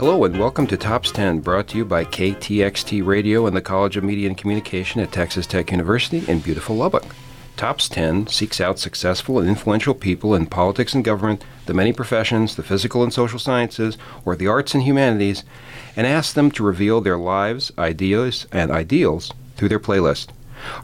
Hello 0.00 0.24
and 0.24 0.38
welcome 0.38 0.66
to 0.68 0.78
Tops 0.78 1.12
10, 1.12 1.40
brought 1.40 1.68
to 1.68 1.76
you 1.76 1.84
by 1.84 2.06
KTXT 2.06 3.04
Radio 3.04 3.46
and 3.46 3.54
the 3.54 3.60
College 3.60 3.98
of 3.98 4.02
Media 4.02 4.28
and 4.28 4.38
Communication 4.38 5.02
at 5.02 5.12
Texas 5.12 5.46
Tech 5.46 5.70
University 5.70 6.24
in 6.26 6.38
beautiful 6.38 6.74
Lubbock. 6.74 7.04
Tops 7.58 7.86
10 7.86 8.26
seeks 8.28 8.62
out 8.62 8.78
successful 8.78 9.38
and 9.38 9.46
influential 9.46 9.92
people 9.92 10.34
in 10.34 10.46
politics 10.46 10.94
and 10.94 11.04
government, 11.04 11.44
the 11.66 11.74
many 11.74 11.92
professions, 11.92 12.56
the 12.56 12.62
physical 12.62 13.02
and 13.02 13.12
social 13.12 13.38
sciences, 13.38 13.98
or 14.24 14.34
the 14.34 14.46
arts 14.46 14.72
and 14.72 14.84
humanities, 14.84 15.44
and 15.94 16.06
asks 16.06 16.32
them 16.32 16.50
to 16.52 16.64
reveal 16.64 17.02
their 17.02 17.18
lives, 17.18 17.70
ideas, 17.76 18.46
and 18.50 18.70
ideals 18.70 19.30
through 19.56 19.68
their 19.68 19.78
playlist. 19.78 20.28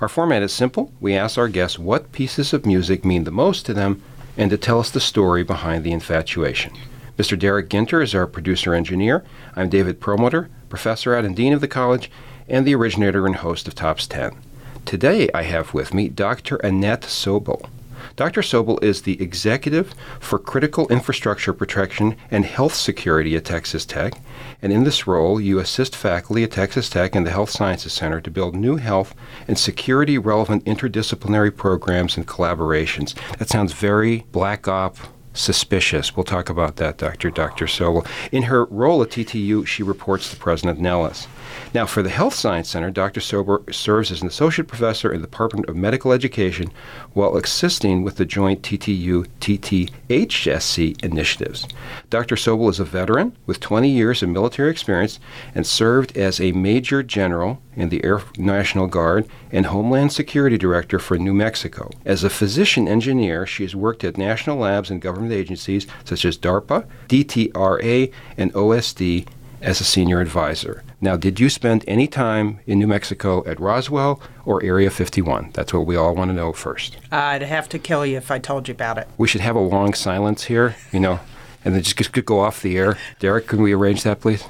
Our 0.02 0.10
format 0.10 0.42
is 0.42 0.52
simple. 0.52 0.92
We 1.00 1.14
ask 1.14 1.38
our 1.38 1.48
guests 1.48 1.78
what 1.78 2.12
pieces 2.12 2.52
of 2.52 2.66
music 2.66 3.02
mean 3.02 3.24
the 3.24 3.30
most 3.30 3.64
to 3.64 3.72
them 3.72 4.02
and 4.36 4.50
to 4.50 4.58
tell 4.58 4.78
us 4.78 4.90
the 4.90 5.00
story 5.00 5.42
behind 5.42 5.84
the 5.84 5.92
infatuation. 5.92 6.74
Mr. 7.16 7.38
Derek 7.38 7.70
Ginter 7.70 8.02
is 8.02 8.14
our 8.14 8.26
producer 8.26 8.74
engineer. 8.74 9.24
I'm 9.54 9.70
David 9.70 10.00
Perlmutter, 10.00 10.50
professor 10.68 11.14
at 11.14 11.24
and 11.24 11.34
dean 11.34 11.54
of 11.54 11.62
the 11.62 11.68
college, 11.68 12.10
and 12.46 12.66
the 12.66 12.74
originator 12.74 13.24
and 13.26 13.36
host 13.36 13.66
of 13.66 13.74
Tops 13.74 14.06
10. 14.06 14.36
Today 14.84 15.30
I 15.32 15.44
have 15.44 15.72
with 15.72 15.94
me 15.94 16.10
Dr. 16.10 16.56
Annette 16.56 17.02
Sobel. 17.02 17.70
Dr. 18.16 18.42
Sobel 18.42 18.82
is 18.84 19.02
the 19.02 19.20
executive 19.20 19.94
for 20.20 20.38
critical 20.38 20.86
infrastructure 20.88 21.54
protection 21.54 22.16
and 22.30 22.44
health 22.44 22.74
security 22.74 23.34
at 23.34 23.46
Texas 23.46 23.86
Tech, 23.86 24.20
and 24.60 24.70
in 24.70 24.84
this 24.84 25.06
role, 25.06 25.40
you 25.40 25.58
assist 25.58 25.96
faculty 25.96 26.44
at 26.44 26.50
Texas 26.50 26.90
Tech 26.90 27.14
and 27.14 27.26
the 27.26 27.30
Health 27.30 27.48
Sciences 27.48 27.94
Center 27.94 28.20
to 28.20 28.30
build 28.30 28.54
new 28.54 28.76
health 28.76 29.14
and 29.48 29.58
security 29.58 30.18
relevant 30.18 30.66
interdisciplinary 30.66 31.56
programs 31.56 32.18
and 32.18 32.28
collaborations. 32.28 33.14
That 33.38 33.48
sounds 33.48 33.72
very 33.72 34.26
black 34.32 34.68
op 34.68 34.98
suspicious. 35.36 36.16
We'll 36.16 36.24
talk 36.24 36.48
about 36.48 36.76
that, 36.76 36.98
Dr. 36.98 37.30
Dr. 37.30 37.66
Sobel. 37.66 38.06
In 38.32 38.44
her 38.44 38.64
role 38.66 39.02
at 39.02 39.10
TTU, 39.10 39.66
she 39.66 39.82
reports 39.82 40.30
to 40.30 40.36
President 40.36 40.78
Nellis. 40.78 41.28
Now, 41.74 41.86
for 41.86 42.02
the 42.02 42.10
Health 42.10 42.34
Science 42.34 42.68
Center, 42.68 42.90
Dr. 42.90 43.20
Sobel 43.20 43.74
serves 43.74 44.10
as 44.10 44.22
an 44.22 44.28
associate 44.28 44.68
professor 44.68 45.12
in 45.12 45.20
the 45.20 45.26
Department 45.26 45.68
of 45.68 45.76
Medical 45.76 46.12
Education 46.12 46.70
while 47.12 47.36
assisting 47.36 48.02
with 48.02 48.16
the 48.16 48.24
joint 48.24 48.62
TTU 48.62 49.26
TTHSC 49.40 51.04
initiatives. 51.04 51.66
Dr. 52.08 52.36
Sobel 52.36 52.70
is 52.70 52.80
a 52.80 52.84
veteran 52.84 53.36
with 53.46 53.60
20 53.60 53.88
years 53.88 54.22
of 54.22 54.28
military 54.28 54.70
experience 54.70 55.20
and 55.54 55.66
served 55.66 56.16
as 56.16 56.40
a 56.40 56.52
Major 56.52 57.02
General 57.02 57.60
in 57.74 57.90
the 57.90 58.02
Air 58.04 58.22
National 58.38 58.86
Guard 58.86 59.28
and 59.52 59.66
Homeland 59.66 60.12
Security 60.12 60.56
Director 60.56 60.98
for 60.98 61.18
New 61.18 61.34
Mexico. 61.34 61.90
As 62.04 62.24
a 62.24 62.30
physician 62.30 62.88
engineer, 62.88 63.46
she 63.46 63.62
has 63.62 63.76
worked 63.76 64.02
at 64.02 64.16
national 64.16 64.56
labs 64.58 64.90
and 64.90 65.02
government 65.02 65.32
agencies 65.32 65.86
such 66.04 66.24
as 66.24 66.38
DARPA, 66.38 66.86
DTRA, 67.08 68.12
and 68.36 68.52
OSD 68.54 69.26
as 69.60 69.80
a 69.80 69.84
senior 69.84 70.20
advisor. 70.20 70.82
Now, 70.98 71.16
did 71.16 71.38
you 71.38 71.50
spend 71.50 71.84
any 71.86 72.06
time 72.06 72.60
in 72.66 72.78
New 72.78 72.86
Mexico 72.86 73.46
at 73.46 73.60
Roswell 73.60 74.20
or 74.46 74.62
Area 74.62 74.90
51? 74.90 75.50
That's 75.52 75.74
what 75.74 75.84
we 75.84 75.94
all 75.94 76.14
want 76.14 76.30
to 76.30 76.34
know 76.34 76.54
first. 76.54 76.96
I'd 77.12 77.42
have 77.42 77.68
to 77.70 77.78
kill 77.78 78.06
you 78.06 78.16
if 78.16 78.30
I 78.30 78.38
told 78.38 78.66
you 78.66 78.72
about 78.72 78.96
it. 78.96 79.06
We 79.18 79.28
should 79.28 79.42
have 79.42 79.56
a 79.56 79.60
long 79.60 79.92
silence 79.92 80.44
here, 80.44 80.74
you 80.92 81.00
know, 81.00 81.20
and 81.64 81.74
then 81.74 81.82
just, 81.82 81.96
just 81.98 82.24
go 82.24 82.40
off 82.40 82.62
the 82.62 82.78
air. 82.78 82.96
Derek, 83.18 83.46
can 83.46 83.60
we 83.60 83.74
arrange 83.74 84.04
that, 84.04 84.20
please? 84.20 84.44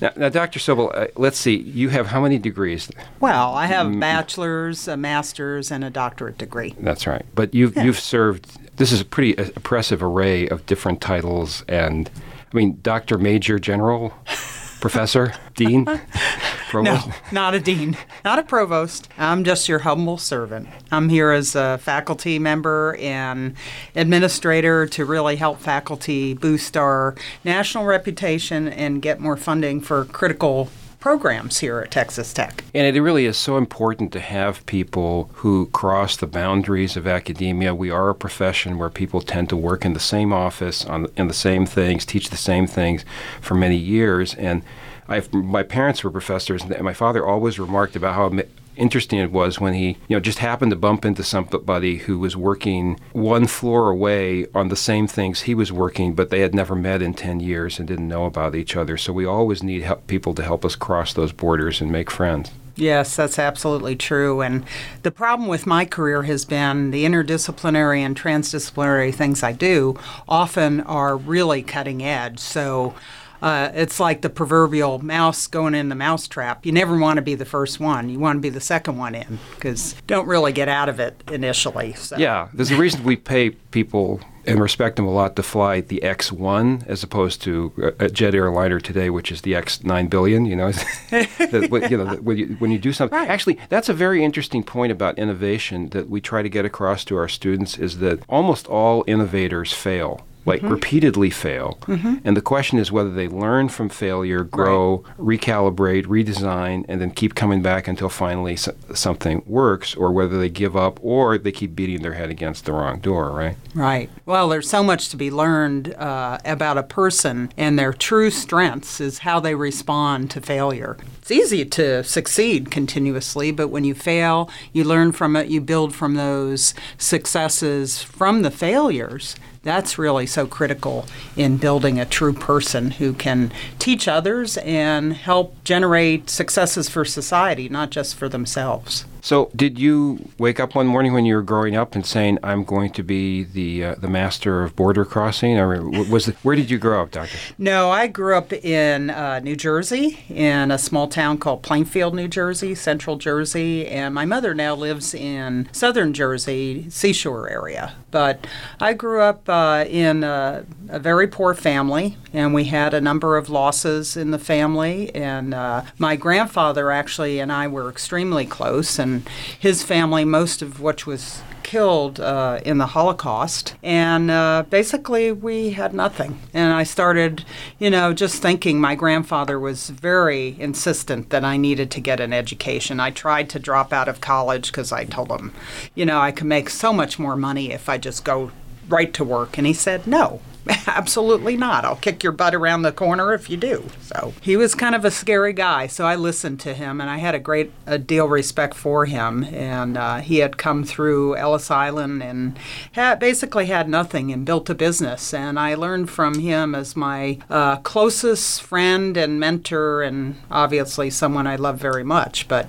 Now, 0.00 0.12
now 0.16 0.28
Dr. 0.28 0.58
Sobel, 0.60 0.90
uh, 0.96 1.08
let's 1.16 1.38
see. 1.38 1.56
You 1.56 1.88
have 1.90 2.06
how 2.08 2.20
many 2.20 2.38
degrees? 2.38 2.90
Well, 3.20 3.54
I 3.54 3.66
have 3.66 3.86
a 3.88 3.96
bachelor's, 3.96 4.86
a 4.88 4.96
master's, 4.96 5.70
and 5.70 5.84
a 5.84 5.90
doctorate 5.90 6.38
degree. 6.38 6.74
That's 6.78 7.06
right. 7.06 7.24
But 7.34 7.54
you've 7.54 7.76
Yeah. 7.76 7.84
you've 7.84 7.98
served. 8.00 8.76
This 8.76 8.92
is 8.92 9.00
a 9.00 9.04
pretty 9.04 9.34
impressive 9.36 10.02
array 10.02 10.46
of 10.48 10.64
different 10.66 11.00
titles, 11.00 11.64
and 11.68 12.08
I 12.52 12.56
mean, 12.56 12.78
Doctor, 12.82 13.18
Major, 13.18 13.58
General, 13.58 14.14
Professor, 14.80 15.34
Dean, 15.54 15.84
Provost. 16.68 17.08
No, 17.08 17.14
not 17.32 17.54
a 17.54 17.60
dean, 17.60 17.96
not 18.24 18.38
a 18.38 18.42
provost. 18.42 19.08
I'm 19.16 19.42
just 19.42 19.68
your 19.68 19.80
humble 19.80 20.18
servant. 20.18 20.68
I'm 20.92 21.08
here 21.08 21.30
as 21.30 21.56
a 21.56 21.78
faculty 21.78 22.38
member 22.38 22.96
and 23.00 23.56
administrator 23.96 24.86
to 24.88 25.04
really 25.04 25.36
help 25.36 25.60
faculty 25.60 26.34
boost 26.34 26.76
our 26.76 27.14
national 27.42 27.86
reputation 27.86 28.68
and 28.68 29.00
get 29.00 29.18
more 29.18 29.36
funding 29.36 29.80
for 29.80 30.04
critical 30.04 30.68
programs 31.00 31.58
here 31.58 31.78
at 31.80 31.90
Texas 31.90 32.32
Tech. 32.32 32.64
And 32.74 32.96
it 32.96 33.00
really 33.00 33.26
is 33.26 33.36
so 33.36 33.56
important 33.56 34.12
to 34.12 34.20
have 34.20 34.64
people 34.66 35.30
who 35.34 35.66
cross 35.66 36.16
the 36.16 36.26
boundaries 36.26 36.96
of 36.96 37.06
academia. 37.06 37.74
We 37.74 37.90
are 37.90 38.10
a 38.10 38.14
profession 38.14 38.78
where 38.78 38.90
people 38.90 39.20
tend 39.20 39.48
to 39.50 39.56
work 39.56 39.84
in 39.84 39.92
the 39.92 40.00
same 40.00 40.32
office 40.32 40.84
on 40.84 41.06
in 41.16 41.28
the 41.28 41.34
same 41.34 41.66
things, 41.66 42.04
teach 42.04 42.30
the 42.30 42.36
same 42.36 42.66
things 42.66 43.04
for 43.40 43.54
many 43.54 43.76
years. 43.76 44.34
And 44.34 44.62
I've, 45.08 45.32
my 45.32 45.62
parents 45.62 46.04
were 46.04 46.10
professors, 46.10 46.62
and 46.62 46.80
my 46.82 46.92
father 46.92 47.26
always 47.26 47.58
remarked 47.58 47.96
about 47.96 48.14
how 48.14 48.28
interesting 48.78 49.18
it 49.18 49.32
was 49.32 49.60
when 49.60 49.74
he, 49.74 49.98
you 50.08 50.16
know, 50.16 50.20
just 50.20 50.38
happened 50.38 50.70
to 50.70 50.76
bump 50.76 51.04
into 51.04 51.22
somebody 51.22 51.98
who 51.98 52.18
was 52.18 52.36
working 52.36 52.98
one 53.12 53.46
floor 53.46 53.90
away 53.90 54.46
on 54.54 54.68
the 54.68 54.76
same 54.76 55.06
things 55.06 55.42
he 55.42 55.54
was 55.54 55.72
working, 55.72 56.14
but 56.14 56.30
they 56.30 56.40
had 56.40 56.54
never 56.54 56.74
met 56.74 57.02
in 57.02 57.14
10 57.14 57.40
years 57.40 57.78
and 57.78 57.88
didn't 57.88 58.08
know 58.08 58.24
about 58.24 58.54
each 58.54 58.76
other. 58.76 58.96
So 58.96 59.12
we 59.12 59.26
always 59.26 59.62
need 59.62 59.82
help, 59.82 60.06
people 60.06 60.34
to 60.34 60.42
help 60.42 60.64
us 60.64 60.76
cross 60.76 61.12
those 61.12 61.32
borders 61.32 61.80
and 61.80 61.92
make 61.92 62.10
friends. 62.10 62.50
Yes, 62.78 63.16
that's 63.16 63.40
absolutely 63.40 63.96
true. 63.96 64.40
And 64.40 64.64
the 65.02 65.10
problem 65.10 65.48
with 65.48 65.66
my 65.66 65.84
career 65.84 66.22
has 66.22 66.44
been 66.44 66.92
the 66.92 67.04
interdisciplinary 67.04 67.98
and 67.98 68.16
transdisciplinary 68.16 69.12
things 69.12 69.42
I 69.42 69.50
do 69.50 69.98
often 70.28 70.82
are 70.82 71.16
really 71.16 71.62
cutting 71.62 72.04
edge. 72.04 72.38
So 72.38 72.94
uh, 73.42 73.70
it's 73.74 74.00
like 74.00 74.22
the 74.22 74.30
proverbial 74.30 74.98
mouse 74.98 75.46
going 75.46 75.74
in 75.74 75.88
the 75.88 75.94
mousetrap. 75.94 76.64
You 76.66 76.72
never 76.72 76.98
want 76.98 77.16
to 77.16 77.22
be 77.22 77.34
the 77.34 77.44
first 77.44 77.80
one. 77.80 78.08
You 78.08 78.18
want 78.18 78.36
to 78.36 78.40
be 78.40 78.50
the 78.50 78.60
second 78.60 78.96
one 78.98 79.14
in 79.14 79.38
because 79.54 79.94
don't 80.06 80.26
really 80.26 80.52
get 80.52 80.68
out 80.68 80.88
of 80.88 81.00
it 81.00 81.22
initially. 81.30 81.92
So. 81.94 82.16
Yeah, 82.16 82.48
there's 82.52 82.70
a 82.70 82.76
reason 82.76 83.04
we 83.04 83.16
pay 83.16 83.50
people 83.50 84.20
and 84.46 84.60
respect 84.60 84.96
them 84.96 85.04
a 85.06 85.10
lot 85.10 85.36
to 85.36 85.42
fly 85.42 85.82
the 85.82 86.00
X1 86.02 86.86
as 86.86 87.02
opposed 87.02 87.42
to 87.42 87.72
a 88.00 88.06
a 88.06 88.08
jet 88.08 88.34
airliner 88.34 88.80
today, 88.80 89.10
which 89.10 89.30
is 89.30 89.42
the 89.42 89.52
X9 89.52 90.08
billion. 90.08 90.46
You 90.46 90.56
know, 90.56 90.72
that, 91.10 91.66
when- 91.70 91.90
you 91.90 91.98
know 91.98 92.04
that 92.06 92.22
when, 92.24 92.38
you, 92.38 92.46
when 92.58 92.70
you 92.70 92.78
do 92.78 92.92
something. 92.92 93.18
Right. 93.18 93.28
Actually, 93.28 93.58
that's 93.68 93.88
a 93.88 93.94
very 93.94 94.24
interesting 94.24 94.62
point 94.62 94.90
about 94.92 95.18
innovation 95.18 95.90
that 95.90 96.08
we 96.08 96.20
try 96.20 96.42
to 96.42 96.48
get 96.48 96.64
across 96.64 97.04
to 97.06 97.16
our 97.16 97.28
students 97.28 97.76
is 97.78 97.98
that 97.98 98.20
almost 98.28 98.66
all 98.66 99.04
innovators 99.06 99.72
fail. 99.72 100.22
Like 100.48 100.62
repeatedly 100.62 101.30
fail, 101.30 101.78
and 102.24 102.36
the 102.36 102.40
question 102.42 102.78
is 102.78 102.90
whether 102.90 103.10
they 103.12 103.28
learn 103.28 103.68
from 103.68 103.88
failure, 103.88 104.42
grow, 104.44 105.04
recalibrate, 105.18 106.06
redesign, 106.06 106.84
and 106.88 107.00
then 107.00 107.10
keep 107.10 107.34
coming 107.34 107.62
back 107.62 107.86
until 107.86 108.08
finally 108.08 108.54
s- 108.54 108.68
something 108.94 109.42
works, 109.46 109.94
or 109.94 110.10
whether 110.12 110.38
they 110.38 110.48
give 110.48 110.76
up 110.76 110.98
or 111.02 111.38
they 111.38 111.52
keep 111.52 111.74
beating 111.76 112.02
their 112.02 112.14
head 112.14 112.30
against 112.30 112.64
the 112.64 112.72
wrong 112.72 112.98
door. 112.98 113.30
Right? 113.30 113.56
Right. 113.74 114.10
Well, 114.26 114.48
there's 114.48 114.68
so 114.68 114.82
much 114.82 115.08
to 115.10 115.16
be 115.16 115.30
learned 115.30 115.94
uh, 115.94 116.38
about 116.44 116.78
a 116.78 116.82
person, 116.82 117.52
and 117.56 117.78
their 117.78 117.92
true 117.92 118.30
strengths 118.30 119.00
is 119.00 119.18
how 119.18 119.40
they 119.40 119.54
respond 119.54 120.30
to 120.32 120.40
failure. 120.40 120.96
It's 121.20 121.30
easy 121.30 121.64
to 121.66 122.02
succeed 122.04 122.70
continuously, 122.70 123.50
but 123.50 123.68
when 123.68 123.84
you 123.84 123.94
fail, 123.94 124.50
you 124.72 124.82
learn 124.84 125.12
from 125.12 125.36
it, 125.36 125.48
you 125.48 125.60
build 125.60 125.94
from 125.94 126.14
those 126.14 126.72
successes 126.96 128.02
from 128.02 128.42
the 128.42 128.50
failures. 128.50 129.36
That's 129.68 129.98
really 129.98 130.24
so 130.24 130.46
critical 130.46 131.04
in 131.36 131.58
building 131.58 132.00
a 132.00 132.06
true 132.06 132.32
person 132.32 132.92
who 132.92 133.12
can 133.12 133.52
teach 133.78 134.08
others 134.08 134.56
and 134.56 135.12
help 135.12 135.62
generate 135.62 136.30
successes 136.30 136.88
for 136.88 137.04
society, 137.04 137.68
not 137.68 137.90
just 137.90 138.14
for 138.14 138.30
themselves. 138.30 139.04
So, 139.20 139.50
did 139.54 139.78
you 139.78 140.30
wake 140.38 140.60
up 140.60 140.74
one 140.74 140.86
morning 140.86 141.12
when 141.12 141.24
you 141.24 141.34
were 141.34 141.42
growing 141.42 141.76
up 141.76 141.94
and 141.94 142.04
saying, 142.04 142.38
"I'm 142.42 142.64
going 142.64 142.90
to 142.92 143.02
be 143.02 143.44
the 143.44 143.84
uh, 143.84 143.94
the 143.96 144.08
master 144.08 144.62
of 144.62 144.76
border 144.76 145.04
crossing"? 145.04 145.58
Or 145.58 145.88
was 145.88 146.28
it, 146.28 146.36
where 146.42 146.56
did 146.56 146.70
you 146.70 146.78
grow 146.78 147.02
up, 147.02 147.10
Doctor? 147.10 147.38
No, 147.58 147.90
I 147.90 148.06
grew 148.06 148.36
up 148.36 148.52
in 148.52 149.10
uh, 149.10 149.40
New 149.40 149.56
Jersey, 149.56 150.18
in 150.28 150.70
a 150.70 150.78
small 150.78 151.08
town 151.08 151.38
called 151.38 151.62
Plainfield, 151.62 152.14
New 152.14 152.28
Jersey, 152.28 152.74
Central 152.74 153.16
Jersey, 153.16 153.86
and 153.86 154.14
my 154.14 154.24
mother 154.24 154.54
now 154.54 154.74
lives 154.74 155.14
in 155.14 155.68
Southern 155.72 156.12
Jersey, 156.12 156.88
seashore 156.90 157.48
area. 157.48 157.94
But 158.10 158.46
I 158.80 158.94
grew 158.94 159.20
up 159.20 159.48
uh, 159.48 159.84
in 159.88 160.24
a, 160.24 160.64
a 160.88 160.98
very 160.98 161.26
poor 161.26 161.54
family, 161.54 162.16
and 162.32 162.54
we 162.54 162.64
had 162.64 162.94
a 162.94 163.00
number 163.00 163.36
of 163.36 163.50
losses 163.50 164.16
in 164.16 164.30
the 164.30 164.38
family. 164.38 165.14
And 165.14 165.52
uh, 165.52 165.82
my 165.98 166.16
grandfather 166.16 166.90
actually 166.90 167.38
and 167.38 167.52
I 167.52 167.68
were 167.68 167.90
extremely 167.90 168.46
close, 168.46 168.98
and 168.98 169.17
his 169.58 169.82
family, 169.82 170.24
most 170.24 170.62
of 170.62 170.80
which 170.80 171.06
was 171.06 171.42
killed 171.62 172.18
uh, 172.18 172.60
in 172.64 172.78
the 172.78 172.86
Holocaust. 172.86 173.74
And 173.82 174.30
uh, 174.30 174.64
basically, 174.70 175.32
we 175.32 175.70
had 175.70 175.92
nothing. 175.92 176.40
And 176.54 176.72
I 176.72 176.84
started, 176.84 177.44
you 177.78 177.90
know, 177.90 178.14
just 178.14 178.40
thinking 178.40 178.80
my 178.80 178.94
grandfather 178.94 179.60
was 179.60 179.90
very 179.90 180.56
insistent 180.58 181.30
that 181.30 181.44
I 181.44 181.56
needed 181.56 181.90
to 181.90 182.00
get 182.00 182.20
an 182.20 182.32
education. 182.32 183.00
I 183.00 183.10
tried 183.10 183.50
to 183.50 183.58
drop 183.58 183.92
out 183.92 184.08
of 184.08 184.20
college 184.20 184.72
because 184.72 184.92
I 184.92 185.04
told 185.04 185.30
him, 185.30 185.52
you 185.94 186.06
know, 186.06 186.18
I 186.20 186.32
could 186.32 186.46
make 186.46 186.70
so 186.70 186.92
much 186.92 187.18
more 187.18 187.36
money 187.36 187.72
if 187.72 187.88
I 187.88 187.98
just 187.98 188.24
go 188.24 188.50
right 188.88 189.12
to 189.14 189.24
work? 189.24 189.58
And 189.58 189.66
he 189.66 189.72
said, 189.72 190.06
No. 190.06 190.40
Absolutely 190.86 191.56
not. 191.56 191.84
I'll 191.84 191.96
kick 191.96 192.22
your 192.22 192.32
butt 192.32 192.54
around 192.54 192.82
the 192.82 192.92
corner 192.92 193.32
if 193.32 193.48
you 193.48 193.56
do. 193.56 193.88
So 194.02 194.34
he 194.40 194.56
was 194.56 194.74
kind 194.74 194.94
of 194.94 195.04
a 195.04 195.10
scary 195.10 195.52
guy. 195.52 195.86
So 195.86 196.04
I 196.04 196.16
listened 196.16 196.60
to 196.60 196.74
him, 196.74 197.00
and 197.00 197.08
I 197.08 197.18
had 197.18 197.34
a 197.34 197.38
great 197.38 197.72
a 197.86 197.98
deal 197.98 198.28
respect 198.28 198.74
for 198.74 199.06
him. 199.06 199.44
And 199.44 199.96
uh, 199.96 200.18
he 200.18 200.38
had 200.38 200.58
come 200.58 200.84
through 200.84 201.36
Ellis 201.36 201.70
Island 201.70 202.22
and 202.22 202.58
had 202.92 203.18
basically 203.18 203.66
had 203.66 203.88
nothing 203.88 204.32
and 204.32 204.44
built 204.44 204.68
a 204.68 204.74
business. 204.74 205.32
And 205.32 205.58
I 205.58 205.74
learned 205.74 206.10
from 206.10 206.38
him 206.40 206.74
as 206.74 206.96
my 206.96 207.38
uh, 207.48 207.76
closest 207.76 208.62
friend 208.62 209.16
and 209.16 209.40
mentor, 209.40 210.02
and 210.02 210.36
obviously 210.50 211.10
someone 211.10 211.46
I 211.46 211.56
love 211.56 211.78
very 211.78 212.04
much. 212.04 212.48
But 212.48 212.68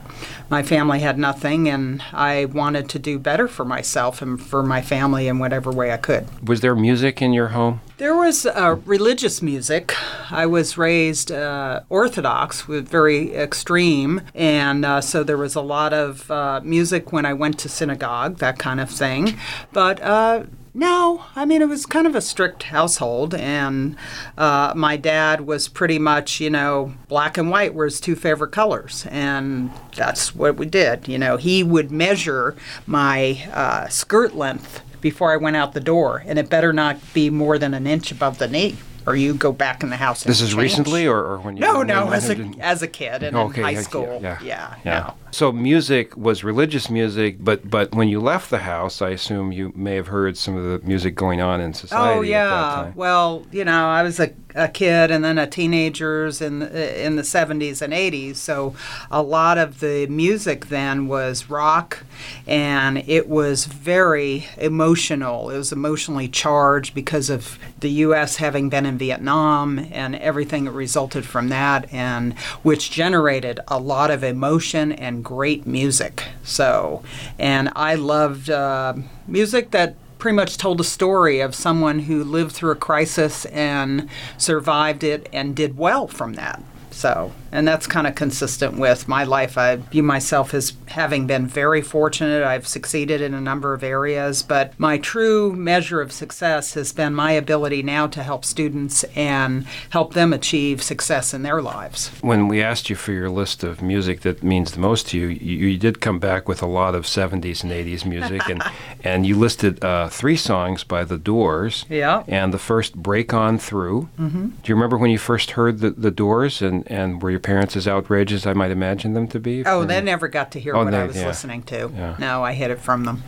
my 0.49 0.63
family 0.63 0.99
had 0.99 1.17
nothing, 1.17 1.67
and 1.67 2.01
I 2.13 2.45
wanted 2.45 2.89
to 2.89 2.99
do 2.99 3.19
better 3.19 3.47
for 3.47 3.65
myself 3.65 4.21
and 4.21 4.41
for 4.41 4.63
my 4.63 4.81
family 4.81 5.27
in 5.27 5.39
whatever 5.39 5.71
way 5.71 5.91
I 5.91 5.97
could. 5.97 6.47
Was 6.47 6.61
there 6.61 6.75
music 6.75 7.21
in 7.21 7.33
your 7.33 7.49
home? 7.49 7.81
There 7.99 8.15
was 8.15 8.45
uh, 8.45 8.77
religious 8.85 9.41
music. 9.41 9.93
I 10.31 10.45
was 10.45 10.77
raised 10.77 11.33
uh, 11.33 11.81
Orthodox, 11.89 12.65
with 12.65 12.87
very 12.87 13.35
extreme, 13.35 14.21
and 14.33 14.85
uh, 14.85 15.01
so 15.01 15.21
there 15.21 15.35
was 15.35 15.53
a 15.53 15.61
lot 15.61 15.91
of 15.91 16.31
uh, 16.31 16.61
music 16.63 17.11
when 17.11 17.25
I 17.25 17.33
went 17.33 17.59
to 17.59 17.67
synagogue, 17.67 18.37
that 18.37 18.57
kind 18.57 18.79
of 18.79 18.89
thing. 18.89 19.37
But 19.73 20.01
uh, 20.01 20.45
no, 20.73 21.25
I 21.35 21.43
mean, 21.43 21.61
it 21.61 21.67
was 21.67 21.85
kind 21.85 22.07
of 22.07 22.15
a 22.15 22.21
strict 22.21 22.63
household, 22.63 23.35
and 23.35 23.97
uh, 24.37 24.71
my 24.77 24.95
dad 24.95 25.41
was 25.41 25.67
pretty 25.67 25.99
much, 25.99 26.39
you 26.39 26.49
know, 26.49 26.93
black 27.09 27.37
and 27.37 27.51
white 27.51 27.73
were 27.73 27.83
his 27.83 27.99
two 27.99 28.15
favorite 28.15 28.53
colors, 28.53 29.07
and 29.09 29.71
that's 29.93 30.33
what 30.33 30.55
we 30.55 30.67
did. 30.67 31.09
You 31.09 31.17
know, 31.17 31.35
he 31.35 31.63
would 31.63 31.91
measure 31.91 32.55
my 32.87 33.45
uh, 33.51 33.89
skirt 33.89 34.35
length 34.37 34.83
before 35.01 35.31
I 35.31 35.37
went 35.37 35.55
out 35.55 35.73
the 35.73 35.79
door, 35.79 36.23
and 36.25 36.37
it 36.39 36.49
better 36.49 36.73
not 36.73 36.97
be 37.13 37.29
more 37.29 37.57
than 37.57 37.73
an 37.73 37.87
inch 37.87 38.11
above 38.11 38.37
the 38.37 38.47
knee. 38.47 38.77
Or 39.07 39.15
you 39.15 39.33
go 39.33 39.51
back 39.51 39.81
in 39.81 39.89
the 39.89 39.95
house. 39.95 40.23
This 40.23 40.39
is 40.41 40.49
change. 40.49 40.61
recently, 40.61 41.07
or, 41.07 41.17
or 41.17 41.37
when 41.39 41.55
you? 41.57 41.61
No, 41.61 41.81
no, 41.81 42.11
as 42.11 42.29
a 42.29 42.37
as 42.59 42.83
a 42.83 42.87
kid 42.87 43.23
and 43.23 43.35
Okay, 43.35 43.61
in 43.61 43.65
high 43.65 43.71
yeah, 43.71 43.81
school. 43.81 44.19
yeah, 44.21 44.37
yeah, 44.43 44.75
Yeah. 44.85 44.99
no. 44.99 45.13
So 45.31 45.51
music 45.51 46.15
was 46.17 46.43
religious 46.43 46.89
music, 46.89 47.43
but 47.43 47.69
but 47.69 47.93
when 47.93 48.09
you 48.09 48.19
left 48.19 48.49
the 48.49 48.59
house, 48.59 49.01
I 49.01 49.09
assume 49.09 49.51
you 49.51 49.71
may 49.75 49.95
have 49.95 50.07
heard 50.07 50.37
some 50.37 50.55
of 50.57 50.63
the 50.63 50.85
music 50.87 51.15
going 51.15 51.41
on 51.41 51.61
in 51.61 51.69
oh, 51.69 51.73
society. 51.73 52.09
Oh 52.09 52.17
At 52.17 52.21
that 52.21 52.87
yeah. 52.87 52.91
Well, 52.95 53.45
you 53.51 53.63
know, 53.63 53.87
I 53.87 54.03
was 54.03 54.19
a, 54.19 54.33
a 54.55 54.67
kid 54.67 55.11
and 55.11 55.23
then 55.23 55.37
a 55.37 55.47
teenagers 55.47 56.41
in 56.41 56.59
the, 56.59 57.05
in 57.05 57.15
the 57.15 57.21
70s 57.21 57.81
and 57.81 57.93
80s. 57.93 58.37
So 58.37 58.75
a 59.11 59.21
lot 59.21 59.57
of 59.57 59.79
the 59.79 60.07
music 60.07 60.67
then 60.67 61.07
was 61.07 61.49
rock 61.49 62.03
and 62.47 62.97
it 63.07 63.29
was 63.29 63.65
very 63.65 64.47
emotional. 64.57 65.49
It 65.49 65.57
was 65.57 65.71
emotionally 65.71 66.27
charged 66.27 66.95
because 66.95 67.29
of 67.29 67.59
the 67.79 67.89
US 67.89 68.37
having 68.37 68.69
been 68.69 68.85
in 68.85 68.97
Vietnam 68.97 69.79
and 69.79 70.15
everything 70.15 70.65
that 70.65 70.71
resulted 70.71 71.25
from 71.25 71.49
that 71.49 71.91
and 71.93 72.37
which 72.63 72.91
generated 72.91 73.59
a 73.67 73.79
lot 73.79 74.11
of 74.11 74.23
emotion 74.23 74.91
and 74.91 75.18
great 75.21 75.67
music. 75.67 76.23
So, 76.43 77.03
and 77.37 77.71
I 77.75 77.95
loved 77.95 78.49
uh, 78.49 78.93
music 79.27 79.71
that 79.71 79.95
pretty 80.17 80.35
much 80.35 80.57
told 80.57 80.81
a 80.81 80.83
story 80.83 81.39
of 81.39 81.55
someone 81.55 81.99
who 81.99 82.23
lived 82.23 82.51
through 82.51 82.71
a 82.71 82.75
crisis 82.75 83.45
and 83.45 84.09
survived 84.37 85.03
it 85.03 85.29
and 85.31 85.55
did 85.55 85.77
well 85.77 86.07
from 86.07 86.33
that. 86.33 86.61
So, 86.91 87.33
and 87.51 87.67
that's 87.67 87.87
kind 87.87 88.07
of 88.07 88.15
consistent 88.15 88.77
with 88.77 89.07
my 89.07 89.23
life. 89.23 89.57
I 89.57 89.77
view 89.77 90.03
myself 90.03 90.53
as 90.53 90.73
having 90.87 91.27
been 91.27 91.47
very 91.47 91.81
fortunate. 91.81 92.43
I've 92.43 92.67
succeeded 92.67 93.21
in 93.21 93.33
a 93.33 93.41
number 93.41 93.73
of 93.73 93.83
areas, 93.83 94.43
but 94.43 94.77
my 94.79 94.97
true 94.97 95.53
measure 95.55 96.01
of 96.01 96.11
success 96.11 96.73
has 96.73 96.91
been 96.91 97.13
my 97.13 97.31
ability 97.31 97.83
now 97.83 98.07
to 98.07 98.23
help 98.23 98.45
students 98.45 99.03
and 99.15 99.65
help 99.89 100.13
them 100.13 100.33
achieve 100.33 100.81
success 100.81 101.33
in 101.33 101.43
their 101.43 101.61
lives. 101.61 102.09
When 102.21 102.47
we 102.47 102.61
asked 102.61 102.89
you 102.89 102.95
for 102.95 103.11
your 103.11 103.29
list 103.29 103.63
of 103.63 103.81
music 103.81 104.21
that 104.21 104.43
means 104.43 104.71
the 104.71 104.79
most 104.79 105.07
to 105.09 105.17
you, 105.17 105.27
you, 105.27 105.67
you 105.67 105.77
did 105.77 106.01
come 106.01 106.19
back 106.19 106.47
with 106.47 106.61
a 106.61 106.67
lot 106.67 106.95
of 106.95 107.05
70s 107.05 107.63
and 107.63 107.71
80s 107.71 108.05
music, 108.05 108.47
and 108.49 108.63
and 109.03 109.25
you 109.25 109.35
listed 109.37 109.83
uh, 109.83 110.09
three 110.09 110.35
songs 110.35 110.83
by 110.83 111.03
The 111.03 111.17
Doors. 111.17 111.85
Yeah. 111.89 112.23
And 112.27 112.53
the 112.53 112.59
first, 112.59 112.95
"Break 112.95 113.33
On 113.33 113.57
Through." 113.57 114.09
Mm-hmm. 114.19 114.47
Do 114.47 114.69
you 114.69 114.75
remember 114.75 114.97
when 114.97 115.11
you 115.11 115.17
first 115.17 115.51
heard 115.51 115.79
the, 115.79 115.91
the 115.91 116.11
Doors, 116.11 116.61
and 116.61 116.89
and 116.89 117.21
were 117.21 117.38
your 117.39 117.55
parents 117.55 117.75
as 117.77 117.87
outraged 117.87 118.33
as 118.33 118.45
I 118.45 118.53
might 118.53 118.71
imagine 118.71 119.13
them 119.13 119.27
to 119.29 119.39
be? 119.39 119.63
Oh, 119.65 119.85
they 119.85 120.01
never 120.01 120.27
got 120.27 120.51
to 120.51 120.59
hear 120.59 120.75
Oh, 120.75 120.83
what 120.83 120.91
they- 120.91 120.97
I 120.97 121.05
was 121.05 121.15
yeah. 121.15 121.27
listening 121.27 121.63
to. 121.63 121.89
Yeah. 121.95 122.15
No, 122.19 122.43
I 122.43 122.53
hid 122.53 122.69
it 122.71 122.79
from 122.79 123.05
them. 123.05 123.23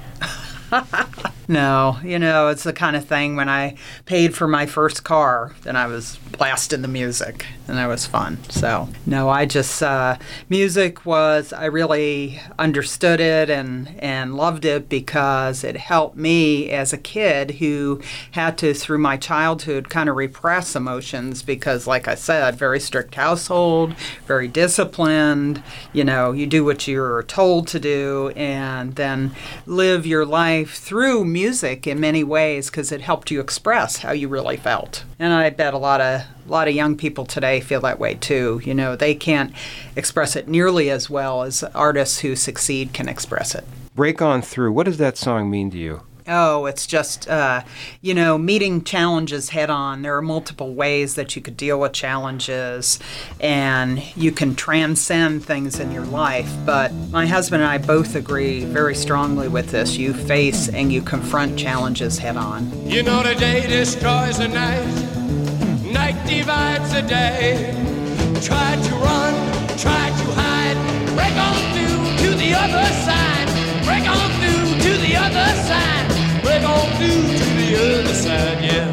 no, 1.52 2.00
you 2.02 2.18
know, 2.18 2.48
it's 2.48 2.64
the 2.64 2.72
kind 2.72 2.96
of 2.96 3.04
thing 3.06 3.36
when 3.36 3.50
I 3.50 3.76
paid 4.06 4.34
for 4.34 4.48
my 4.48 4.66
first 4.66 5.04
car, 5.04 5.54
then 5.64 5.76
I 5.76 5.86
was 5.86 6.18
blasting 6.32 6.82
the 6.82 6.88
music, 6.88 7.46
and 7.68 7.78
that 7.78 7.88
was 7.88 8.06
fun. 8.06 8.40
So, 8.50 8.88
no, 9.06 9.28
I 9.28 9.46
just, 9.46 9.84
uh, 9.84 10.18
music 10.48 11.06
was, 11.06 11.52
I 11.52 11.66
really 11.66 12.40
understood 12.58 13.20
it 13.20 13.50
and, 13.50 13.94
and 14.00 14.36
loved 14.36 14.64
it 14.64 14.88
because 14.88 15.66
it 15.66 15.76
helped 15.76 16.16
me 16.16 16.72
as 16.72 16.94
a 16.94 16.98
kid 16.98 17.52
who 17.52 18.02
had 18.32 18.58
to, 18.60 18.74
through 18.74 19.00
my 19.00 19.18
childhood, 19.18 19.90
kind 19.90 20.08
of 20.08 20.16
repress 20.16 20.74
emotions 20.74 21.44
because, 21.44 21.86
like 21.86 22.08
I 22.08 22.16
said, 22.16 22.56
very 22.56 22.80
strict 22.80 23.16
household, 23.16 23.94
very 24.26 24.48
disciplined. 24.48 25.62
You 25.92 26.06
know, 26.06 26.32
you 26.32 26.48
do 26.48 26.64
what 26.64 26.88
you're 26.88 27.24
told 27.24 27.68
to 27.68 27.80
do 27.80 28.30
and 28.38 28.96
then 28.96 29.36
live 29.66 30.06
your 30.06 30.26
life 30.26 30.76
through 30.76 31.26
music 31.26 31.41
in 31.42 32.00
many 32.00 32.24
ways 32.24 32.70
because 32.70 32.92
it 32.92 33.02
helped 33.02 33.32
you 33.32 33.40
express 33.40 33.98
how 33.98 34.12
you 34.12 34.28
really 34.28 34.58
felt. 34.58 35.04
And 35.20 35.34
I 35.34 35.50
bet 35.50 35.74
a 35.74 35.78
lot 35.78 36.02
of 36.02 36.22
a 36.22 36.52
lot 36.52 36.68
of 36.68 36.74
young 36.74 36.96
people 36.96 37.26
today 37.26 37.62
feel 37.62 37.82
that 37.82 38.00
way 38.00 38.16
too. 38.16 38.62
You 38.64 38.74
know, 38.74 38.96
they 38.96 39.16
can't 39.16 39.54
express 39.96 40.36
it 40.36 40.48
nearly 40.48 40.90
as 40.90 41.10
well 41.10 41.44
as 41.44 41.64
artists 41.76 42.20
who 42.20 42.36
succeed 42.36 42.94
can 42.94 43.08
express 43.08 43.56
it. 43.56 43.64
"Break 43.96 44.22
On 44.22 44.42
Through." 44.42 44.72
What 44.72 44.86
does 44.86 44.98
that 44.98 45.18
song 45.18 45.50
mean 45.50 45.72
to 45.72 45.78
you? 45.78 46.02
Oh, 46.34 46.66
it's 46.66 46.88
just, 46.88 47.28
uh, 47.30 47.62
you 48.00 48.14
know, 48.14 48.38
meeting 48.38 48.84
challenges 48.86 49.50
head 49.50 49.70
on. 49.70 50.02
There 50.02 50.16
are 50.16 50.22
multiple 50.22 50.74
ways 50.74 51.16
that 51.16 51.36
you 51.36 51.42
could 51.42 51.58
deal 51.58 51.78
with 51.78 51.92
challenges 51.92 53.00
and 53.42 54.02
you 54.16 54.32
can 54.32 54.56
transcend 54.56 55.44
things 55.44 55.78
in 55.78 55.92
your 55.92 56.06
life. 56.06 56.50
But 56.66 56.94
my 57.12 57.26
husband 57.26 57.64
and 57.64 57.70
I 57.70 57.78
both 57.80 58.16
agree 58.16 58.64
very 58.64 58.96
strongly 58.96 59.50
with 59.50 59.72
this. 59.72 59.98
You 59.98 60.14
face 60.14 60.70
and 60.70 60.92
you 60.92 61.02
confront 61.02 61.60
challenges 61.60 62.18
head 62.18 62.38
on. 62.38 62.88
You 62.88 63.04
know 63.04 63.22
the 63.24 63.36
day 63.36 63.68
destroys 63.68 64.38
the 64.38 64.48
night, 64.48 64.88
night 65.92 66.26
divides 66.26 66.94
the 66.94 67.02
day. 67.02 67.76
Try 68.42 68.76
to 68.76 68.96
run, 68.96 69.34
try 69.78 70.08
to 70.10 70.26
hide, 70.40 70.78
break 71.14 71.36
on 71.36 71.60
through 71.76 72.30
to 72.30 72.36
the 72.38 72.54
other 72.56 72.86
side, 73.04 73.48
break 73.84 74.08
on 74.08 74.32
through 74.40 74.80
to 74.80 74.98
the 74.98 75.16
other 75.16 75.50
side, 75.68 76.01
through 77.02 77.38
to 77.38 77.46
the 77.62 77.70
other 78.00 78.14
side, 78.14 78.60
yeah. 78.64 78.90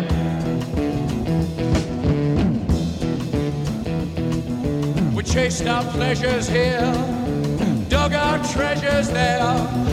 We 5.15 5.23
chased 5.23 5.67
our 5.67 5.85
pleasures 5.85 6.49
here, 6.49 6.93
dug 7.89 8.13
our 8.15 8.39
treasures 8.53 9.11
there. 9.11 9.88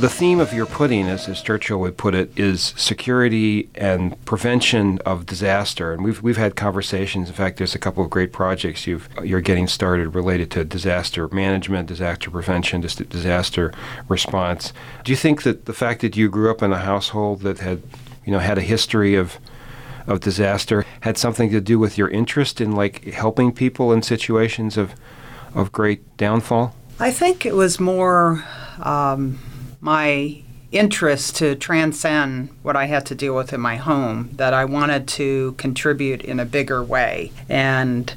The 0.00 0.08
theme 0.08 0.40
of 0.40 0.52
your 0.54 0.66
pudding, 0.66 1.08
as, 1.08 1.28
as 1.28 1.42
Churchill 1.42 1.78
would 1.80 1.96
put 1.96 2.14
it, 2.14 2.36
is 2.38 2.72
security 2.76 3.68
and 3.74 4.22
prevention 4.24 4.98
of 5.04 5.26
disaster. 5.26 5.92
And 5.92 6.02
we've 6.02 6.22
we've 6.22 6.38
had 6.38 6.56
conversations. 6.56 7.28
In 7.28 7.34
fact, 7.34 7.58
there's 7.58 7.74
a 7.74 7.78
couple 7.78 8.02
of 8.02 8.10
great 8.10 8.32
projects 8.32 8.86
you've 8.86 9.08
you're 9.22 9.42
getting 9.42 9.68
started 9.68 10.14
related 10.14 10.50
to 10.52 10.64
disaster 10.64 11.28
management, 11.28 11.88
disaster 11.88 12.30
prevention, 12.30 12.80
dis- 12.80 12.96
disaster 12.96 13.72
response. 14.08 14.72
Do 15.04 15.12
you 15.12 15.16
think 15.16 15.42
that 15.42 15.66
the 15.66 15.74
fact 15.74 16.00
that 16.00 16.16
you 16.16 16.30
grew 16.30 16.50
up 16.50 16.62
in 16.62 16.72
a 16.72 16.78
household 16.78 17.42
that 17.42 17.58
had, 17.58 17.82
you 18.24 18.32
know, 18.32 18.38
had 18.38 18.58
a 18.58 18.62
history 18.62 19.14
of 19.14 19.38
of 20.06 20.20
disaster 20.20 20.86
had 21.02 21.18
something 21.18 21.50
to 21.50 21.60
do 21.60 21.78
with 21.78 21.98
your 21.98 22.08
interest 22.08 22.60
in 22.60 22.72
like 22.72 23.04
helping 23.04 23.52
people 23.52 23.92
in 23.92 24.02
situations 24.02 24.78
of 24.78 24.94
of 25.54 25.72
great 25.72 26.16
downfall? 26.16 26.74
I 26.98 27.12
think 27.12 27.44
it 27.46 27.54
was 27.54 27.80
more 27.80 28.44
um, 28.82 29.38
my 29.80 30.42
interest 30.72 31.36
to 31.36 31.56
transcend 31.56 32.48
what 32.62 32.76
I 32.76 32.86
had 32.86 33.04
to 33.06 33.14
deal 33.14 33.34
with 33.34 33.52
in 33.52 33.60
my 33.60 33.76
home 33.76 34.30
that 34.34 34.54
I 34.54 34.64
wanted 34.64 35.08
to 35.08 35.52
contribute 35.52 36.22
in 36.22 36.38
a 36.38 36.44
bigger 36.44 36.82
way. 36.82 37.32
And 37.48 38.14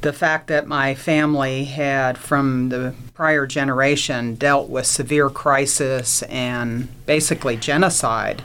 the 0.00 0.12
fact 0.12 0.46
that 0.46 0.68
my 0.68 0.94
family 0.94 1.64
had, 1.64 2.16
from 2.16 2.68
the 2.68 2.94
prior 3.14 3.46
generation, 3.46 4.36
dealt 4.36 4.68
with 4.68 4.86
severe 4.86 5.28
crisis 5.28 6.22
and 6.22 6.86
basically 7.04 7.56
genocide, 7.56 8.40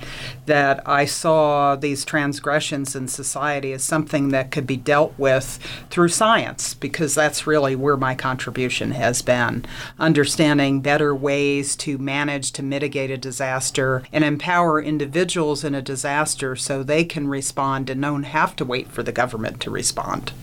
that 0.48 0.82
I 0.88 1.06
saw 1.06 1.76
these 1.76 2.06
transgressions 2.06 2.96
in 2.96 3.08
society 3.08 3.72
as 3.72 3.84
something 3.84 4.30
that 4.30 4.50
could 4.50 4.66
be 4.66 4.78
dealt 4.78 5.14
with 5.16 5.60
through 5.92 6.10
science, 6.10 6.74
because 6.74 7.14
that's 7.14 7.46
really 7.46 7.76
where 7.76 7.98
my 7.98 8.16
contribution 8.16 8.92
has 8.92 9.22
been. 9.22 9.64
Understanding 10.00 10.82
better 10.82 11.14
ways 11.14 11.76
to 11.78 12.00
manage 12.00 12.52
to 12.54 12.64
mitigate 12.64 13.12
a 13.12 13.18
disaster 13.18 14.02
and 14.12 14.24
empower 14.24 14.82
individuals 14.82 15.64
in 15.64 15.76
a 15.76 15.84
disaster 15.84 16.56
so 16.56 16.82
they 16.82 17.06
can 17.06 17.28
respond 17.28 17.92
and 17.92 18.02
don't 18.02 18.24
have 18.24 18.56
to 18.56 18.66
wait 18.66 18.88
for 18.88 19.04
the 19.04 19.12
government 19.12 19.60
to 19.62 19.70
respond. 19.70 20.34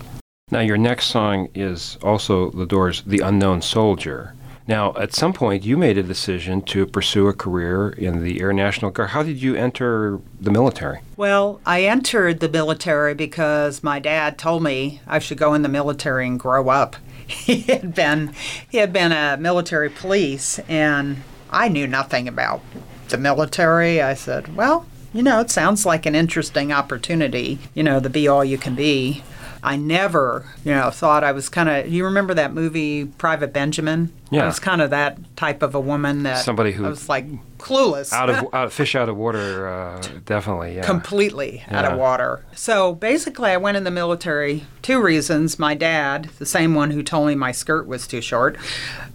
Now, 0.52 0.60
your 0.60 0.78
next 0.78 1.06
song 1.06 1.48
is 1.54 1.96
also 2.02 2.50
The 2.50 2.66
Doors' 2.66 3.02
The 3.06 3.20
Unknown 3.20 3.62
Soldier. 3.62 4.34
Now, 4.66 4.94
at 4.96 5.14
some 5.14 5.32
point, 5.32 5.64
you 5.64 5.76
made 5.76 5.96
a 5.96 6.02
decision 6.02 6.62
to 6.62 6.86
pursue 6.86 7.28
a 7.28 7.32
career 7.32 7.90
in 7.90 8.22
the 8.24 8.40
Air 8.40 8.52
National 8.52 8.90
Guard. 8.90 9.10
How 9.10 9.22
did 9.22 9.40
you 9.40 9.54
enter 9.54 10.20
the 10.40 10.50
military? 10.50 11.00
Well, 11.16 11.60
I 11.64 11.84
entered 11.84 12.40
the 12.40 12.48
military 12.48 13.14
because 13.14 13.82
my 13.84 14.00
dad 14.00 14.38
told 14.38 14.64
me 14.64 15.00
I 15.06 15.20
should 15.20 15.38
go 15.38 15.54
in 15.54 15.62
the 15.62 15.68
military 15.68 16.26
and 16.26 16.38
grow 16.38 16.68
up. 16.68 16.96
He 17.26 17.60
had 17.60 17.94
been 17.94 18.34
he 18.68 18.78
had 18.78 18.92
been 18.92 19.12
a 19.12 19.36
military 19.36 19.88
police 19.88 20.58
and 20.68 21.18
I 21.48 21.68
knew 21.68 21.86
nothing 21.86 22.26
about 22.26 22.60
the 23.08 23.18
military. 23.18 24.02
I 24.02 24.14
said, 24.14 24.56
"Well, 24.56 24.86
you 25.12 25.22
know, 25.22 25.38
it 25.38 25.48
sounds 25.48 25.86
like 25.86 26.06
an 26.06 26.16
interesting 26.16 26.72
opportunity, 26.72 27.60
you 27.72 27.84
know, 27.84 28.00
the 28.00 28.10
be 28.10 28.26
all 28.26 28.44
you 28.44 28.58
can 28.58 28.74
be." 28.74 29.22
I 29.62 29.76
never, 29.76 30.46
you 30.64 30.72
know, 30.74 30.90
thought 30.90 31.22
I 31.22 31.32
was 31.32 31.48
kind 31.48 31.68
of. 31.68 31.88
You 31.88 32.04
remember 32.04 32.32
that 32.34 32.54
movie 32.54 33.04
Private 33.04 33.52
Benjamin? 33.52 34.12
Yeah. 34.30 34.44
I 34.44 34.46
was 34.46 34.58
kind 34.58 34.80
of 34.80 34.90
that 34.90 35.18
type 35.36 35.62
of 35.62 35.74
a 35.74 35.80
woman 35.80 36.22
that 36.22 36.38
Somebody 36.38 36.72
who- 36.72 36.86
I 36.86 36.88
was 36.88 37.08
like 37.08 37.26
clueless, 37.58 38.12
Out 38.12 38.30
of 38.30 38.46
out, 38.54 38.72
fish 38.72 38.94
out 38.94 39.08
of 39.08 39.16
water, 39.16 39.68
uh, 39.68 40.02
definitely. 40.24 40.76
Yeah. 40.76 40.82
completely 40.86 41.62
out 41.68 41.84
of 41.84 41.98
water. 41.98 42.44
So 42.54 42.94
basically, 42.94 43.50
I 43.50 43.56
went 43.58 43.76
in 43.76 43.84
the 43.84 43.90
military. 43.90 44.64
Two 44.82 45.02
reasons. 45.02 45.58
My 45.58 45.74
dad, 45.74 46.30
the 46.38 46.46
same 46.46 46.74
one 46.74 46.90
who 46.92 47.02
told 47.02 47.26
me 47.28 47.34
my 47.34 47.52
skirt 47.52 47.86
was 47.86 48.06
too 48.06 48.20
short, 48.22 48.56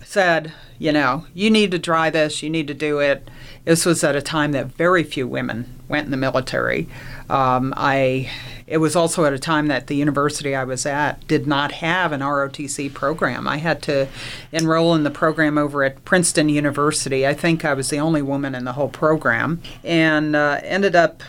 said, 0.04 0.54
you 0.78 0.92
know, 0.92 1.25
you 1.34 1.50
need 1.50 1.72
to 1.72 1.80
try 1.80 2.10
this. 2.10 2.44
You 2.44 2.50
need 2.50 2.68
to 2.68 2.74
do 2.74 3.00
it. 3.00 3.28
This 3.64 3.86
was 3.86 4.04
at 4.04 4.16
a 4.16 4.22
time 4.22 4.52
that 4.52 4.68
very 4.68 5.04
few 5.04 5.25
women 5.28 5.80
went 5.88 6.06
in 6.06 6.12
the 6.12 6.18
military. 6.18 6.88
Um, 7.29 7.74
I. 7.75 8.29
It 8.67 8.79
was 8.79 8.96
also 8.96 9.25
at 9.25 9.34
a 9.34 9.38
time 9.38 9.67
that 9.67 9.86
the 9.86 9.96
university 9.96 10.55
I 10.55 10.63
was 10.63 10.88
at 10.88 11.27
did 11.27 11.46
not 11.46 11.72
have 11.74 12.12
an 12.12 12.22
ROTC 12.22 12.91
program. 12.91 13.48
I 13.48 13.58
had 13.58 13.84
to 13.84 14.08
enroll 14.51 14.96
in 14.96 15.03
the 15.03 15.12
program 15.12 15.60
over 15.60 15.84
at 15.84 16.03
Princeton 16.03 16.50
University. 16.50 17.27
I 17.27 17.36
think 17.36 17.63
I 17.63 17.75
was 17.75 17.91
the 17.91 18.00
only 18.00 18.24
woman 18.24 18.55
in 18.55 18.65
the 18.65 18.74
whole 18.74 18.89
program, 18.89 19.62
and 19.84 20.36
uh, 20.36 20.62
ended 20.63 20.96
up 20.96 21.22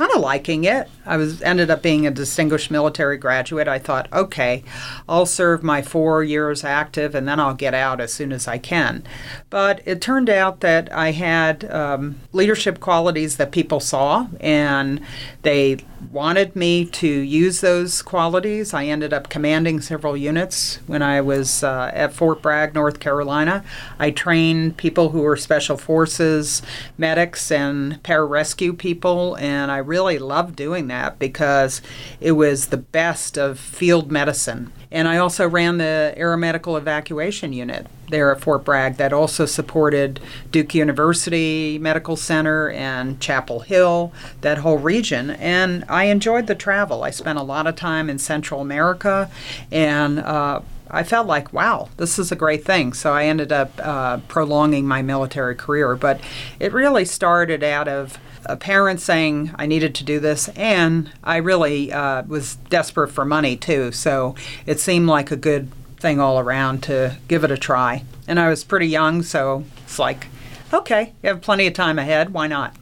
kind 0.00 0.12
of 0.12 0.22
liking 0.22 0.64
it. 0.64 0.88
I 1.04 1.18
was 1.18 1.42
ended 1.42 1.70
up 1.70 1.82
being 1.82 2.06
a 2.06 2.10
distinguished 2.10 2.70
military 2.70 3.18
graduate. 3.18 3.68
I 3.68 3.78
thought, 3.78 4.10
okay, 4.14 4.64
I'll 5.06 5.26
serve 5.26 5.62
my 5.62 5.82
four 5.82 6.24
years 6.24 6.64
active 6.64 7.14
and 7.14 7.28
then 7.28 7.38
I'll 7.38 7.52
get 7.52 7.74
out 7.74 8.00
as 8.00 8.10
soon 8.10 8.32
as 8.32 8.48
I 8.48 8.56
can. 8.56 9.04
But 9.50 9.82
it 9.84 10.00
turned 10.00 10.30
out 10.30 10.60
that 10.60 10.90
I 10.90 11.10
had 11.10 11.70
um, 11.70 12.18
leadership 12.32 12.80
qualities 12.80 13.36
that 13.36 13.52
people 13.52 13.78
saw, 13.78 14.28
and 14.40 15.02
they 15.42 15.80
wanted 16.10 16.56
me 16.56 16.84
to 16.84 17.06
use 17.06 17.60
those 17.60 18.02
qualities. 18.02 18.72
I 18.74 18.86
ended 18.86 19.12
up 19.12 19.28
commanding 19.28 19.80
several 19.80 20.16
units 20.16 20.80
when 20.86 21.02
I 21.02 21.20
was 21.20 21.62
uh, 21.62 21.90
at 21.94 22.12
Fort 22.12 22.42
Bragg, 22.42 22.74
North 22.74 23.00
Carolina. 23.00 23.64
I 23.98 24.10
trained 24.10 24.76
people 24.76 25.10
who 25.10 25.20
were 25.20 25.36
special 25.36 25.76
forces, 25.76 26.62
medics, 26.96 27.50
and 27.50 28.02
pararescue 28.02 28.76
people, 28.76 29.36
and 29.36 29.70
I 29.70 29.78
really 29.78 30.18
loved 30.18 30.56
doing 30.56 30.88
that 30.88 31.18
because 31.18 31.82
it 32.20 32.32
was 32.32 32.68
the 32.68 32.76
best 32.76 33.38
of 33.38 33.58
field 33.58 34.10
medicine. 34.10 34.72
And 34.90 35.06
I 35.06 35.18
also 35.18 35.48
ran 35.48 35.78
the 35.78 36.14
aeromedical 36.16 36.76
evacuation 36.76 37.52
unit 37.52 37.86
there 38.10 38.32
at 38.32 38.40
Fort 38.40 38.64
Bragg 38.64 38.96
that 38.96 39.12
also 39.12 39.46
supported 39.46 40.20
Duke 40.50 40.74
University 40.74 41.78
Medical 41.78 42.16
Center 42.16 42.70
and 42.70 43.20
Chapel 43.20 43.60
Hill, 43.60 44.12
that 44.40 44.58
whole 44.58 44.78
region. 44.78 45.30
And 45.30 45.84
I 45.88 46.04
enjoyed 46.04 46.46
the 46.46 46.54
travel. 46.54 47.02
I 47.02 47.10
spent 47.10 47.38
a 47.38 47.42
lot 47.42 47.66
of 47.66 47.76
time 47.76 48.10
in 48.10 48.18
Central 48.18 48.60
America 48.60 49.30
and 49.70 50.18
uh, 50.18 50.60
I 50.90 51.04
felt 51.04 51.26
like, 51.26 51.52
wow, 51.52 51.88
this 51.96 52.18
is 52.18 52.32
a 52.32 52.36
great 52.36 52.64
thing. 52.64 52.92
So 52.92 53.12
I 53.12 53.26
ended 53.26 53.52
up 53.52 53.72
uh, 53.78 54.18
prolonging 54.28 54.86
my 54.86 55.02
military 55.02 55.54
career. 55.54 55.94
But 55.94 56.20
it 56.58 56.72
really 56.72 57.04
started 57.04 57.62
out 57.62 57.86
of 57.86 58.18
a 58.46 58.56
parent 58.56 59.00
saying 59.00 59.52
I 59.56 59.66
needed 59.66 59.94
to 59.96 60.04
do 60.04 60.18
this, 60.18 60.48
and 60.50 61.10
I 61.22 61.36
really 61.36 61.92
uh, 61.92 62.22
was 62.22 62.56
desperate 62.68 63.08
for 63.08 63.24
money 63.24 63.56
too. 63.56 63.92
So 63.92 64.34
it 64.66 64.80
seemed 64.80 65.06
like 65.06 65.30
a 65.30 65.36
good 65.36 65.70
thing 66.00 66.18
all 66.18 66.38
around 66.38 66.82
to 66.84 67.16
give 67.28 67.44
it 67.44 67.50
a 67.50 67.58
try. 67.58 68.04
And 68.26 68.40
I 68.40 68.48
was 68.48 68.64
pretty 68.64 68.88
young, 68.88 69.22
so 69.22 69.64
it's 69.84 69.98
like, 69.98 70.26
okay, 70.72 71.12
you 71.22 71.28
have 71.28 71.40
plenty 71.40 71.66
of 71.66 71.74
time 71.74 71.98
ahead. 71.98 72.32
Why 72.32 72.46
not? 72.46 72.74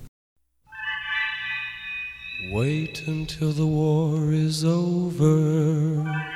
Wait 2.51 3.07
until 3.07 3.53
the 3.53 3.67
war 3.67 4.33
is 4.33 4.65
over 4.65 6.29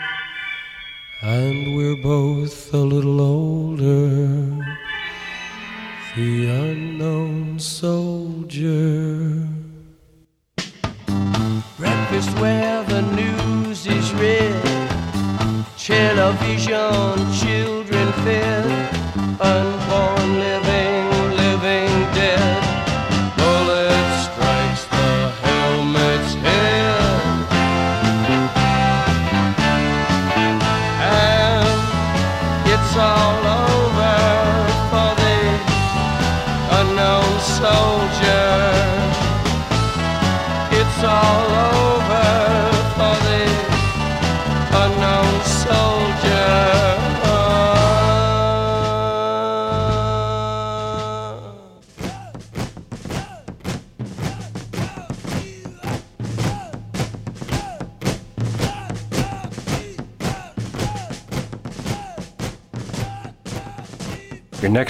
and 1.23 1.77
we're 1.77 2.03
both 2.03 2.75
a 2.75 2.79
little 2.79 3.21
older. 3.21 4.59
The 6.17 6.49
unknown 6.49 7.61
soldier. 7.61 9.49
Breakfast 11.79 12.37
where 12.41 12.82
television, 16.39 17.33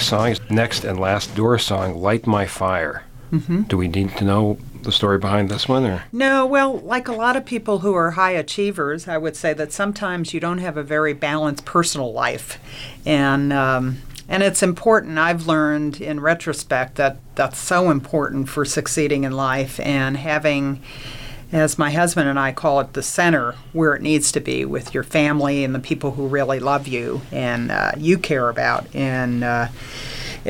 next 0.03 0.09
song 0.09 0.31
is 0.31 0.51
next 0.51 0.83
and 0.83 0.99
last 0.99 1.33
Doors 1.33 1.63
song, 1.63 1.95
"Light 1.95 2.27
My 2.27 2.45
Fire." 2.45 3.03
Mm-hmm. 3.31 3.61
Do 3.63 3.77
we 3.77 3.87
need 3.87 4.15
to 4.17 4.25
know 4.25 4.57
the 4.81 4.91
story 4.91 5.17
behind 5.17 5.49
this 5.49 5.67
one, 5.67 5.85
or 5.85 6.03
No, 6.11 6.45
well, 6.45 6.77
like 6.79 7.07
a 7.07 7.13
lot 7.13 7.37
of 7.37 7.45
people 7.45 7.79
who 7.79 7.95
are 7.95 8.11
high 8.11 8.31
achievers, 8.31 9.07
I 9.07 9.17
would 9.17 9.37
say 9.37 9.53
that 9.53 9.71
sometimes 9.71 10.33
you 10.33 10.41
don't 10.41 10.57
have 10.57 10.75
a 10.75 10.83
very 10.83 11.13
balanced 11.13 11.63
personal 11.63 12.11
life. 12.11 12.59
And 13.05 13.53
um, 13.53 14.01
And 14.27 14.43
it's 14.43 14.61
important. 14.63 15.17
I've 15.17 15.47
learned 15.47 16.01
in 16.01 16.19
retrospect 16.19 16.95
that 16.95 17.17
that's 17.35 17.57
so 17.57 17.89
important 17.89 18.49
for 18.49 18.65
succeeding 18.65 19.23
in 19.23 19.31
life 19.31 19.79
and 19.79 20.17
having 20.17 20.81
as 21.53 21.77
my 21.77 21.91
husband 21.91 22.27
and 22.27 22.39
I 22.39 22.51
call 22.51 22.79
it, 22.79 22.93
the 22.93 23.03
center 23.03 23.55
where 23.73 23.93
it 23.93 24.01
needs 24.01 24.31
to 24.31 24.39
be 24.39 24.65
with 24.65 24.93
your 24.93 25.03
family 25.03 25.63
and 25.63 25.73
the 25.73 25.79
people 25.79 26.11
who 26.11 26.27
really 26.27 26.59
love 26.59 26.87
you 26.87 27.21
and 27.31 27.71
uh, 27.71 27.91
you 27.95 28.17
care 28.17 28.49
about. 28.49 28.87
And 28.95 29.43
uh, 29.43 29.67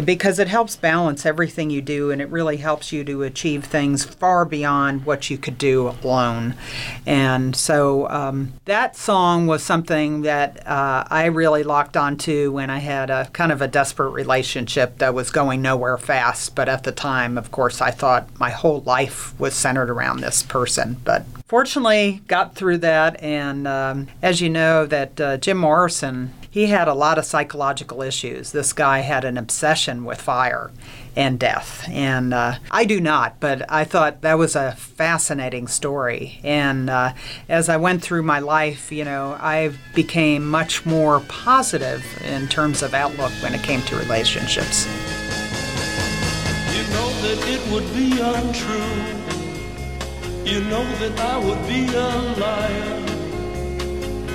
because 0.06 0.40
it 0.40 0.48
helps 0.48 0.76
balance 0.76 1.26
everything 1.26 1.70
you 1.70 1.82
do 1.82 2.12
and 2.12 2.22
it 2.22 2.30
really 2.30 2.58
helps 2.58 2.92
you 2.92 3.04
to 3.04 3.24
achieve 3.24 3.66
things 3.66 4.04
far 4.04 4.46
beyond 4.46 5.06
what 5.06 5.30
you 5.30 5.38
could 5.38 5.58
do 5.58 5.90
alone. 5.90 6.56
And 7.06 7.56
so 7.56 8.10
um, 8.10 8.54
that 8.66 8.96
song 8.96 9.48
was 9.48 9.64
something 9.64 10.22
that 10.22 10.66
uh, 10.68 11.06
I 11.10 11.26
really 11.26 11.64
locked 11.64 11.98
onto 11.98 12.52
when 12.52 12.70
I 12.70 12.80
had 12.80 13.10
a 13.10 13.26
kind 13.34 13.52
of 13.52 13.62
a 13.62 13.68
desperate 13.68 14.12
relationship 14.12 14.98
that 14.98 15.14
was 15.14 15.30
going 15.30 15.62
nowhere 15.62 15.98
fast. 15.98 16.56
But 16.56 16.70
at 16.70 16.84
the 16.84 16.92
time, 16.92 17.38
of 17.38 17.52
course, 17.52 17.82
I 17.82 17.92
thought 17.92 18.28
my 18.40 18.50
whole 18.50 18.82
life 18.82 19.38
was 19.40 19.54
centered 19.54 19.90
around 19.90 20.22
this 20.22 20.44
person. 20.44 20.98
But 21.04 21.26
fortunately, 21.48 22.22
got 22.28 22.56
through 22.56 22.80
that. 22.80 23.22
And 23.22 23.68
um, 23.68 24.08
as 24.22 24.42
you 24.42 24.50
know, 24.50 24.86
that 24.86 25.22
uh, 25.22 25.38
Jim 25.38 25.58
Morrison 25.58 26.34
he 26.54 26.68
had 26.68 26.88
a 26.88 26.94
lot 26.94 27.18
of 27.18 27.26
psychological 27.26 28.04
issues. 28.04 28.52
This 28.52 28.74
guy 28.74 29.00
had 29.00 29.26
an 29.26 29.40
obsession 29.40 30.06
with 30.06 30.22
fire 30.22 30.70
and 31.16 31.40
death. 31.40 31.84
And 31.90 32.32
uh, 32.32 32.58
I 32.70 32.86
do 32.86 33.02
not, 33.02 33.40
but 33.40 33.66
I 33.72 33.86
thought 33.86 34.22
that 34.22 34.38
was 34.38 34.56
a 34.56 34.74
fascinating 34.74 35.68
story. 35.68 36.40
And 36.44 36.92
uh, 36.92 37.14
as 37.50 37.70
I 37.70 37.78
went 37.78 38.04
through 38.04 38.22
my 38.22 38.38
life, 38.38 38.92
you 38.92 39.04
know, 39.04 39.36
I 39.42 39.72
became 39.96 40.48
much 40.48 40.86
more 40.86 41.22
positive 41.22 42.06
in 42.24 42.48
terms 42.50 42.84
of 42.84 42.94
outlook 42.94 43.32
when 43.42 43.56
it 43.56 43.64
came 43.64 43.82
to 43.82 43.96
relationships. 43.96 44.86
You 46.76 46.84
know 46.94 47.10
that 47.24 47.48
it 47.48 47.72
would 47.72 47.92
be 47.96 48.22
untrue. 48.22 48.94
You 50.46 50.62
know 50.70 50.86
that 50.98 51.20
I 51.20 51.38
would 51.40 51.68
be 51.68 51.88
a 51.88 52.10
liar 52.40 53.13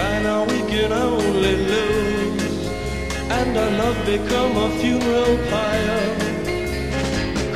try 0.00 0.22
now 0.22 0.44
we 0.44 0.58
can 0.72 0.92
only 0.92 1.54
lose 1.72 2.56
And 3.38 3.56
our 3.62 3.70
love 3.80 3.98
become 4.06 4.52
a 4.66 4.68
funeral 4.80 5.34
pyre. 5.50 6.04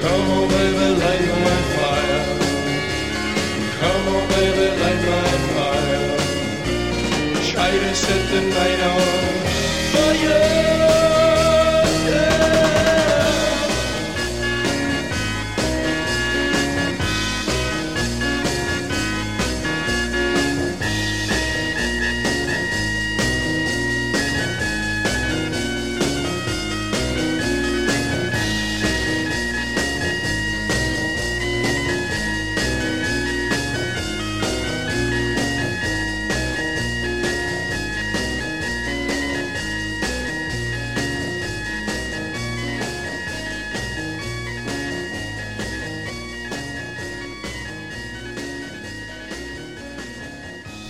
Come 0.03 0.27
on 0.37 0.45
baby 0.55 0.89
light 1.03 1.27
my 1.47 1.59
fire. 1.77 2.23
Come 3.81 4.05
on 4.15 4.25
baby 4.35 4.69
light 4.83 5.03
my 5.13 5.33
fire. 5.55 6.07
Try 7.51 7.71
to 7.85 7.91
set 8.05 8.23
the 8.33 8.41
night 8.59 8.81
on 8.93 9.05
fire 9.93 10.84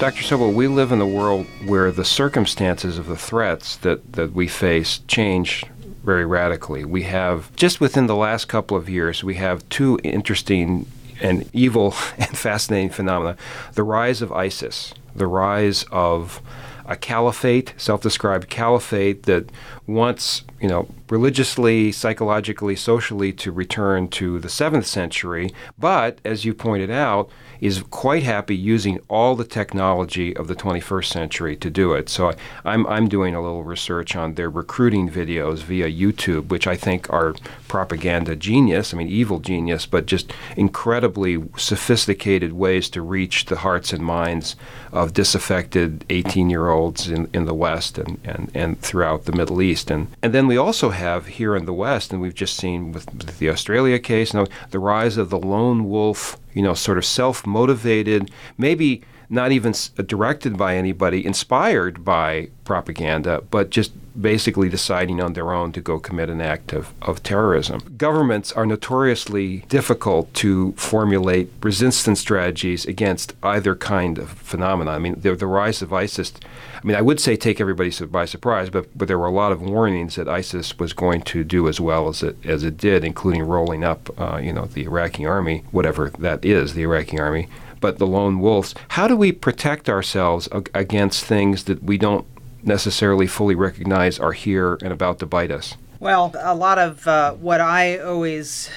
Dr. 0.05 0.23
Sobel, 0.23 0.53
we 0.53 0.69
live 0.69 0.93
in 0.93 1.01
a 1.01 1.07
world 1.07 1.47
where 1.65 1.91
the 1.91 2.05
circumstances 2.05 2.99
of 2.99 3.07
the 3.07 3.17
threats 3.17 3.77
that, 3.77 4.13
that 4.13 4.35
we 4.35 4.47
face 4.47 4.99
change 5.09 5.65
very 6.03 6.27
radically. 6.27 6.85
We 6.85 7.05
have, 7.05 7.57
just 7.57 7.81
within 7.81 8.07
the 8.07 8.15
last 8.15 8.45
couple 8.45 8.77
of 8.77 8.87
years, 8.87 9.25
we 9.25 9.37
have 9.37 9.67
two 9.71 9.99
interesting 10.05 10.85
and 11.23 11.49
evil 11.55 11.95
and 12.19 12.37
fascinating 12.37 12.91
phenomena 12.91 13.39
the 13.73 13.83
rise 13.83 14.21
of 14.21 14.31
ISIS, 14.31 14.93
the 15.17 15.27
rise 15.27 15.87
of 15.91 16.43
a 16.85 16.97
caliphate, 16.97 17.73
self-described 17.79 18.51
caliphate 18.51 19.23
that 19.23 19.49
wants, 19.87 20.45
you 20.61 20.69
know, 20.69 20.87
religiously, 21.09 21.91
psychologically, 21.93 22.77
socially 22.77 23.33
to 23.33 23.51
return 23.51 24.09
to 24.09 24.39
the 24.39 24.49
7th 24.49 24.85
century, 24.85 25.51
but 25.79 26.19
as 26.27 26.45
you 26.45 26.53
pointed 26.53 26.91
out, 26.91 27.31
is 27.65 27.83
quite 27.89 28.23
happy 28.23 28.55
using 28.55 29.01
all 29.09 29.35
the 29.35 29.43
technology 29.43 30.37
of 30.37 30.49
the 30.49 30.55
21st 30.55 31.07
century 31.07 31.57
to 31.57 31.71
do 31.71 31.95
it. 31.95 32.11
So 32.11 32.29
I, 32.29 32.35
I'm, 32.63 32.87
I'm 32.87 33.09
doing 33.09 33.35
a 33.35 33.41
little 33.41 33.65
research 33.65 34.15
on 34.15 34.35
their 34.35 34.51
recruiting 34.51 35.09
videos 35.09 35.61
via 35.61 35.91
YouTube, 35.91 36.49
which 36.49 36.67
I 36.67 36.77
think 36.77 37.11
are 37.11 37.35
propaganda 37.67 38.37
genius, 38.37 38.93
I 38.93 38.99
mean, 38.99 39.09
evil 39.09 39.41
genius, 39.41 39.87
but 39.87 40.05
just 40.05 40.31
incredibly 40.59 41.43
sophisticated 41.57 42.53
ways 42.53 42.91
to 42.91 43.01
reach 43.01 43.47
the 43.47 43.57
hearts 43.57 43.95
and 43.95 44.05
minds 44.05 44.57
of 44.93 45.15
disaffected 45.15 46.05
18 46.11 46.51
year 46.51 46.69
olds 46.69 47.09
in, 47.09 47.31
in 47.33 47.47
the 47.47 47.55
West 47.55 47.97
and, 47.97 48.21
and, 48.25 48.51
and 48.53 48.79
throughout 48.83 49.25
the 49.25 49.33
Middle 49.33 49.63
East. 49.63 49.91
And, 49.91 50.09
and 50.23 50.35
then 50.35 50.47
we 50.47 50.59
also 50.59 50.91
have 50.91 51.29
here 51.29 51.57
in 51.57 51.65
the 51.65 51.73
West, 51.73 52.13
and 52.13 52.21
we've 52.21 52.35
just 52.35 52.59
seen 52.59 52.93
with, 52.93 53.39
the 53.39 53.49
Australia 53.49 53.99
case, 53.99 54.35
know, 54.35 54.47
the 54.71 54.79
rise 54.79 55.17
of 55.17 55.31
the 55.31 55.39
lone 55.39 55.89
wolf 55.89 56.39
you 56.55 56.63
know, 56.63 56.75
sort 56.75 56.97
of 56.99 57.05
self 57.05 57.47
motivated, 57.47 58.31
maybe 58.57 59.03
not 59.29 59.53
even 59.53 59.75
directed 60.07 60.57
by 60.57 60.77
anybody, 60.77 61.25
inspired 61.25 62.05
by 62.05 62.49
propaganda, 62.65 63.43
but 63.51 63.71
just 63.71 63.93
basically 64.21 64.69
deciding 64.69 65.21
on 65.21 65.33
their 65.33 65.53
own 65.53 65.73
to 65.73 65.81
go 65.81 65.99
commit 65.99 66.31
an 66.31 66.41
act 66.41 66.73
of, 66.73 66.93
of 67.03 67.23
terrorism. 67.23 67.95
Governments 67.97 68.53
are 68.53 68.67
notoriously 68.67 69.59
difficult 69.69 70.33
to 70.35 70.73
formulate 70.73 71.51
resistance 71.63 72.21
strategies 72.21 72.87
against 72.87 73.35
either 73.43 73.75
kind 73.75 74.19
of 74.19 74.31
phenomena. 74.31 74.93
I 74.93 74.99
mean, 74.99 75.21
the, 75.21 75.35
the 75.35 75.47
rise 75.47 75.83
of 75.83 75.93
ISIS, 75.93 76.33
I 76.77 76.87
mean, 76.87 76.97
I 76.97 77.03
would 77.03 77.19
say 77.19 77.37
take 77.37 77.61
everybody 77.61 77.91
by 78.07 78.25
surprise, 78.25 78.71
but, 78.71 78.97
but 78.97 79.09
there 79.09 79.19
were 79.19 79.27
a 79.27 79.33
lot 79.33 79.53
of 79.53 79.61
warnings 79.61 80.15
that 80.15 80.29
ISIS 80.29 80.79
was 80.79 80.93
going 80.93 81.23
to 81.23 81.43
do 81.43 81.69
as 81.69 81.81
well 81.81 82.09
as 82.09 82.23
it, 82.23 82.37
as 82.45 82.63
it 82.63 82.77
did, 82.77 83.05
including 83.05 83.43
rolling 83.43 83.83
up, 83.83 84.11
uh, 84.19 84.39
you 84.39 84.53
know, 84.53 84.67
the 84.67 84.85
Iraqi 84.85 85.27
army, 85.27 85.65
whatever 85.73 86.11
that 86.19 86.45
is, 86.45 86.75
the 86.75 86.83
Iraqi 86.83 87.19
army 87.19 87.49
but 87.85 87.99
the 87.99 88.07
lone 88.07 88.41
wolves. 88.41 88.75
How 88.89 89.07
do 89.07 89.15
we 89.15 89.31
protect 89.31 89.91
ourselves 89.91 90.49
against 90.73 91.23
things 91.23 91.65
that 91.65 91.83
we 91.83 91.99
don't 91.99 92.27
necessarily 92.63 93.27
fully 93.27 93.55
recognize 93.55 94.19
are 94.19 94.33
here 94.33 94.79
and 94.81 94.91
about 94.91 95.19
to 95.19 95.27
bite 95.27 95.51
us? 95.51 95.77
Well, 96.01 96.35
a 96.41 96.55
lot 96.55 96.79
of 96.79 97.07
uh, 97.07 97.35
what 97.35 97.61
I 97.61 97.99
always 97.99 98.71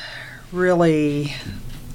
really 0.52 1.34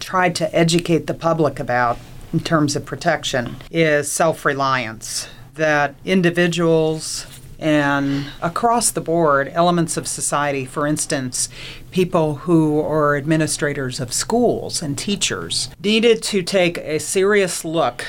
tried 0.00 0.34
to 0.36 0.56
educate 0.56 1.06
the 1.06 1.12
public 1.12 1.60
about 1.60 1.98
in 2.32 2.40
terms 2.40 2.76
of 2.76 2.86
protection 2.86 3.56
is 3.70 4.10
self 4.10 4.46
reliance. 4.46 5.28
That 5.56 5.94
individuals 6.06 7.26
and 7.58 8.24
across 8.40 8.90
the 8.90 9.02
board, 9.02 9.50
elements 9.52 9.98
of 9.98 10.08
society, 10.08 10.64
for 10.64 10.86
instance, 10.86 11.50
people 11.92 12.36
who 12.36 12.80
are 12.80 13.16
administrators 13.16 14.00
of 14.00 14.12
schools 14.12 14.82
and 14.82 14.98
teachers, 14.98 15.68
needed 15.82 16.22
to 16.24 16.42
take 16.42 16.78
a 16.78 16.98
serious 16.98 17.64
look 17.64 18.04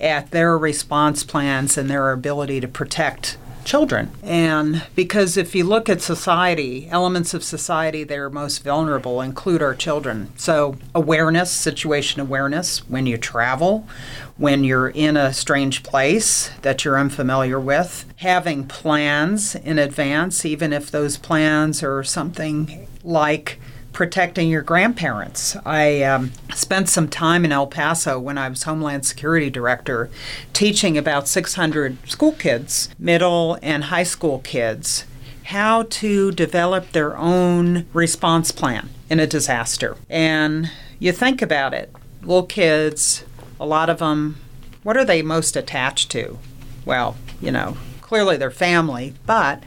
at 0.00 0.30
their 0.30 0.58
response 0.58 1.24
plans 1.24 1.78
and 1.78 1.88
their 1.88 2.12
ability 2.12 2.60
to 2.60 2.68
protect 2.68 3.38
children. 3.64 4.10
And 4.22 4.82
because 4.94 5.36
if 5.36 5.54
you 5.54 5.62
look 5.62 5.90
at 5.90 6.00
society, 6.00 6.88
elements 6.90 7.34
of 7.34 7.44
society 7.44 8.02
that 8.02 8.16
are 8.16 8.30
most 8.30 8.64
vulnerable 8.64 9.20
include 9.20 9.60
our 9.60 9.74
children. 9.74 10.32
So, 10.36 10.76
awareness, 10.94 11.50
situation 11.52 12.20
awareness, 12.20 12.78
when 12.88 13.04
you 13.04 13.18
travel, 13.18 13.86
when 14.38 14.64
you're 14.64 14.88
in 14.88 15.18
a 15.18 15.34
strange 15.34 15.82
place 15.82 16.50
that 16.62 16.84
you're 16.84 16.98
unfamiliar 16.98 17.60
with, 17.60 18.06
having 18.16 18.66
plans 18.66 19.54
in 19.54 19.78
advance, 19.78 20.46
even 20.46 20.72
if 20.72 20.90
those 20.90 21.18
plans 21.18 21.82
are 21.82 22.02
something 22.02 22.87
like 23.08 23.58
protecting 23.92 24.48
your 24.48 24.62
grandparents. 24.62 25.56
I 25.64 26.02
um, 26.02 26.30
spent 26.54 26.88
some 26.88 27.08
time 27.08 27.44
in 27.44 27.50
El 27.50 27.66
Paso 27.66 28.20
when 28.20 28.38
I 28.38 28.48
was 28.48 28.62
Homeland 28.62 29.04
Security 29.06 29.50
Director 29.50 30.08
teaching 30.52 30.96
about 30.96 31.26
600 31.26 32.08
school 32.08 32.32
kids, 32.32 32.90
middle 32.98 33.58
and 33.62 33.84
high 33.84 34.04
school 34.04 34.38
kids, 34.40 35.04
how 35.46 35.84
to 35.84 36.30
develop 36.30 36.92
their 36.92 37.16
own 37.16 37.86
response 37.92 38.52
plan 38.52 38.90
in 39.10 39.18
a 39.18 39.26
disaster. 39.26 39.96
And 40.08 40.70
you 40.98 41.10
think 41.10 41.40
about 41.42 41.72
it, 41.74 41.92
little 42.20 42.46
kids, 42.46 43.24
a 43.58 43.66
lot 43.66 43.88
of 43.88 43.98
them, 43.98 44.36
what 44.82 44.96
are 44.96 45.04
they 45.04 45.22
most 45.22 45.56
attached 45.56 46.10
to? 46.12 46.38
Well, 46.84 47.16
you 47.40 47.50
know, 47.50 47.76
clearly 48.02 48.36
their 48.36 48.50
family, 48.50 49.14
but 49.26 49.62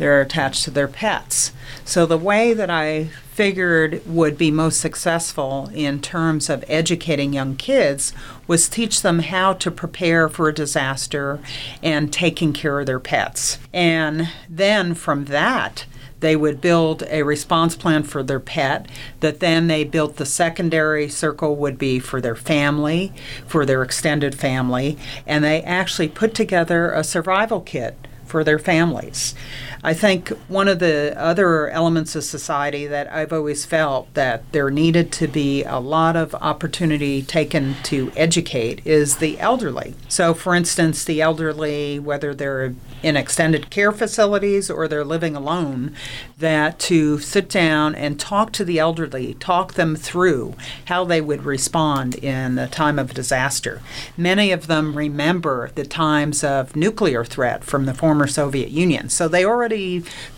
they're 0.00 0.22
attached 0.22 0.64
to 0.64 0.70
their 0.70 0.88
pets. 0.88 1.52
So 1.84 2.06
the 2.06 2.16
way 2.16 2.54
that 2.54 2.70
I 2.70 3.10
figured 3.32 4.00
would 4.06 4.38
be 4.38 4.50
most 4.50 4.80
successful 4.80 5.70
in 5.74 6.00
terms 6.00 6.48
of 6.48 6.64
educating 6.68 7.34
young 7.34 7.54
kids 7.54 8.14
was 8.46 8.66
teach 8.66 9.02
them 9.02 9.18
how 9.18 9.52
to 9.52 9.70
prepare 9.70 10.30
for 10.30 10.48
a 10.48 10.54
disaster 10.54 11.38
and 11.82 12.10
taking 12.10 12.54
care 12.54 12.80
of 12.80 12.86
their 12.86 12.98
pets. 12.98 13.58
And 13.74 14.30
then 14.48 14.94
from 14.94 15.26
that, 15.26 15.84
they 16.20 16.34
would 16.34 16.62
build 16.62 17.02
a 17.10 17.22
response 17.22 17.76
plan 17.76 18.02
for 18.02 18.22
their 18.22 18.40
pet 18.40 18.88
that 19.20 19.40
then 19.40 19.66
they 19.66 19.84
built 19.84 20.16
the 20.16 20.24
secondary 20.24 21.10
circle 21.10 21.56
would 21.56 21.76
be 21.76 21.98
for 21.98 22.22
their 22.22 22.36
family 22.36 23.12
for 23.46 23.66
their 23.66 23.82
extended 23.82 24.34
family 24.34 24.96
and 25.26 25.44
they 25.44 25.62
actually 25.62 26.08
put 26.08 26.34
together 26.34 26.90
a 26.92 27.04
survival 27.04 27.60
kit 27.60 28.06
for 28.30 28.44
their 28.44 28.58
families 28.58 29.34
I 29.82 29.94
think 29.94 30.28
one 30.46 30.68
of 30.68 30.78
the 30.78 31.14
other 31.16 31.70
elements 31.70 32.14
of 32.14 32.24
society 32.24 32.86
that 32.86 33.10
I've 33.10 33.32
always 33.32 33.64
felt 33.64 34.12
that 34.12 34.50
there 34.52 34.70
needed 34.70 35.10
to 35.12 35.26
be 35.26 35.64
a 35.64 35.78
lot 35.78 36.16
of 36.16 36.34
opportunity 36.34 37.22
taken 37.22 37.76
to 37.84 38.12
educate 38.14 38.86
is 38.86 39.16
the 39.16 39.38
elderly. 39.40 39.94
So, 40.06 40.34
for 40.34 40.54
instance, 40.54 41.02
the 41.02 41.22
elderly, 41.22 41.98
whether 41.98 42.34
they're 42.34 42.74
in 43.02 43.16
extended 43.16 43.70
care 43.70 43.90
facilities 43.90 44.70
or 44.70 44.86
they're 44.86 45.02
living 45.02 45.34
alone, 45.34 45.94
that 46.36 46.78
to 46.80 47.18
sit 47.18 47.48
down 47.48 47.94
and 47.94 48.20
talk 48.20 48.52
to 48.52 48.66
the 48.66 48.78
elderly, 48.78 49.32
talk 49.34 49.74
them 49.74 49.96
through 49.96 50.54
how 50.86 51.04
they 51.04 51.22
would 51.22 51.44
respond 51.44 52.16
in 52.16 52.58
a 52.58 52.68
time 52.68 52.98
of 52.98 53.14
disaster. 53.14 53.80
Many 54.14 54.52
of 54.52 54.66
them 54.66 54.94
remember 54.94 55.70
the 55.74 55.86
times 55.86 56.44
of 56.44 56.76
nuclear 56.76 57.24
threat 57.24 57.64
from 57.64 57.86
the 57.86 57.94
former 57.94 58.26
Soviet 58.26 58.68
Union, 58.68 59.08
so 59.08 59.26
they 59.26 59.44
already 59.44 59.69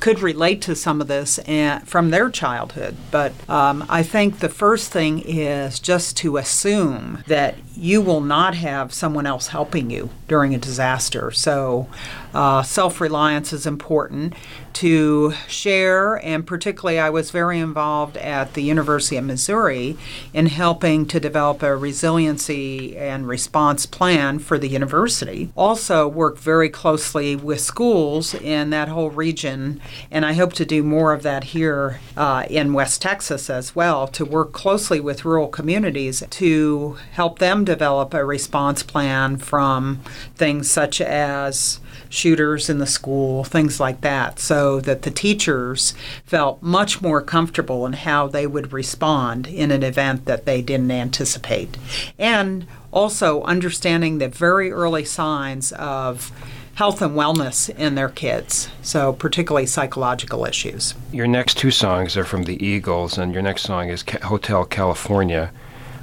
could 0.00 0.20
relate 0.20 0.62
to 0.62 0.76
some 0.76 1.00
of 1.00 1.08
this 1.08 1.38
and, 1.40 1.86
from 1.88 2.10
their 2.10 2.30
childhood. 2.30 2.96
But 3.10 3.32
um, 3.48 3.84
I 3.88 4.02
think 4.02 4.38
the 4.38 4.48
first 4.48 4.92
thing 4.92 5.20
is 5.20 5.78
just 5.78 6.16
to 6.18 6.36
assume 6.36 7.22
that 7.26 7.56
you 7.76 8.00
will 8.00 8.20
not 8.20 8.54
have 8.54 8.92
someone 8.92 9.26
else 9.26 9.48
helping 9.48 9.90
you 9.90 10.10
during 10.28 10.54
a 10.54 10.58
disaster. 10.58 11.30
So, 11.30 11.88
uh, 12.34 12.62
self 12.62 13.00
reliance 13.00 13.52
is 13.52 13.66
important 13.66 14.34
to 14.74 15.32
share, 15.48 16.16
and 16.24 16.46
particularly, 16.46 16.98
I 16.98 17.10
was 17.10 17.30
very 17.30 17.58
involved 17.58 18.16
at 18.16 18.54
the 18.54 18.62
University 18.62 19.16
of 19.16 19.24
Missouri 19.24 19.96
in 20.32 20.46
helping 20.46 21.06
to 21.06 21.20
develop 21.20 21.62
a 21.62 21.76
resiliency 21.76 22.96
and 22.96 23.28
response 23.28 23.86
plan 23.86 24.38
for 24.38 24.58
the 24.58 24.68
university. 24.68 25.50
Also, 25.56 26.08
work 26.08 26.38
very 26.38 26.68
closely 26.68 27.36
with 27.36 27.60
schools 27.60 28.34
in 28.34 28.70
that 28.70 28.88
whole 28.88 29.10
region, 29.10 29.80
and 30.10 30.24
I 30.24 30.32
hope 30.32 30.52
to 30.54 30.64
do 30.64 30.82
more 30.82 31.12
of 31.12 31.22
that 31.22 31.44
here 31.44 32.00
uh, 32.16 32.46
in 32.48 32.72
West 32.72 33.02
Texas 33.02 33.50
as 33.50 33.74
well 33.74 34.06
to 34.08 34.24
work 34.24 34.52
closely 34.52 35.00
with 35.00 35.24
rural 35.24 35.48
communities 35.48 36.22
to 36.30 36.98
help 37.12 37.38
them 37.38 37.64
develop 37.64 38.14
a 38.14 38.24
response 38.24 38.82
plan 38.82 39.36
from 39.36 40.00
things 40.34 40.70
such 40.70 41.00
as 41.00 41.80
shooters 42.12 42.68
in 42.68 42.78
the 42.78 42.86
school, 42.86 43.42
things 43.42 43.80
like 43.80 44.02
that, 44.02 44.38
so 44.38 44.80
that 44.80 45.02
the 45.02 45.10
teachers 45.10 45.94
felt 46.24 46.62
much 46.62 47.00
more 47.00 47.22
comfortable 47.22 47.86
in 47.86 47.94
how 47.94 48.26
they 48.26 48.46
would 48.46 48.72
respond 48.72 49.46
in 49.46 49.70
an 49.70 49.82
event 49.82 50.26
that 50.26 50.44
they 50.44 50.60
didn't 50.60 50.90
anticipate. 50.90 51.76
And 52.18 52.66
also 52.92 53.42
understanding 53.44 54.18
the 54.18 54.28
very 54.28 54.70
early 54.70 55.04
signs 55.04 55.72
of 55.72 56.30
health 56.74 57.02
and 57.02 57.12
wellness 57.12 57.68
in 57.76 57.94
their 57.94 58.08
kids, 58.08 58.68
so 58.82 59.12
particularly 59.12 59.66
psychological 59.66 60.44
issues. 60.44 60.94
Your 61.12 61.26
next 61.26 61.58
two 61.58 61.70
songs 61.70 62.16
are 62.16 62.24
from 62.24 62.44
the 62.44 62.62
Eagles, 62.64 63.18
and 63.18 63.32
your 63.32 63.42
next 63.42 63.62
song 63.62 63.88
is 63.88 64.04
Hotel 64.22 64.64
California 64.64 65.50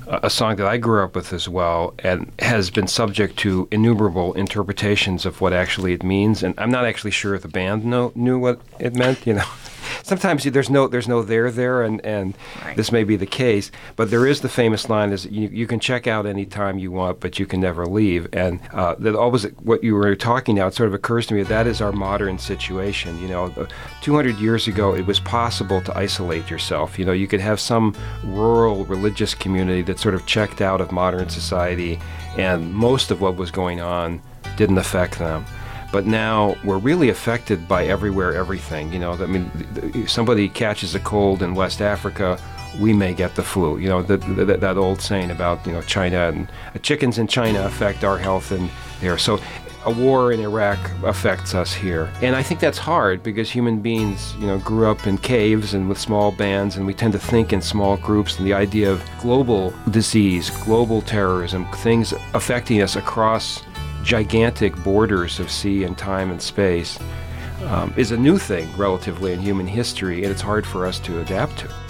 a 0.10 0.30
song 0.30 0.56
that 0.56 0.67
I 0.67 0.78
grew 0.78 1.04
up 1.04 1.15
with 1.15 1.34
as 1.34 1.48
well, 1.48 1.93
and 2.00 2.32
has 2.39 2.69
been 2.69 2.88
subject 2.88 3.38
to 3.39 3.67
innumerable 3.72 4.34
interpretations 4.34 5.26
of 5.26 5.39
what 5.39 5.54
actually 5.54 5.93
it 5.93 6.04
means. 6.04 6.41
And 6.43 6.56
I'm 6.58 6.72
not 6.72 6.86
actually 6.86 7.12
sure 7.12 7.36
if 7.36 7.43
the 7.43 7.48
band 7.48 7.86
know, 7.86 8.12
knew 8.15 8.39
what 8.39 8.60
it 8.80 8.95
meant. 8.95 9.26
You 9.28 9.36
know, 9.36 9.45
sometimes 10.04 10.43
there's 10.43 10.69
no 10.69 10.88
there's 10.88 11.08
no 11.08 11.21
there 11.21 11.52
there, 11.52 11.84
and 11.84 12.04
and 12.06 12.36
right. 12.63 12.75
this 12.75 12.91
may 12.91 13.04
be 13.04 13.15
the 13.15 13.25
case. 13.25 13.71
But 13.95 14.12
there 14.12 14.25
is 14.25 14.41
the 14.41 14.49
famous 14.49 14.89
line: 14.89 15.12
"Is 15.12 15.25
you, 15.25 15.49
you 15.49 15.67
can 15.67 15.80
check 15.80 16.08
out 16.08 16.25
anytime 16.25 16.80
you 16.80 16.91
want, 16.91 17.19
but 17.19 17.39
you 17.39 17.45
can 17.45 17.60
never 17.62 17.86
leave." 17.86 18.28
And 18.34 18.60
uh, 18.73 18.95
that 18.99 19.15
always 19.15 19.43
what 19.63 19.84
you 19.84 19.95
were 19.95 20.15
talking 20.15 20.56
now. 20.56 20.67
It 20.67 20.73
sort 20.73 20.88
of 20.88 20.93
occurs 20.93 21.28
to 21.28 21.34
me 21.34 21.43
that 21.43 21.49
that 21.49 21.67
is 21.67 21.82
our 21.82 21.91
modern 21.91 22.39
situation. 22.39 23.19
You 23.21 23.28
know, 23.28 23.67
200 24.02 24.38
years 24.38 24.67
ago, 24.67 24.95
it 24.95 25.06
was 25.06 25.19
possible 25.19 25.82
to 25.82 25.97
isolate 25.97 26.49
yourself. 26.49 26.97
You 26.97 27.06
know, 27.06 27.12
you 27.12 27.28
could 27.28 27.41
have 27.41 27.60
some 27.60 27.95
rural 28.23 28.86
religious 28.86 29.34
community 29.34 29.82
that 29.84 29.99
sort 29.99 30.15
of 30.15 30.25
checked 30.25 30.62
out 30.62 30.82
of 30.82 30.91
modern 30.91 31.30
society, 31.30 31.99
and 32.38 32.73
most 32.73 33.12
of 33.12 33.21
what 33.21 33.36
was 33.36 33.52
going 33.52 33.82
on 33.82 34.21
didn't 34.56 34.78
affect 34.78 35.19
them 35.19 35.45
but 35.91 36.06
now 36.06 36.56
we're 36.63 36.78
really 36.78 37.10
affected 37.10 37.67
by 37.67 37.86
everywhere 37.86 38.36
everything 38.36 38.91
you 38.93 38.99
know 38.99 39.13
i 39.13 39.25
mean 39.25 39.49
somebody 40.08 40.47
catches 40.49 40.95
a 40.95 40.99
cold 40.99 41.41
in 41.41 41.56
west 41.56 41.82
africa 41.82 42.39
we 42.80 42.93
may 42.93 43.13
get 43.13 43.36
the 43.36 43.43
flu 43.43 43.78
you 43.78 43.89
know 43.89 44.02
that, 44.02 44.21
that, 44.36 44.60
that 44.62 44.78
old 44.78 45.02
saying 45.02 45.32
about 45.32 45.65
you 45.65 45.73
know 45.73 45.82
china 45.82 46.30
and 46.30 46.52
uh, 46.75 46.80
chickens 46.80 47.17
in 47.17 47.28
china 47.28 47.63
affect 47.63 48.04
our 48.04 48.17
health 48.17 48.52
and 48.52 48.69
there 49.02 49.17
so 49.17 49.39
a 49.86 49.91
war 49.91 50.32
in 50.32 50.39
Iraq 50.39 50.78
affects 51.04 51.56
us 51.56 51.73
here. 51.73 52.12
And 52.21 52.36
I 52.36 52.43
think 52.43 52.60
that's 52.60 52.78
hard 52.78 53.23
because 53.23 53.49
human 53.49 53.80
beings, 53.80 54.36
you 54.36 54.47
know, 54.47 54.60
grew 54.60 54.89
up 54.89 55.08
in 55.08 55.17
caves 55.17 55.73
and 55.73 55.88
with 55.88 55.97
small 55.97 56.32
bands 56.32 56.75
and 56.75 56.86
we 56.86 56.93
tend 56.93 57.13
to 57.13 57.19
think 57.19 57.54
in 57.54 57.62
small 57.62 57.95
groups 57.97 58.38
and 58.38 58.45
the 58.45 58.54
idea 58.54 58.91
of 58.91 59.02
global 59.21 59.73
disease, 59.89 60.49
global 60.65 61.02
terrorism, 61.02 61.65
things 61.78 62.13
affecting 62.34 62.82
us 62.82 62.97
across 62.97 63.63
gigantic 64.10 64.76
borders 64.78 65.39
of 65.39 65.52
sea 65.52 65.84
and 65.84 65.95
time 65.95 66.32
and 66.32 66.41
space 66.41 66.98
um, 67.65 67.93
is 67.95 68.10
a 68.12 68.17
new 68.17 68.39
thing 68.39 68.67
relatively 68.76 69.34
in 69.34 69.39
human 69.39 69.67
history, 69.67 70.24
and 70.24 70.32
it's 70.32 70.41
hard 70.41 70.65
for 70.65 70.88
us 70.88 70.98
to 70.98 71.22
adapt 71.22 71.60
to. 71.60 71.88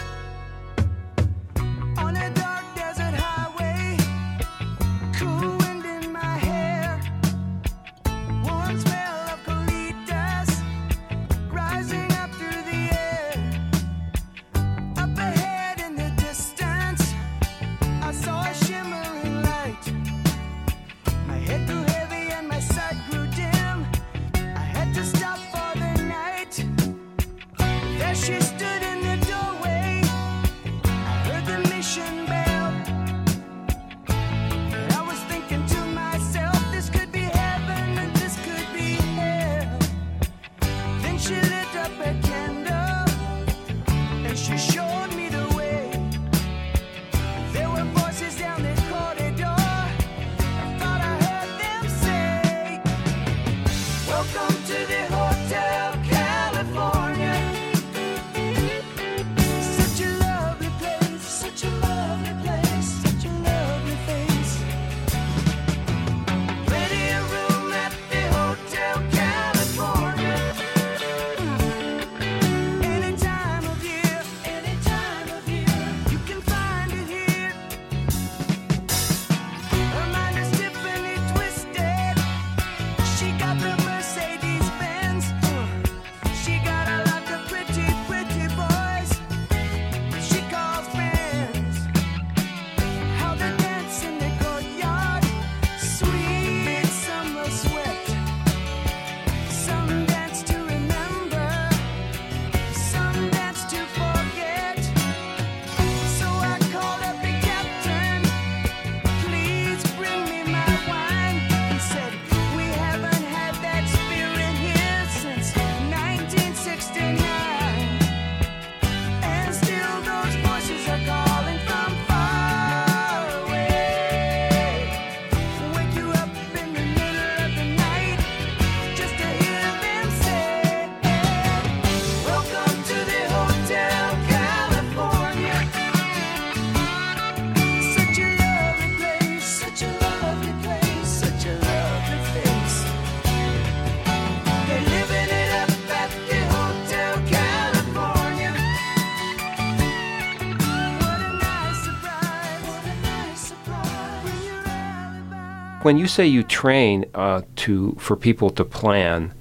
When 155.89 155.97
you 155.97 156.06
say 156.06 156.28
you 156.28 156.43
train 156.43 157.06
uh, 157.15 157.41
to 157.65 157.95
for 157.97 158.15
people 158.15 158.52
to 158.52 158.63
plan, 158.63 159.34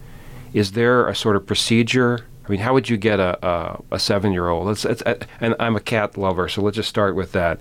is 0.54 0.72
there 0.72 1.06
a 1.06 1.14
sort 1.14 1.36
of 1.36 1.44
procedure? 1.44 2.24
I 2.46 2.50
mean, 2.50 2.60
how 2.60 2.72
would 2.72 2.88
you 2.88 2.96
get 2.96 3.20
a 3.20 3.46
a, 3.46 3.82
a 3.90 3.98
seven 3.98 4.32
year 4.32 4.48
old? 4.48 4.82
Uh, 4.82 5.14
and 5.42 5.54
I'm 5.60 5.76
a 5.76 5.80
cat 5.80 6.16
lover, 6.16 6.48
so 6.48 6.62
let's 6.62 6.76
just 6.76 6.88
start 6.88 7.14
with 7.14 7.32
that. 7.32 7.60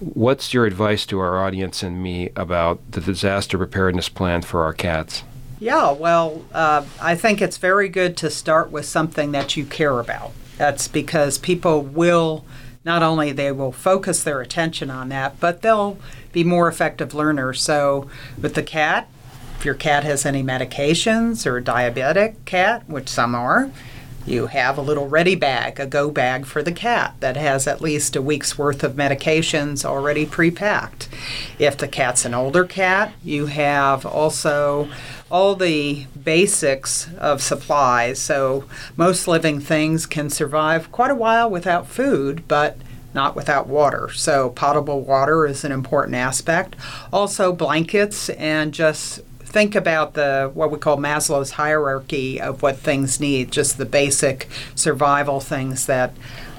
What's 0.00 0.54
your 0.54 0.64
advice 0.64 1.04
to 1.04 1.18
our 1.18 1.44
audience 1.44 1.82
and 1.82 2.02
me 2.02 2.30
about 2.34 2.80
the 2.92 3.02
disaster 3.02 3.58
preparedness 3.58 4.08
plan 4.08 4.40
for 4.40 4.62
our 4.62 4.72
cats? 4.72 5.22
Yeah, 5.60 5.92
well, 5.92 6.46
uh, 6.54 6.86
I 7.02 7.16
think 7.16 7.42
it's 7.42 7.58
very 7.58 7.90
good 7.90 8.16
to 8.16 8.30
start 8.30 8.70
with 8.70 8.86
something 8.86 9.32
that 9.32 9.54
you 9.54 9.66
care 9.66 10.00
about. 10.00 10.32
That's 10.56 10.88
because 10.88 11.36
people 11.36 11.82
will 11.82 12.46
not 12.84 13.02
only 13.02 13.32
they 13.32 13.50
will 13.50 13.72
focus 13.72 14.22
their 14.22 14.40
attention 14.40 14.90
on 14.90 15.08
that, 15.08 15.40
but 15.40 15.62
they'll 15.62 15.98
be 16.32 16.44
more 16.44 16.68
effective 16.68 17.14
learners. 17.14 17.60
So 17.60 18.08
with 18.40 18.54
the 18.54 18.62
cat, 18.62 19.08
if 19.58 19.64
your 19.64 19.74
cat 19.74 20.04
has 20.04 20.26
any 20.26 20.42
medications 20.42 21.46
or 21.46 21.56
a 21.56 21.62
diabetic 21.62 22.36
cat, 22.44 22.88
which 22.88 23.08
some 23.08 23.34
are, 23.34 23.70
you 24.26 24.46
have 24.46 24.78
a 24.78 24.82
little 24.82 25.08
ready 25.08 25.34
bag, 25.34 25.78
a 25.78 25.86
go 25.86 26.10
bag 26.10 26.46
for 26.46 26.62
the 26.62 26.72
cat 26.72 27.14
that 27.20 27.36
has 27.36 27.66
at 27.66 27.82
least 27.82 28.16
a 28.16 28.22
week's 28.22 28.56
worth 28.56 28.82
of 28.82 28.94
medications 28.94 29.84
already 29.84 30.24
pre 30.24 30.50
packed. 30.50 31.08
If 31.58 31.76
the 31.76 31.88
cat's 31.88 32.24
an 32.24 32.32
older 32.32 32.64
cat, 32.64 33.12
you 33.22 33.46
have 33.46 34.06
also 34.06 34.88
all 35.30 35.54
the 35.54 36.06
basics 36.22 37.08
of 37.18 37.42
supplies. 37.42 38.18
So, 38.18 38.64
most 38.96 39.26
living 39.26 39.60
things 39.60 40.06
can 40.06 40.30
survive 40.30 40.92
quite 40.92 41.10
a 41.10 41.14
while 41.14 41.50
without 41.50 41.86
food, 41.86 42.46
but 42.46 42.76
not 43.14 43.36
without 43.36 43.66
water. 43.66 44.10
So, 44.12 44.50
potable 44.50 45.00
water 45.00 45.46
is 45.46 45.64
an 45.64 45.72
important 45.72 46.16
aspect. 46.16 46.76
Also, 47.12 47.52
blankets 47.52 48.28
and 48.30 48.74
just 48.74 49.20
think 49.54 49.76
about 49.76 50.14
the 50.14 50.50
what 50.52 50.72
we 50.72 50.78
call 50.78 50.96
Maslow's 50.96 51.52
hierarchy 51.52 52.40
of 52.40 52.60
what 52.60 52.76
things 52.76 53.20
need, 53.20 53.52
just 53.52 53.78
the 53.78 53.86
basic 53.86 54.48
survival 54.74 55.38
things 55.38 55.86
that 55.86 56.12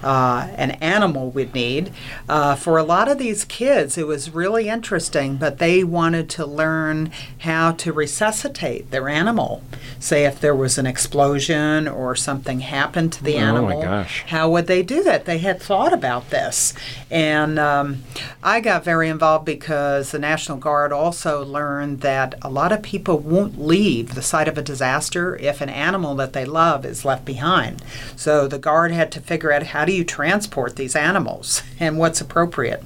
uh, 0.06 0.48
an 0.56 0.72
animal 0.72 1.32
would 1.32 1.54
need. 1.54 1.92
Uh, 2.30 2.56
for 2.56 2.78
a 2.78 2.84
lot 2.84 3.10
of 3.10 3.18
these 3.18 3.44
kids, 3.44 3.98
it 3.98 4.08
was 4.08 4.30
really 4.34 4.70
interesting, 4.70 5.36
but 5.36 5.58
they 5.58 5.84
wanted 5.84 6.30
to 6.30 6.46
learn 6.46 7.12
how 7.40 7.72
to 7.74 7.92
resuscitate 7.92 8.92
their 8.92 9.10
animal. 9.10 9.62
Say 10.00 10.26
if 10.26 10.40
there 10.40 10.56
was 10.56 10.78
an 10.78 10.86
explosion 10.86 11.88
or 11.88 12.16
something 12.16 12.60
happened 12.60 13.12
to 13.14 13.24
the 13.24 13.36
Oh, 13.36 13.40
animal, 13.40 13.80
my 13.80 13.86
gosh. 13.86 14.24
how 14.28 14.50
would 14.52 14.68
they 14.68 14.84
do 14.84 15.04
that? 15.04 15.26
They 15.26 15.40
had 15.40 15.62
thought 15.62 15.92
about 15.94 16.30
this. 16.30 16.74
And 17.10 17.58
um, 17.58 18.04
I 18.44 18.60
got 18.62 18.84
very 18.84 19.10
involved 19.10 19.46
because 19.46 20.12
the 20.12 20.20
National 20.20 20.58
Guard 20.58 20.92
also 20.94 21.44
learned 21.44 22.02
that 22.02 22.36
a 22.44 22.50
lot 22.50 22.72
of 22.72 22.84
people 22.84 23.18
won't 23.18 23.60
leave 23.60 24.14
the 24.14 24.22
site 24.22 24.48
of 24.48 24.58
a 24.58 24.62
disaster 24.62 25.36
if 25.38 25.62
an 25.62 25.70
animal 25.70 26.14
that 26.16 26.34
they 26.34 26.46
love 26.46 26.86
is 26.86 27.04
left 27.06 27.26
behind. 27.26 27.82
So 28.16 28.48
the 28.48 28.60
Guard 28.60 28.92
had 28.92 29.12
to 29.14 29.20
figure 29.22 29.52
out 29.52 29.64
how 29.64 29.86
do 29.86 29.94
you 29.96 30.04
transport 30.04 30.76
these 30.76 30.96
animals 30.96 31.64
and 31.80 31.98
what's 31.98 32.22
appropriate. 32.22 32.84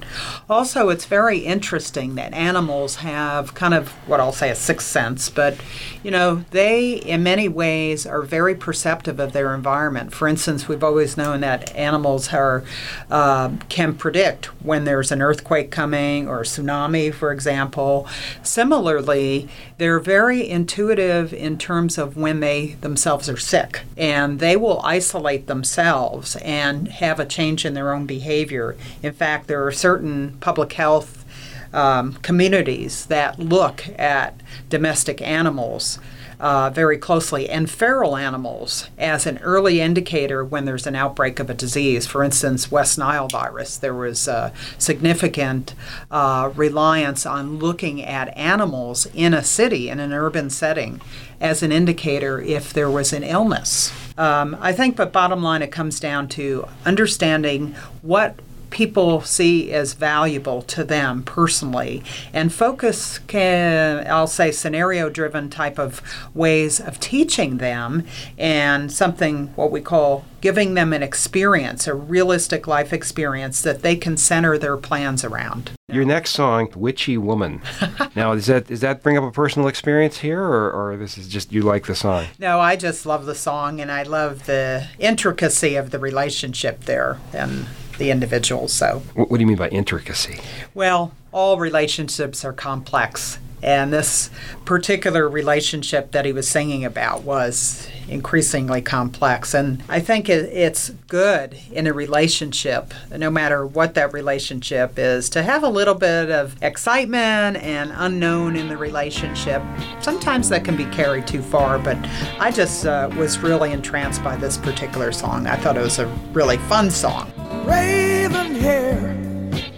Also, 0.48 0.88
it's 0.88 1.04
very 1.04 1.38
interesting 1.38 2.14
that 2.14 2.32
animals 2.32 2.96
have 2.96 3.54
kind 3.54 3.74
of 3.74 3.88
what 4.08 4.20
I'll 4.20 4.32
say 4.32 4.50
a 4.50 4.54
sixth 4.54 4.86
sense, 4.86 5.28
but 5.28 5.56
you 6.02 6.10
know, 6.10 6.44
they 6.50 6.94
in 6.94 7.22
many 7.22 7.48
ways 7.48 8.06
are 8.06 8.22
very 8.22 8.54
perceptive 8.54 9.20
of 9.20 9.32
their 9.32 9.54
environment. 9.54 10.12
For 10.12 10.26
instance, 10.26 10.68
we've 10.68 10.84
always 10.84 11.16
known 11.16 11.40
that 11.40 11.74
animals 11.76 12.32
are 12.32 12.64
uh, 13.10 13.50
can 13.68 13.94
predict 13.94 14.46
when 14.64 14.84
there's 14.84 15.12
an 15.12 15.20
earthquake 15.22 15.70
coming 15.70 16.28
or 16.28 16.40
a 16.40 16.44
tsunami, 16.44 17.12
for 17.12 17.32
example. 17.32 18.06
Similarly, 18.42 19.48
they're 19.78 20.00
very 20.00 20.48
intuitive 20.48 21.32
in 21.32 21.58
terms 21.58 21.98
of 21.98 22.16
when 22.16 22.40
they 22.40 22.76
themselves 22.80 23.28
are 23.28 23.36
sick, 23.36 23.82
and 23.96 24.40
they 24.40 24.56
will 24.56 24.80
isolate 24.82 25.46
themselves 25.46 26.36
and 26.36 26.88
have 26.90 27.20
a 27.20 27.26
change 27.26 27.64
in 27.64 27.74
their 27.74 27.92
own 27.92 28.06
behavior. 28.06 28.76
In 29.02 29.12
fact, 29.12 29.46
there 29.46 29.66
are 29.66 29.72
certain 29.72 30.36
public 30.40 30.72
health 30.72 31.24
um, 31.72 32.14
communities 32.14 33.06
that 33.06 33.38
look 33.38 33.84
at 33.98 34.40
domestic 34.68 35.22
animals 35.22 35.98
uh, 36.40 36.70
very 36.70 36.96
closely 36.96 37.48
and 37.50 37.70
feral 37.70 38.16
animals 38.16 38.88
as 38.98 39.26
an 39.26 39.38
early 39.38 39.80
indicator 39.80 40.42
when 40.42 40.64
there's 40.64 40.86
an 40.86 40.96
outbreak 40.96 41.38
of 41.38 41.50
a 41.50 41.54
disease. 41.54 42.06
For 42.06 42.24
instance, 42.24 42.70
West 42.70 42.98
Nile 42.98 43.28
virus, 43.28 43.76
there 43.76 43.94
was 43.94 44.26
a 44.26 44.52
significant 44.78 45.74
uh, 46.10 46.50
reliance 46.56 47.26
on 47.26 47.58
looking 47.58 48.02
at 48.02 48.36
animals 48.36 49.06
in 49.14 49.34
a 49.34 49.44
city, 49.44 49.90
in 49.90 50.00
an 50.00 50.12
urban 50.12 50.48
setting, 50.48 51.00
as 51.40 51.62
an 51.62 51.72
indicator 51.72 52.40
if 52.40 52.72
there 52.72 52.90
was 52.90 53.12
an 53.12 53.22
illness. 53.22 53.92
Um, 54.20 54.58
I 54.60 54.74
think, 54.74 54.96
but 54.96 55.12
bottom 55.12 55.42
line, 55.42 55.62
it 55.62 55.72
comes 55.72 55.98
down 55.98 56.28
to 56.28 56.68
understanding 56.84 57.74
what 58.02 58.38
people 58.70 59.20
see 59.20 59.72
as 59.72 59.94
valuable 59.94 60.62
to 60.62 60.84
them 60.84 61.22
personally 61.22 62.02
and 62.32 62.52
focus 62.52 63.18
can 63.26 64.06
i'll 64.06 64.26
say 64.26 64.50
scenario 64.50 65.10
driven 65.10 65.50
type 65.50 65.78
of 65.78 66.00
ways 66.34 66.80
of 66.80 66.98
teaching 67.00 67.58
them 67.58 68.04
and 68.38 68.90
something 68.92 69.48
what 69.56 69.70
we 69.70 69.80
call 69.80 70.24
giving 70.40 70.74
them 70.74 70.92
an 70.92 71.02
experience 71.02 71.86
a 71.86 71.94
realistic 71.94 72.66
life 72.66 72.92
experience 72.92 73.60
that 73.62 73.82
they 73.82 73.96
can 73.96 74.16
center 74.16 74.56
their 74.56 74.76
plans 74.76 75.24
around 75.24 75.70
Your 75.88 76.04
next 76.04 76.30
song, 76.30 76.68
"Witchy 76.76 77.18
Woman." 77.18 77.60
now, 78.14 78.34
does 78.34 78.46
that 78.46 78.68
does 78.68 78.80
that 78.80 79.02
bring 79.02 79.18
up 79.18 79.24
a 79.24 79.32
personal 79.32 79.66
experience 79.66 80.18
here, 80.18 80.40
or, 80.40 80.70
or 80.70 80.96
this 80.96 81.18
is 81.18 81.26
just 81.26 81.52
you 81.52 81.62
like 81.62 81.86
the 81.86 81.94
song? 81.96 82.26
no 82.38 82.60
i 82.60 82.76
just 82.76 83.04
love 83.06 83.26
the 83.26 83.34
song 83.34 83.80
and 83.80 83.90
i 83.90 84.02
love 84.04 84.46
the 84.46 84.86
intricacy 84.98 85.74
of 85.74 85.90
the 85.90 85.98
relationship 85.98 86.84
there 86.84 87.18
and 87.32 87.66
the 88.00 88.10
individual 88.10 88.66
so 88.66 89.02
What, 89.14 89.30
what 89.30 89.36
do 89.36 89.42
you 89.42 89.46
mean 89.46 89.56
by 89.56 89.68
intricacy? 89.68 90.40
Well, 90.74 91.12
all 91.30 91.58
relationships 91.58 92.44
are 92.44 92.52
complex. 92.52 93.38
And 93.62 93.92
this 93.92 94.30
particular 94.64 95.28
relationship 95.28 96.12
that 96.12 96.24
he 96.24 96.32
was 96.32 96.48
singing 96.48 96.84
about 96.84 97.22
was 97.22 97.88
increasingly 98.08 98.82
complex. 98.82 99.54
And 99.54 99.82
I 99.88 100.00
think 100.00 100.28
it, 100.28 100.46
it's 100.52 100.90
good 101.08 101.56
in 101.70 101.86
a 101.86 101.92
relationship, 101.92 102.92
no 103.16 103.30
matter 103.30 103.64
what 103.64 103.94
that 103.94 104.12
relationship 104.12 104.98
is, 104.98 105.28
to 105.30 105.42
have 105.42 105.62
a 105.62 105.68
little 105.68 105.94
bit 105.94 106.30
of 106.30 106.60
excitement 106.62 107.56
and 107.58 107.92
unknown 107.94 108.56
in 108.56 108.68
the 108.68 108.76
relationship. 108.76 109.62
Sometimes 110.00 110.48
that 110.48 110.64
can 110.64 110.76
be 110.76 110.86
carried 110.86 111.26
too 111.26 111.42
far, 111.42 111.78
but 111.78 111.96
I 112.38 112.50
just 112.50 112.86
uh, 112.86 113.10
was 113.16 113.38
really 113.38 113.72
entranced 113.72 114.24
by 114.24 114.36
this 114.36 114.56
particular 114.56 115.12
song. 115.12 115.46
I 115.46 115.56
thought 115.56 115.76
it 115.76 115.82
was 115.82 115.98
a 115.98 116.06
really 116.32 116.58
fun 116.58 116.90
song. 116.90 117.32
raven 117.64 118.54
hair 118.56 119.10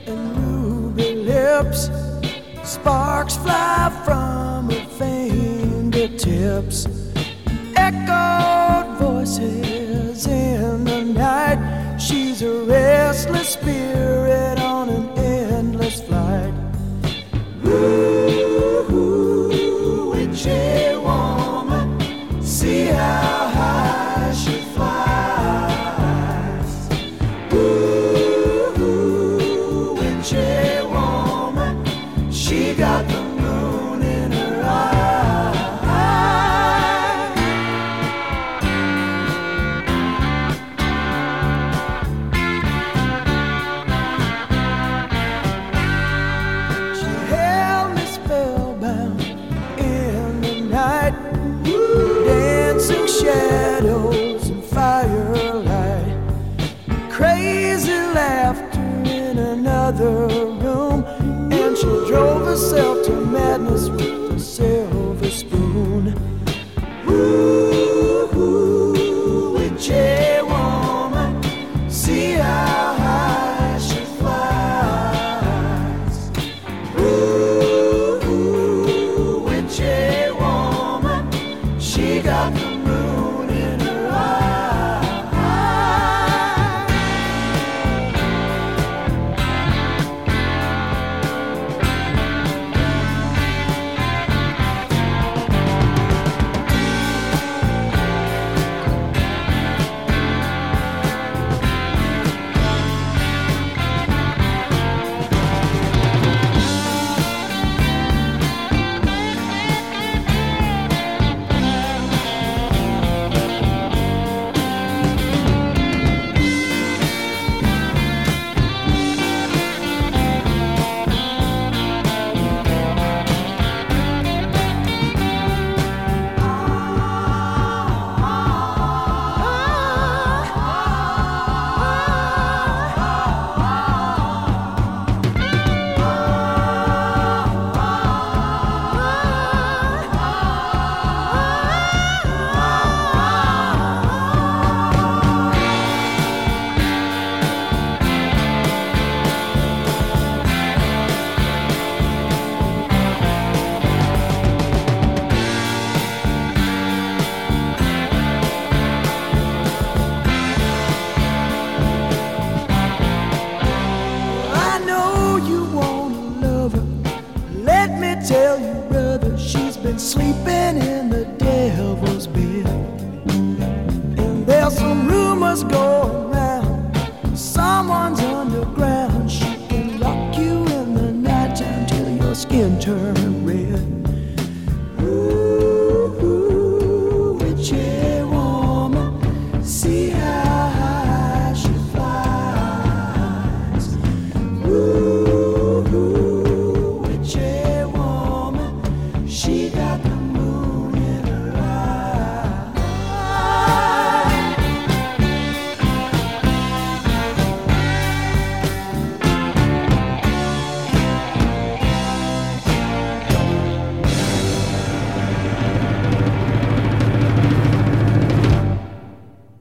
and 0.07 0.37
ruby 0.39 1.15
lips. 1.17 1.91
Sparks 2.65 3.37
fly 3.37 3.91
from 4.05 4.71
her 4.71 4.87
fingertips. 4.99 6.87
Echoed 7.77 8.99
voices 8.99 10.27
in 10.27 10.85
the 10.85 11.03
night. 11.03 11.99
She's 11.99 12.43
a 12.43 12.65
restless 12.65 13.51
spirit 13.51 14.61
on 14.61 14.89
an 14.89 15.09
endless 15.19 16.01
flight. 16.03 16.55
Ooh, 17.67 18.22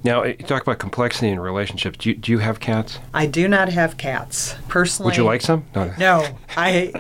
Now, 0.03 0.23
you 0.23 0.33
talk 0.33 0.63
about 0.63 0.79
complexity 0.79 1.29
in 1.29 1.39
relationships. 1.39 1.97
Do 1.97 2.09
you, 2.09 2.15
do 2.15 2.31
you 2.31 2.39
have 2.39 2.59
cats? 2.59 2.99
I 3.13 3.27
do 3.27 3.47
not 3.47 3.69
have 3.69 3.97
cats. 3.97 4.55
Personally, 4.67 5.11
Would 5.11 5.17
you 5.17 5.23
like 5.23 5.41
some? 5.41 5.65
No. 5.75 5.93
No, 5.97 6.27
I. 6.57 6.91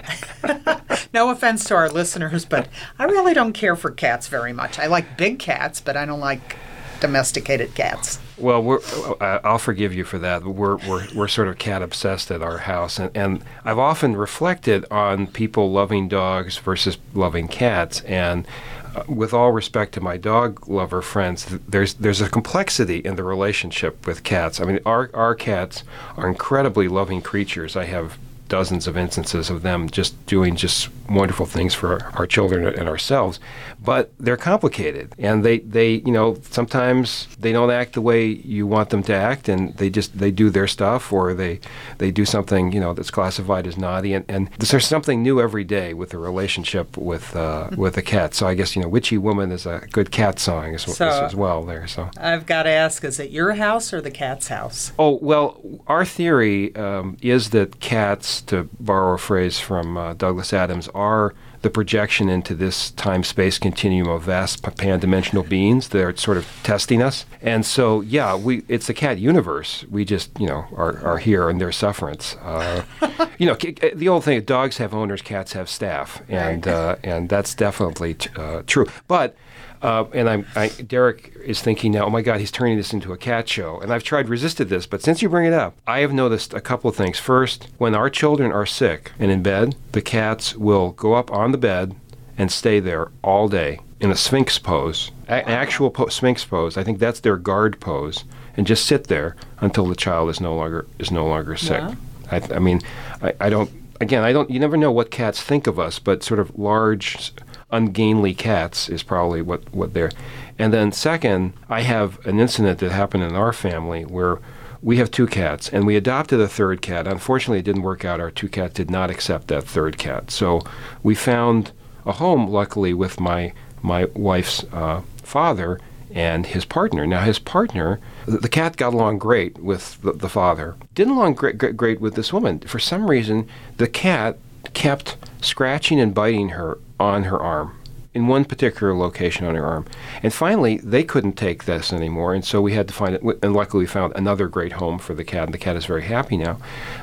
no 1.13 1.29
offense 1.29 1.63
to 1.65 1.75
our 1.75 1.89
listeners, 1.89 2.45
but 2.45 2.67
I 2.99 3.05
really 3.05 3.33
don't 3.33 3.53
care 3.53 3.75
for 3.75 3.89
cats 3.89 4.27
very 4.27 4.53
much. 4.53 4.77
I 4.77 4.85
like 4.85 5.17
big 5.17 5.39
cats, 5.39 5.81
but 5.81 5.97
I 5.97 6.05
don't 6.05 6.19
like 6.19 6.57
domesticated 6.99 7.73
cats. 7.73 8.19
Well, 8.37 8.63
we're, 8.63 8.79
uh, 9.19 9.39
I'll 9.43 9.57
forgive 9.57 9.93
you 9.93 10.03
for 10.03 10.19
that. 10.19 10.43
We're, 10.43 10.77
we're, 10.77 11.07
we're 11.13 11.27
sort 11.27 11.47
of 11.47 11.57
cat 11.57 11.81
obsessed 11.81 12.31
at 12.31 12.41
our 12.41 12.59
house. 12.59 12.99
And, 12.99 13.15
and 13.15 13.43
I've 13.65 13.79
often 13.79 14.15
reflected 14.15 14.85
on 14.89 15.27
people 15.27 15.71
loving 15.71 16.07
dogs 16.07 16.57
versus 16.57 16.97
loving 17.13 17.47
cats. 17.47 18.01
And 18.01 18.47
uh, 18.95 19.03
with 19.07 19.33
all 19.33 19.51
respect 19.51 19.93
to 19.93 20.01
my 20.01 20.17
dog 20.17 20.67
lover 20.67 21.01
friends, 21.01 21.45
th- 21.45 21.61
there's, 21.67 21.93
there's 21.95 22.21
a 22.21 22.29
complexity 22.29 22.99
in 22.99 23.15
the 23.15 23.23
relationship 23.23 24.05
with 24.05 24.23
cats. 24.23 24.59
I 24.59 24.65
mean, 24.65 24.79
our, 24.85 25.09
our 25.13 25.35
cats 25.35 25.83
are 26.17 26.27
incredibly 26.27 26.87
loving 26.87 27.21
creatures. 27.21 27.75
I 27.75 27.85
have 27.85 28.17
dozens 28.51 28.85
of 28.85 28.97
instances 28.97 29.49
of 29.49 29.61
them 29.61 29.89
just 29.89 30.25
doing 30.25 30.57
just 30.57 30.89
wonderful 31.09 31.45
things 31.45 31.73
for 31.73 31.93
our, 31.93 32.11
our 32.15 32.27
children 32.27 32.65
and 32.65 32.89
ourselves 32.89 33.39
but 33.83 34.13
they're 34.19 34.37
complicated. 34.37 35.13
And 35.17 35.43
they, 35.43 35.59
they 35.59 35.93
you 36.05 36.11
know 36.11 36.37
sometimes 36.49 37.27
they 37.39 37.51
don't 37.51 37.71
act 37.71 37.93
the 37.93 38.01
way 38.01 38.25
you 38.27 38.67
want 38.67 38.89
them 38.89 39.03
to 39.03 39.13
act 39.13 39.49
and 39.49 39.75
they 39.77 39.89
just 39.89 40.17
they 40.17 40.31
do 40.31 40.49
their 40.49 40.67
stuff 40.67 41.11
or 41.11 41.33
they 41.33 41.59
they 41.97 42.11
do 42.11 42.25
something 42.25 42.71
you 42.71 42.79
know 42.79 42.93
that's 42.93 43.11
classified 43.11 43.67
as 43.67 43.77
naughty. 43.77 44.13
And, 44.13 44.25
and 44.27 44.49
there's 44.59 44.87
something 44.87 45.23
new 45.23 45.41
every 45.41 45.63
day 45.63 45.93
with 45.93 46.11
the 46.11 46.17
relationship 46.17 46.97
with 46.97 47.35
uh, 47.35 47.69
with 47.75 47.97
a 47.97 48.01
cat. 48.01 48.33
So 48.33 48.47
I 48.47 48.53
guess 48.53 48.75
you 48.75 48.81
know 48.81 48.87
witchy 48.89 49.17
woman 49.17 49.51
is 49.51 49.65
a 49.65 49.87
good 49.91 50.11
cat 50.11 50.39
song 50.39 50.75
as, 50.75 50.83
So- 50.83 51.07
as, 51.07 51.21
as 51.21 51.35
well 51.35 51.63
there 51.63 51.87
so. 51.87 52.09
I've 52.17 52.45
got 52.45 52.63
to 52.63 52.69
ask: 52.69 53.03
Is 53.03 53.19
it 53.19 53.31
your 53.31 53.53
house 53.53 53.93
or 53.93 54.01
the 54.01 54.11
cat's 54.11 54.47
house? 54.47 54.91
Oh, 54.99 55.17
well, 55.21 55.59
our 55.87 56.05
theory 56.05 56.75
um, 56.75 57.17
is 57.21 57.49
that 57.51 57.79
cats, 57.79 58.41
to 58.43 58.69
borrow 58.79 59.13
a 59.15 59.17
phrase 59.17 59.59
from 59.59 59.97
uh, 59.97 60.13
Douglas 60.13 60.53
Adams, 60.53 60.87
are 60.89 61.33
the 61.61 61.69
projection 61.69 62.29
into 62.29 62.55
this 62.55 62.91
time 62.91 63.23
space 63.23 63.57
continuum 63.59 64.09
of 64.09 64.23
vast 64.23 64.63
pan 64.77 64.99
dimensional 64.99 65.43
beings 65.43 65.89
that 65.89 66.01
are 66.03 66.15
sort 66.15 66.37
of 66.37 66.47
testing 66.63 67.01
us. 67.01 67.25
And 67.41 67.65
so, 67.65 68.01
yeah, 68.01 68.35
we 68.35 68.63
it's 68.67 68.87
the 68.87 68.93
cat 68.93 69.19
universe. 69.19 69.85
We 69.89 70.05
just, 70.05 70.31
you 70.39 70.47
know, 70.47 70.65
are, 70.75 70.97
are 71.05 71.17
here 71.17 71.49
in 71.49 71.57
their 71.59 71.71
sufferance. 71.71 72.35
Uh, 72.37 72.83
you 73.37 73.45
know, 73.45 73.57
c- 73.57 73.75
the 73.93 74.09
old 74.09 74.23
thing 74.23 74.41
dogs 74.41 74.77
have 74.77 74.93
owners, 74.93 75.21
cats 75.21 75.53
have 75.53 75.69
staff. 75.69 76.21
And, 76.29 76.67
uh, 76.67 76.95
and 77.03 77.29
that's 77.29 77.53
definitely 77.55 78.15
t- 78.15 78.29
uh, 78.35 78.63
true. 78.65 78.87
But 79.07 79.35
uh, 79.81 80.05
and 80.13 80.29
I'm, 80.29 80.45
I, 80.55 80.69
Derek 80.69 81.33
is 81.43 81.61
thinking 81.61 81.91
now, 81.91 82.05
oh 82.05 82.09
my 82.09 82.21
God, 82.21 82.39
he's 82.39 82.51
turning 82.51 82.77
this 82.77 82.93
into 82.93 83.13
a 83.13 83.17
cat 83.17 83.49
show. 83.49 83.79
And 83.79 83.91
I've 83.91 84.03
tried 84.03 84.29
resisted 84.29 84.69
this, 84.69 84.85
but 84.85 85.01
since 85.01 85.21
you 85.21 85.29
bring 85.29 85.45
it 85.45 85.53
up, 85.53 85.75
I 85.87 85.99
have 85.99 86.13
noticed 86.13 86.53
a 86.53 86.61
couple 86.61 86.89
of 86.89 86.95
things. 86.95 87.19
First, 87.19 87.69
when 87.77 87.95
our 87.95 88.09
children 88.09 88.51
are 88.51 88.65
sick 88.65 89.11
and 89.19 89.31
in 89.31 89.41
bed, 89.41 89.75
the 89.91 90.01
cats 90.01 90.55
will 90.55 90.91
go 90.91 91.13
up 91.13 91.31
on 91.31 91.51
the 91.51 91.57
bed 91.57 91.95
and 92.37 92.51
stay 92.51 92.79
there 92.79 93.11
all 93.23 93.47
day 93.47 93.79
in 93.99 94.09
a 94.09 94.15
sphinx 94.15 94.57
pose, 94.57 95.11
an 95.27 95.43
actual 95.45 95.91
po- 95.91 96.07
sphinx 96.07 96.43
pose. 96.43 96.75
I 96.75 96.83
think 96.83 96.97
that's 96.99 97.19
their 97.19 97.37
guard 97.37 97.79
pose, 97.79 98.23
and 98.57 98.65
just 98.65 98.85
sit 98.85 99.07
there 99.07 99.35
until 99.59 99.85
the 99.85 99.95
child 99.95 100.29
is 100.29 100.41
no 100.41 100.55
longer 100.55 100.87
is 100.97 101.11
no 101.11 101.27
longer 101.27 101.55
sick. 101.55 101.81
Wow. 101.81 101.95
I, 102.31 102.41
I 102.55 102.59
mean, 102.59 102.81
I, 103.21 103.33
I 103.39 103.49
don't. 103.49 103.69
Again, 104.01 104.23
I 104.23 104.33
don't. 104.33 104.49
You 104.49 104.59
never 104.59 104.77
know 104.77 104.91
what 104.91 105.11
cats 105.11 105.43
think 105.43 105.67
of 105.67 105.79
us, 105.79 105.99
but 105.99 106.23
sort 106.23 106.39
of 106.39 106.57
large, 106.57 107.33
ungainly 107.69 108.33
cats 108.33 108.89
is 108.89 109.03
probably 109.03 109.43
what 109.43 109.71
what 109.71 109.93
they're. 109.93 110.09
And 110.57 110.73
then 110.73 110.91
second, 110.91 111.53
I 111.69 111.81
have 111.81 112.23
an 112.25 112.39
incident 112.39 112.79
that 112.79 112.91
happened 112.91 113.23
in 113.23 113.35
our 113.35 113.53
family 113.53 114.03
where 114.03 114.39
we 114.81 114.97
have 114.97 115.11
two 115.11 115.27
cats, 115.27 115.69
and 115.69 115.85
we 115.85 115.95
adopted 115.95 116.41
a 116.41 116.47
third 116.47 116.81
cat. 116.81 117.05
Unfortunately, 117.05 117.59
it 117.59 117.65
didn't 117.65 117.83
work 117.83 118.03
out. 118.03 118.19
Our 118.19 118.31
two 118.31 118.49
cats 118.49 118.73
did 118.73 118.89
not 118.89 119.11
accept 119.11 119.49
that 119.49 119.65
third 119.65 119.99
cat, 119.99 120.31
so 120.31 120.61
we 121.03 121.13
found 121.13 121.71
a 122.03 122.13
home, 122.13 122.47
luckily, 122.47 122.95
with 122.95 123.19
my 123.19 123.53
my 123.83 124.05
wife's 124.15 124.63
uh, 124.73 125.03
father 125.21 125.79
and 126.11 126.47
his 126.47 126.65
partner. 126.65 127.05
Now, 127.05 127.21
his 127.21 127.37
partner, 127.37 127.99
the, 128.25 128.49
cat 128.49 128.77
got 128.77 128.93
along 128.93 129.19
great 129.19 129.59
with 129.59 130.01
the, 130.01 130.13
the 130.13 130.29
father. 130.29 130.75
Didn't 130.95 131.13
along 131.13 131.35
great, 131.35 131.57
great, 131.57 131.77
great 131.77 132.01
with 132.01 132.15
this 132.15 132.31
woman. 132.31 132.59
For 132.59 132.79
some 132.79 133.09
reason, 133.09 133.47
the 133.77 133.87
cat 133.87 134.37
kept 134.73 135.17
scratching 135.41 135.99
and 135.99 136.13
biting 136.13 136.49
her 136.49 136.77
on 136.99 137.23
her 137.23 137.39
arm 137.39 137.77
in 138.13 138.27
one 138.27 138.43
particular 138.45 138.93
location 138.95 139.45
on 139.45 139.55
her 139.55 139.65
arm. 139.65 139.85
And 140.21 140.33
finally, 140.33 140.77
they 140.77 141.03
couldn't 141.03 141.33
take 141.33 141.63
this 141.63 141.93
anymore, 141.93 142.33
and 142.33 142.43
so 142.43 142.61
we 142.61 142.73
had 142.73 142.87
to 142.89 142.93
find 142.93 143.15
it. 143.15 143.21
And 143.41 143.53
luckily, 143.53 143.83
we 143.83 143.87
found 143.87 144.13
another 144.15 144.47
great 144.47 144.73
home 144.73 144.99
for 144.99 145.13
the 145.13 145.23
cat, 145.23 145.45
and 145.45 145.53
the 145.53 145.57
cat 145.57 145.75
is 145.75 145.85
very 145.85 146.03
happy 146.03 146.37
now. 146.37 146.57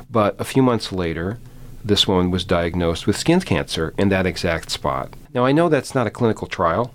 But 0.09 0.39
a 0.39 0.43
few 0.43 0.61
months 0.61 0.91
later, 0.91 1.39
this 1.83 2.07
woman 2.07 2.29
was 2.29 2.45
diagnosed 2.45 3.07
with 3.07 3.17
skin 3.17 3.39
cancer 3.41 3.93
in 3.97 4.09
that 4.09 4.25
exact 4.25 4.69
spot. 4.69 5.13
Now, 5.33 5.45
I 5.45 5.51
know 5.51 5.69
that's 5.69 5.95
not 5.95 6.07
a 6.07 6.11
clinical 6.11 6.47
trial, 6.47 6.93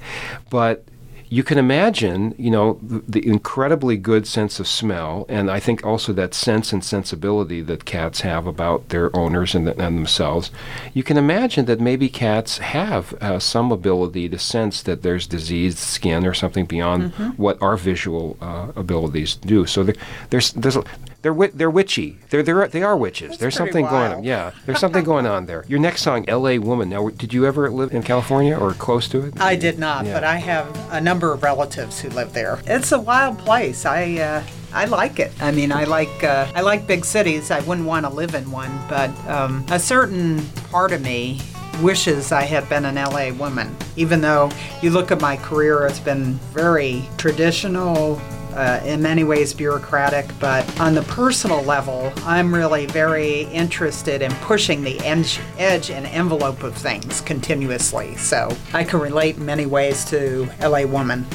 but 0.50 0.84
you 1.32 1.42
can 1.42 1.56
imagine, 1.56 2.34
you 2.36 2.50
know, 2.50 2.78
the, 2.82 3.26
incredibly 3.26 3.96
good 3.96 4.26
sense 4.26 4.60
of 4.60 4.66
smell, 4.68 5.24
and 5.30 5.50
I 5.50 5.60
think 5.60 5.82
also 5.82 6.12
that 6.12 6.34
sense 6.34 6.74
and 6.74 6.84
sensibility 6.84 7.62
that 7.62 7.86
cats 7.86 8.20
have 8.20 8.46
about 8.46 8.90
their 8.90 9.08
owners 9.16 9.54
and, 9.54 9.66
and 9.66 9.96
themselves. 9.96 10.50
You 10.92 11.02
can 11.02 11.16
imagine 11.16 11.64
that 11.64 11.80
maybe 11.80 12.10
cats 12.10 12.58
have 12.58 13.14
uh, 13.14 13.38
some 13.38 13.72
ability 13.72 14.28
to 14.28 14.38
sense 14.38 14.82
that 14.82 15.00
there's 15.00 15.26
diseased 15.26 15.78
skin 15.78 16.26
or 16.26 16.34
something 16.34 16.66
beyond 16.66 17.14
what 17.38 17.56
our 17.62 17.78
visual 17.78 18.36
uh, 18.42 18.70
abilities 18.76 19.36
do. 19.36 19.64
So 19.64 19.84
there, 19.84 19.94
there's 20.28 20.52
there's 20.52 20.76
a, 20.76 20.84
they're 21.22 21.32
wi- 21.32 21.52
they're 21.54 21.70
witchy. 21.70 22.18
They're 22.30 22.42
they're 22.42 22.68
they 22.68 22.82
are 22.82 22.96
witches. 22.96 23.38
there's 23.38 23.56
pretty 23.56 23.70
something 23.72 23.84
going 23.86 23.94
on. 24.04 24.10
wild. 24.12 24.24
Yeah, 24.24 24.50
there's 24.66 24.78
something 24.80 25.04
going 25.04 25.26
on 25.26 25.46
there. 25.46 25.64
Your 25.68 25.78
next 25.80 26.02
song, 26.02 26.24
"L.A. 26.28 26.58
Woman." 26.58 26.88
Now, 26.90 27.08
did 27.08 27.32
you 27.32 27.46
ever 27.46 27.70
live 27.70 27.92
in 27.92 28.02
California 28.02 28.56
or 28.58 28.72
close 28.74 29.08
to 29.08 29.26
it? 29.26 29.40
I 29.40 29.56
did 29.56 29.78
not, 29.78 30.04
Yeah. 30.04 30.14
but 30.14 30.24
I 30.24 30.36
have 30.36 30.66
a 30.92 31.00
number 31.00 31.32
of 31.32 31.42
relatives 31.42 32.00
who 32.00 32.08
live 32.10 32.32
there. 32.32 32.58
It's 32.66 32.92
a 32.92 33.00
wild 33.00 33.38
place. 33.38 33.86
I 33.86 34.14
uh, 34.18 34.42
I 34.74 34.86
like 34.86 35.18
it. 35.20 35.32
I 35.40 35.50
mean, 35.52 35.70
I 35.72 35.84
like 35.84 36.24
uh, 36.24 36.50
I 36.54 36.60
like 36.62 36.86
big 36.86 37.04
cities. 37.04 37.50
I 37.50 37.60
wouldn't 37.60 37.86
want 37.86 38.04
to 38.06 38.12
live 38.12 38.34
in 38.34 38.50
one, 38.50 38.70
but 38.88 39.10
um, 39.28 39.64
a 39.70 39.78
certain 39.78 40.44
part 40.70 40.92
of 40.92 41.02
me 41.02 41.40
wishes 41.82 42.32
I 42.32 42.42
had 42.42 42.68
been 42.68 42.84
an 42.84 42.96
LA 42.96 43.30
woman. 43.32 43.74
Even 43.96 44.20
though 44.20 44.50
you 44.82 44.90
look 44.90 45.10
at 45.10 45.20
my 45.20 45.36
career, 45.36 45.86
it's 45.86 45.98
been 46.00 46.34
very 46.52 47.02
traditional. 47.16 48.20
Uh, 48.54 48.80
in 48.84 49.00
many 49.00 49.24
ways 49.24 49.54
bureaucratic, 49.54 50.28
but 50.38 50.80
on 50.80 50.94
the 50.94 51.02
personal 51.02 51.62
level, 51.62 52.12
I'm 52.24 52.54
really 52.54 52.86
very 52.86 53.42
interested 53.44 54.22
in 54.22 54.30
pushing 54.36 54.82
the 54.82 54.98
edge, 55.00 55.40
edge 55.58 55.90
and 55.90 56.06
envelope 56.06 56.62
of 56.62 56.76
things 56.76 57.20
continuously. 57.22 58.16
So 58.16 58.54
I 58.74 58.84
can 58.84 59.00
relate 59.00 59.36
in 59.36 59.46
many 59.46 59.66
ways 59.66 60.04
to 60.06 60.48
LA 60.60 60.84
Woman. 60.84 61.26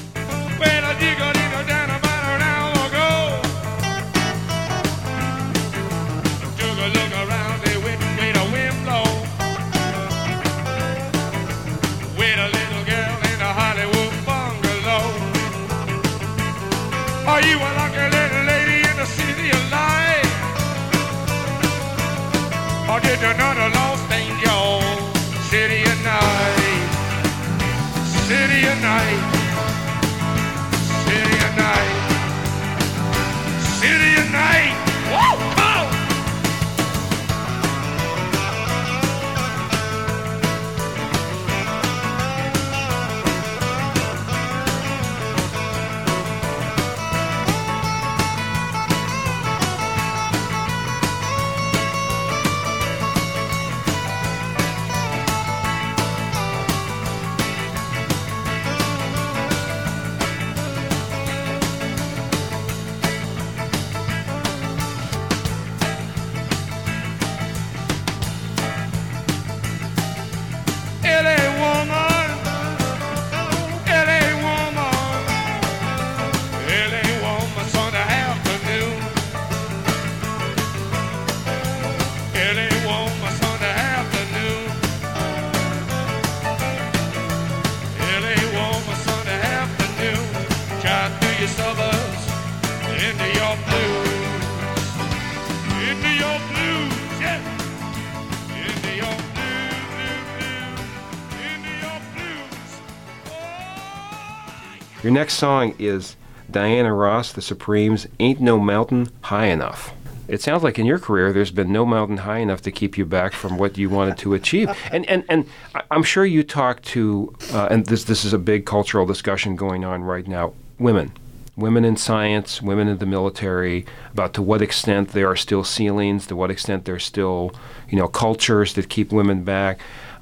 Your 105.08 105.14
next 105.14 105.36
song 105.36 105.74
is 105.80 106.18
Diana 106.52 106.94
Ross, 106.94 107.32
The 107.32 107.42
Supremes, 107.42 108.08
Ain't 108.20 108.42
No 108.42 108.60
Mountain 108.60 109.08
High 109.22 109.46
Enough. 109.46 109.94
It 110.28 110.42
sounds 110.42 110.64
like 110.64 110.78
in 110.78 110.86
your 110.86 111.00
career 111.00 111.32
there's 111.32 111.50
been 111.50 111.72
no 111.72 111.86
mountain 111.86 112.18
high 112.18 112.40
enough 112.40 112.62
to 112.64 112.74
keep 112.74 112.98
you 112.98 113.06
back 113.06 113.32
from 113.32 113.58
what 113.58 113.78
you 113.78 113.90
wanted 113.90 114.18
to 114.18 114.34
achieve. 114.34 114.70
And 114.92 115.10
and, 115.10 115.24
and 115.30 115.46
I'm 115.92 116.04
sure 116.04 116.26
you 116.26 116.44
talk 116.44 116.82
to, 116.92 117.34
uh, 117.54 117.70
and 117.72 117.86
this 117.86 118.04
this 118.04 118.26
is 118.26 118.34
a 118.34 118.38
big 118.38 118.66
cultural 118.66 119.06
discussion 119.06 119.56
going 119.56 119.86
on 119.86 120.04
right 120.04 120.28
now. 120.28 120.52
Women, 120.78 121.14
women 121.56 121.86
in 121.86 121.96
science, 121.96 122.62
women 122.62 122.90
in 122.90 122.98
the 122.98 123.06
military, 123.06 123.86
about 124.12 124.34
to 124.34 124.42
what 124.42 124.62
extent 124.62 125.14
there 125.14 125.30
are 125.30 125.38
still 125.38 125.64
ceilings, 125.64 126.28
to 126.28 126.36
what 126.36 126.52
extent 126.52 126.84
there's 126.84 127.06
still, 127.06 127.54
you 127.90 127.98
know, 127.98 128.10
cultures 128.10 128.74
that 128.74 128.90
keep 128.90 129.14
women 129.14 129.46
back. 129.46 129.80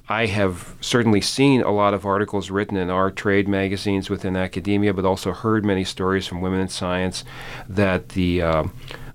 I 0.08 0.28
have 0.28 0.76
certainly 0.82 1.22
seen 1.22 1.62
a 1.62 1.72
lot 1.72 1.94
of 1.94 2.06
articles 2.06 2.52
written 2.52 2.78
in 2.78 2.90
our 2.90 3.10
trade 3.10 3.48
magazines 3.48 4.10
within 4.10 4.36
academia, 4.36 4.94
but 4.94 5.06
also 5.06 5.32
heard 5.32 5.66
many 5.66 5.84
stories 5.84 6.28
from 6.28 6.42
women 6.42 6.60
in 6.60 6.68
science 6.68 7.24
that 7.68 8.10
the 8.10 8.42
uh, 8.42 8.64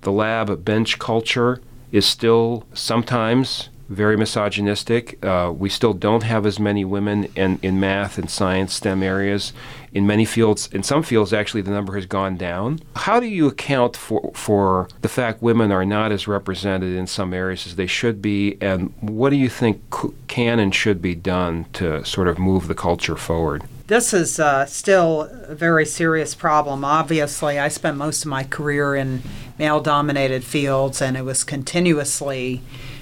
the 0.01 0.11
lab 0.11 0.65
bench 0.65 0.99
culture 0.99 1.61
is 1.91 2.05
still 2.05 2.65
sometimes 2.73 3.69
very 3.91 4.15
misogynistic. 4.15 5.23
Uh, 5.23 5.53
we 5.55 5.69
still 5.69 5.93
don't 5.93 6.23
have 6.23 6.45
as 6.45 6.59
many 6.59 6.85
women 6.85 7.25
in, 7.35 7.59
in 7.61 7.79
math 7.79 8.17
and 8.17 8.29
science, 8.29 8.73
STEM 8.73 9.03
areas. 9.03 9.51
In 9.91 10.07
many 10.07 10.23
fields, 10.23 10.69
in 10.71 10.83
some 10.83 11.03
fields, 11.03 11.33
actually, 11.33 11.61
the 11.61 11.71
number 11.71 11.95
has 11.95 12.05
gone 12.05 12.37
down. 12.37 12.79
How 12.95 13.19
do 13.19 13.25
you 13.25 13.47
account 13.47 13.97
for, 13.97 14.31
for 14.33 14.87
the 15.01 15.09
fact 15.09 15.41
women 15.41 15.71
are 15.71 15.85
not 15.85 16.13
as 16.13 16.27
represented 16.27 16.95
in 16.95 17.05
some 17.05 17.33
areas 17.33 17.67
as 17.67 17.75
they 17.75 17.87
should 17.87 18.21
be? 18.21 18.57
And 18.61 18.93
what 19.01 19.31
do 19.31 19.35
you 19.35 19.49
think 19.49 19.81
c- 19.93 20.13
can 20.27 20.59
and 20.59 20.73
should 20.73 21.01
be 21.01 21.13
done 21.13 21.65
to 21.73 22.05
sort 22.05 22.29
of 22.29 22.39
move 22.39 22.69
the 22.69 22.75
culture 22.75 23.17
forward? 23.17 23.63
This 23.87 24.13
is 24.13 24.39
uh, 24.39 24.65
still 24.67 25.23
a 25.29 25.53
very 25.53 25.85
serious 25.85 26.33
problem. 26.33 26.85
Obviously, 26.85 27.59
I 27.59 27.67
spent 27.67 27.97
most 27.97 28.23
of 28.23 28.29
my 28.29 28.45
career 28.45 28.95
in 28.95 29.21
male 29.59 29.81
dominated 29.81 30.45
fields, 30.45 31.01
and 31.01 31.17
it 31.17 31.25
was 31.25 31.43
continuously 31.43 32.61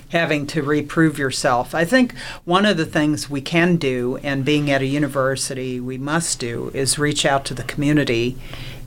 having 0.09 0.47
to 0.47 0.61
reprove 0.61 1.17
yourself. 1.17 1.73
I 1.73 1.85
think 1.85 2.17
one 2.45 2.65
of 2.65 2.77
the 2.77 2.85
things 2.85 3.29
we 3.29 3.41
can 3.41 3.77
do, 3.77 4.17
and 4.23 4.43
being 4.43 4.69
at 4.69 4.81
a 4.81 4.85
university, 4.85 5.79
we 5.79 5.97
must 5.97 6.39
do, 6.39 6.71
is 6.73 6.99
reach 6.99 7.25
out 7.25 7.45
to 7.45 7.53
the 7.53 7.63
community 7.63 8.37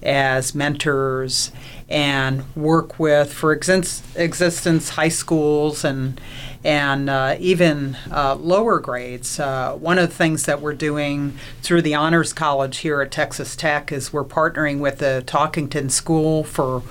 as 0.02 0.54
mentors 0.54 1.52
and 1.88 2.42
work 2.56 2.98
with, 2.98 3.32
for 3.32 3.56
exins- 3.56 4.02
existence, 4.16 4.90
high 4.90 5.08
schools 5.08 5.84
and 5.84 6.20
and 6.64 7.10
uh, 7.10 7.36
even 7.40 7.96
uh, 8.10 8.36
lower 8.36 8.78
grades. 8.78 9.40
Uh, 9.40 9.74
one 9.74 9.98
of 9.98 10.08
the 10.08 10.14
things 10.14 10.44
that 10.44 10.60
we're 10.60 10.72
doing 10.72 11.36
through 11.60 11.82
the 11.82 11.94
Honors 11.94 12.32
College 12.32 12.78
here 12.78 13.00
at 13.00 13.10
Texas 13.10 13.56
Tech 13.56 13.90
is 13.90 14.12
we're 14.12 14.24
partnering 14.24 14.78
with 14.78 14.98
the 14.98 15.24
Talkington 15.26 15.90
School 15.90 16.44
for 16.44 16.82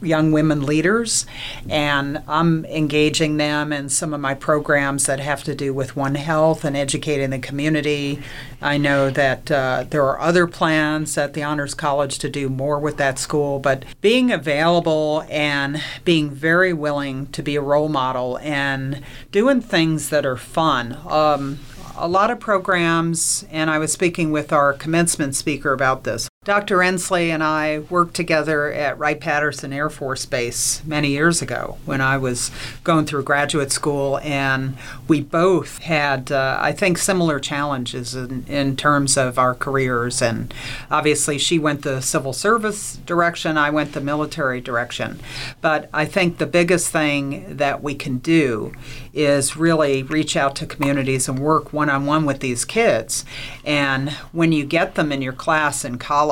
young 0.00 0.32
women 0.32 0.64
leaders, 0.64 1.26
and 1.68 2.22
I'm 2.28 2.64
engaging 2.66 3.36
them 3.36 3.72
in 3.72 3.88
some 3.88 4.14
of 4.14 4.20
my 4.20 4.34
programs 4.34 5.06
that 5.06 5.20
have 5.20 5.44
to 5.44 5.54
do 5.54 5.72
with 5.74 5.96
One 5.96 6.14
Health 6.14 6.64
and 6.64 6.76
educating 6.76 7.30
the 7.30 7.38
community. 7.38 8.22
I 8.60 8.78
know 8.78 9.10
that 9.10 9.50
uh, 9.50 9.84
there 9.88 10.04
are 10.04 10.20
other 10.20 10.46
plans 10.46 11.16
at 11.16 11.34
the 11.34 11.42
Honors 11.42 11.74
College 11.74 12.18
to 12.18 12.28
do 12.28 12.48
more 12.48 12.78
with 12.78 12.96
that 12.96 13.18
school, 13.18 13.58
but 13.58 13.84
being 14.00 14.32
available 14.32 15.24
and 15.28 15.82
being 16.04 16.30
very 16.30 16.72
willing 16.72 17.26
to 17.28 17.42
be 17.42 17.56
a 17.56 17.60
role 17.60 17.88
model 17.88 18.38
and 18.38 19.02
doing 19.32 19.60
things 19.60 20.08
that 20.10 20.26
are 20.26 20.36
fun. 20.36 20.98
Um, 21.08 21.58
a 21.96 22.08
lot 22.08 22.30
of 22.30 22.38
programs, 22.38 23.44
and 23.50 23.70
I 23.70 23.78
was 23.78 23.92
speaking 23.92 24.30
with 24.30 24.52
our 24.52 24.72
commencement 24.72 25.34
speaker 25.34 25.72
about 25.72 26.04
this. 26.04 26.27
Dr. 26.48 26.78
Endsley 26.78 27.28
and 27.28 27.44
I 27.44 27.80
worked 27.90 28.14
together 28.14 28.72
at 28.72 28.98
Wright 28.98 29.20
Patterson 29.20 29.70
Air 29.70 29.90
Force 29.90 30.24
Base 30.24 30.82
many 30.86 31.08
years 31.08 31.42
ago 31.42 31.76
when 31.84 32.00
I 32.00 32.16
was 32.16 32.50
going 32.84 33.04
through 33.04 33.24
graduate 33.24 33.70
school, 33.70 34.18
and 34.20 34.78
we 35.06 35.20
both 35.20 35.76
had, 35.80 36.32
uh, 36.32 36.56
I 36.58 36.72
think, 36.72 36.96
similar 36.96 37.38
challenges 37.38 38.14
in, 38.14 38.46
in 38.48 38.76
terms 38.76 39.18
of 39.18 39.38
our 39.38 39.54
careers. 39.54 40.22
And 40.22 40.54
obviously, 40.90 41.36
she 41.36 41.58
went 41.58 41.82
the 41.82 42.00
civil 42.00 42.32
service 42.32 42.96
direction, 43.04 43.58
I 43.58 43.68
went 43.68 43.92
the 43.92 44.00
military 44.00 44.62
direction. 44.62 45.20
But 45.60 45.90
I 45.92 46.06
think 46.06 46.38
the 46.38 46.46
biggest 46.46 46.88
thing 46.88 47.58
that 47.58 47.82
we 47.82 47.94
can 47.94 48.18
do 48.18 48.72
is 49.12 49.54
really 49.54 50.02
reach 50.02 50.34
out 50.34 50.56
to 50.56 50.66
communities 50.66 51.28
and 51.28 51.38
work 51.40 51.74
one 51.74 51.90
on 51.90 52.06
one 52.06 52.24
with 52.24 52.40
these 52.40 52.64
kids. 52.64 53.26
And 53.66 54.12
when 54.32 54.52
you 54.52 54.64
get 54.64 54.94
them 54.94 55.12
in 55.12 55.20
your 55.20 55.34
class 55.34 55.84
in 55.84 55.98
college, 55.98 56.27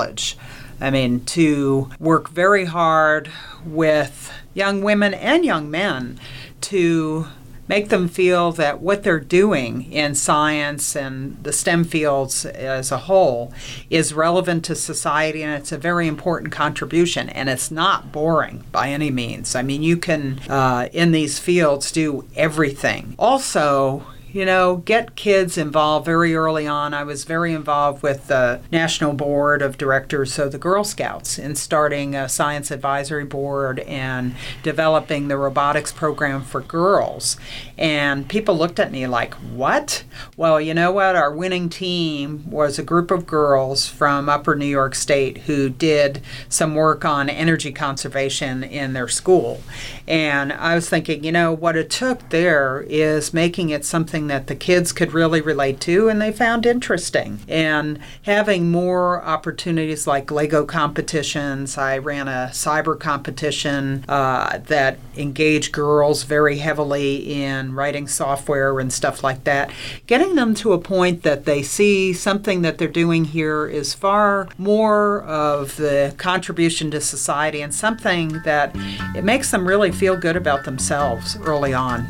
I 0.80 0.90
mean, 0.90 1.24
to 1.26 1.90
work 1.98 2.28
very 2.28 2.66
hard 2.66 3.30
with 3.64 4.30
young 4.54 4.82
women 4.82 5.14
and 5.14 5.44
young 5.44 5.70
men 5.70 6.18
to 6.62 7.26
make 7.68 7.88
them 7.88 8.08
feel 8.08 8.52
that 8.52 8.80
what 8.80 9.02
they're 9.02 9.20
doing 9.20 9.90
in 9.92 10.14
science 10.14 10.94
and 10.94 11.42
the 11.42 11.52
STEM 11.52 11.84
fields 11.84 12.44
as 12.46 12.92
a 12.92 12.98
whole 12.98 13.52
is 13.90 14.14
relevant 14.14 14.64
to 14.64 14.74
society 14.74 15.42
and 15.42 15.52
it's 15.52 15.72
a 15.72 15.78
very 15.78 16.06
important 16.06 16.52
contribution 16.52 17.28
and 17.28 17.48
it's 17.48 17.70
not 17.70 18.12
boring 18.12 18.64
by 18.70 18.88
any 18.88 19.10
means. 19.10 19.54
I 19.54 19.62
mean, 19.62 19.82
you 19.82 19.96
can, 19.96 20.38
uh, 20.48 20.88
in 20.92 21.12
these 21.12 21.38
fields, 21.38 21.90
do 21.90 22.26
everything. 22.36 23.14
Also, 23.18 24.06
you 24.36 24.44
know, 24.44 24.76
get 24.76 25.16
kids 25.16 25.56
involved 25.56 26.04
very 26.04 26.36
early 26.36 26.66
on. 26.66 26.92
I 26.92 27.04
was 27.04 27.24
very 27.24 27.54
involved 27.54 28.02
with 28.02 28.26
the 28.26 28.60
National 28.70 29.14
Board 29.14 29.62
of 29.62 29.78
Directors 29.78 30.38
of 30.38 30.52
the 30.52 30.58
Girl 30.58 30.84
Scouts 30.84 31.38
in 31.38 31.54
starting 31.54 32.14
a 32.14 32.28
science 32.28 32.70
advisory 32.70 33.24
board 33.24 33.78
and 33.80 34.34
developing 34.62 35.28
the 35.28 35.38
robotics 35.38 35.90
program 35.90 36.42
for 36.42 36.60
girls. 36.60 37.38
And 37.78 38.28
people 38.28 38.58
looked 38.58 38.78
at 38.78 38.92
me 38.92 39.06
like, 39.06 39.32
what? 39.34 40.04
Well, 40.36 40.60
you 40.60 40.74
know 40.74 40.92
what? 40.92 41.16
Our 41.16 41.32
winning 41.32 41.70
team 41.70 42.50
was 42.50 42.78
a 42.78 42.82
group 42.82 43.10
of 43.10 43.26
girls 43.26 43.88
from 43.88 44.28
Upper 44.28 44.54
New 44.54 44.66
York 44.66 44.94
State 44.94 45.38
who 45.38 45.70
did 45.70 46.20
some 46.50 46.74
work 46.74 47.06
on 47.06 47.30
energy 47.30 47.72
conservation 47.72 48.62
in 48.62 48.92
their 48.92 49.08
school. 49.08 49.62
And 50.06 50.52
I 50.52 50.74
was 50.74 50.90
thinking, 50.90 51.24
you 51.24 51.32
know, 51.32 51.54
what 51.54 51.74
it 51.74 51.88
took 51.88 52.28
there 52.28 52.84
is 52.86 53.32
making 53.32 53.70
it 53.70 53.86
something 53.86 54.25
that 54.28 54.46
the 54.46 54.54
kids 54.54 54.92
could 54.92 55.12
really 55.12 55.40
relate 55.40 55.80
to 55.80 56.08
and 56.08 56.20
they 56.20 56.32
found 56.32 56.66
interesting. 56.66 57.40
And 57.48 57.98
having 58.22 58.70
more 58.70 59.22
opportunities 59.22 60.06
like 60.06 60.30
Lego 60.30 60.64
competitions, 60.64 61.78
I 61.78 61.98
ran 61.98 62.28
a 62.28 62.50
cyber 62.52 62.98
competition 62.98 64.04
uh, 64.08 64.58
that 64.66 64.98
engaged 65.16 65.72
girls 65.72 66.24
very 66.24 66.58
heavily 66.58 67.42
in 67.42 67.74
writing 67.74 68.06
software 68.08 68.78
and 68.78 68.92
stuff 68.92 69.22
like 69.22 69.44
that. 69.44 69.70
Getting 70.06 70.34
them 70.34 70.54
to 70.56 70.72
a 70.72 70.78
point 70.78 71.22
that 71.22 71.44
they 71.44 71.62
see 71.62 72.12
something 72.12 72.62
that 72.62 72.78
they're 72.78 72.88
doing 72.88 73.24
here 73.24 73.66
is 73.66 73.94
far 73.94 74.48
more 74.58 75.22
of 75.22 75.76
the 75.76 76.14
contribution 76.18 76.90
to 76.90 77.00
society 77.00 77.60
and 77.60 77.74
something 77.74 78.40
that 78.44 78.72
it 79.14 79.24
makes 79.24 79.50
them 79.50 79.66
really 79.66 79.92
feel 79.92 80.16
good 80.16 80.36
about 80.36 80.64
themselves 80.64 81.36
early 81.42 81.72
on. 81.72 82.06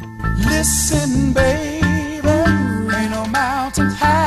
Listen, 0.47 1.33
no 1.33 2.06
mountain 3.67 3.91
high, 3.97 4.26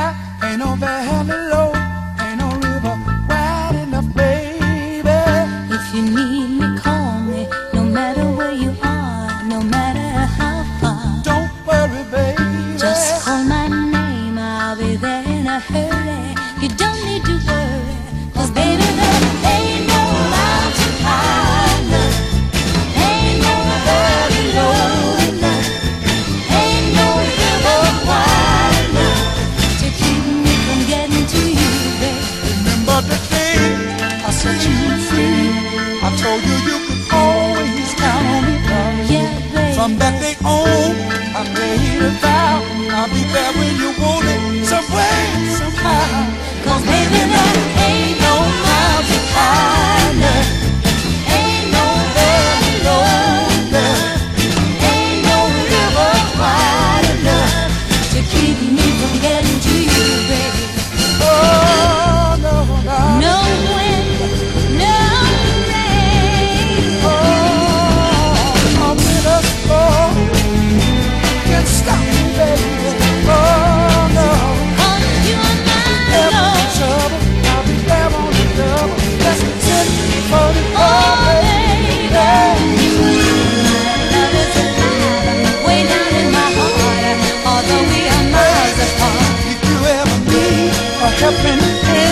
Up 91.22 91.34
in 91.34 91.60
hand. 91.60 92.09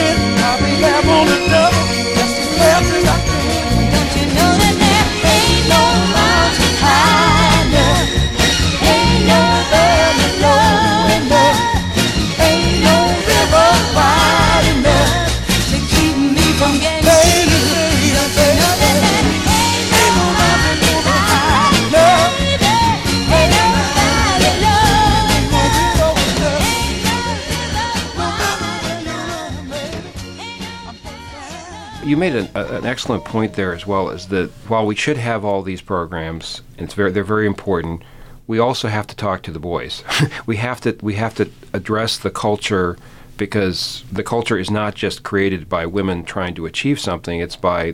Made 32.30 32.50
an, 32.56 32.56
an 32.56 32.86
excellent 32.86 33.26
point 33.26 33.54
there 33.54 33.74
as 33.74 33.86
well. 33.86 34.10
Is 34.10 34.28
that 34.28 34.50
while 34.68 34.86
we 34.86 34.96
should 34.96 35.18
have 35.18 35.46
all 35.46 35.62
these 35.62 35.82
programs, 35.82 36.62
it's 36.78 36.94
very 36.94 37.12
they're 37.12 37.24
very 37.24 37.48
important. 37.48 38.04
We 38.46 38.60
also 38.60 38.88
have 38.88 39.08
to 39.08 39.16
talk 39.16 39.44
to 39.44 39.52
the 39.52 39.60
boys. 39.60 40.04
we 40.46 40.58
have 40.58 40.82
to 40.82 40.98
we 41.02 41.16
have 41.16 41.36
to 41.36 41.50
address 41.74 42.18
the 42.18 42.32
culture 42.32 42.98
because 43.38 44.04
the 44.12 44.24
culture 44.24 44.58
is 44.58 44.72
not 44.72 44.96
just 44.96 45.24
created 45.24 45.70
by 45.70 45.86
women 45.86 46.24
trying 46.24 46.56
to 46.56 46.66
achieve 46.66 47.00
something. 47.00 47.40
It's 47.40 47.56
by 47.56 47.94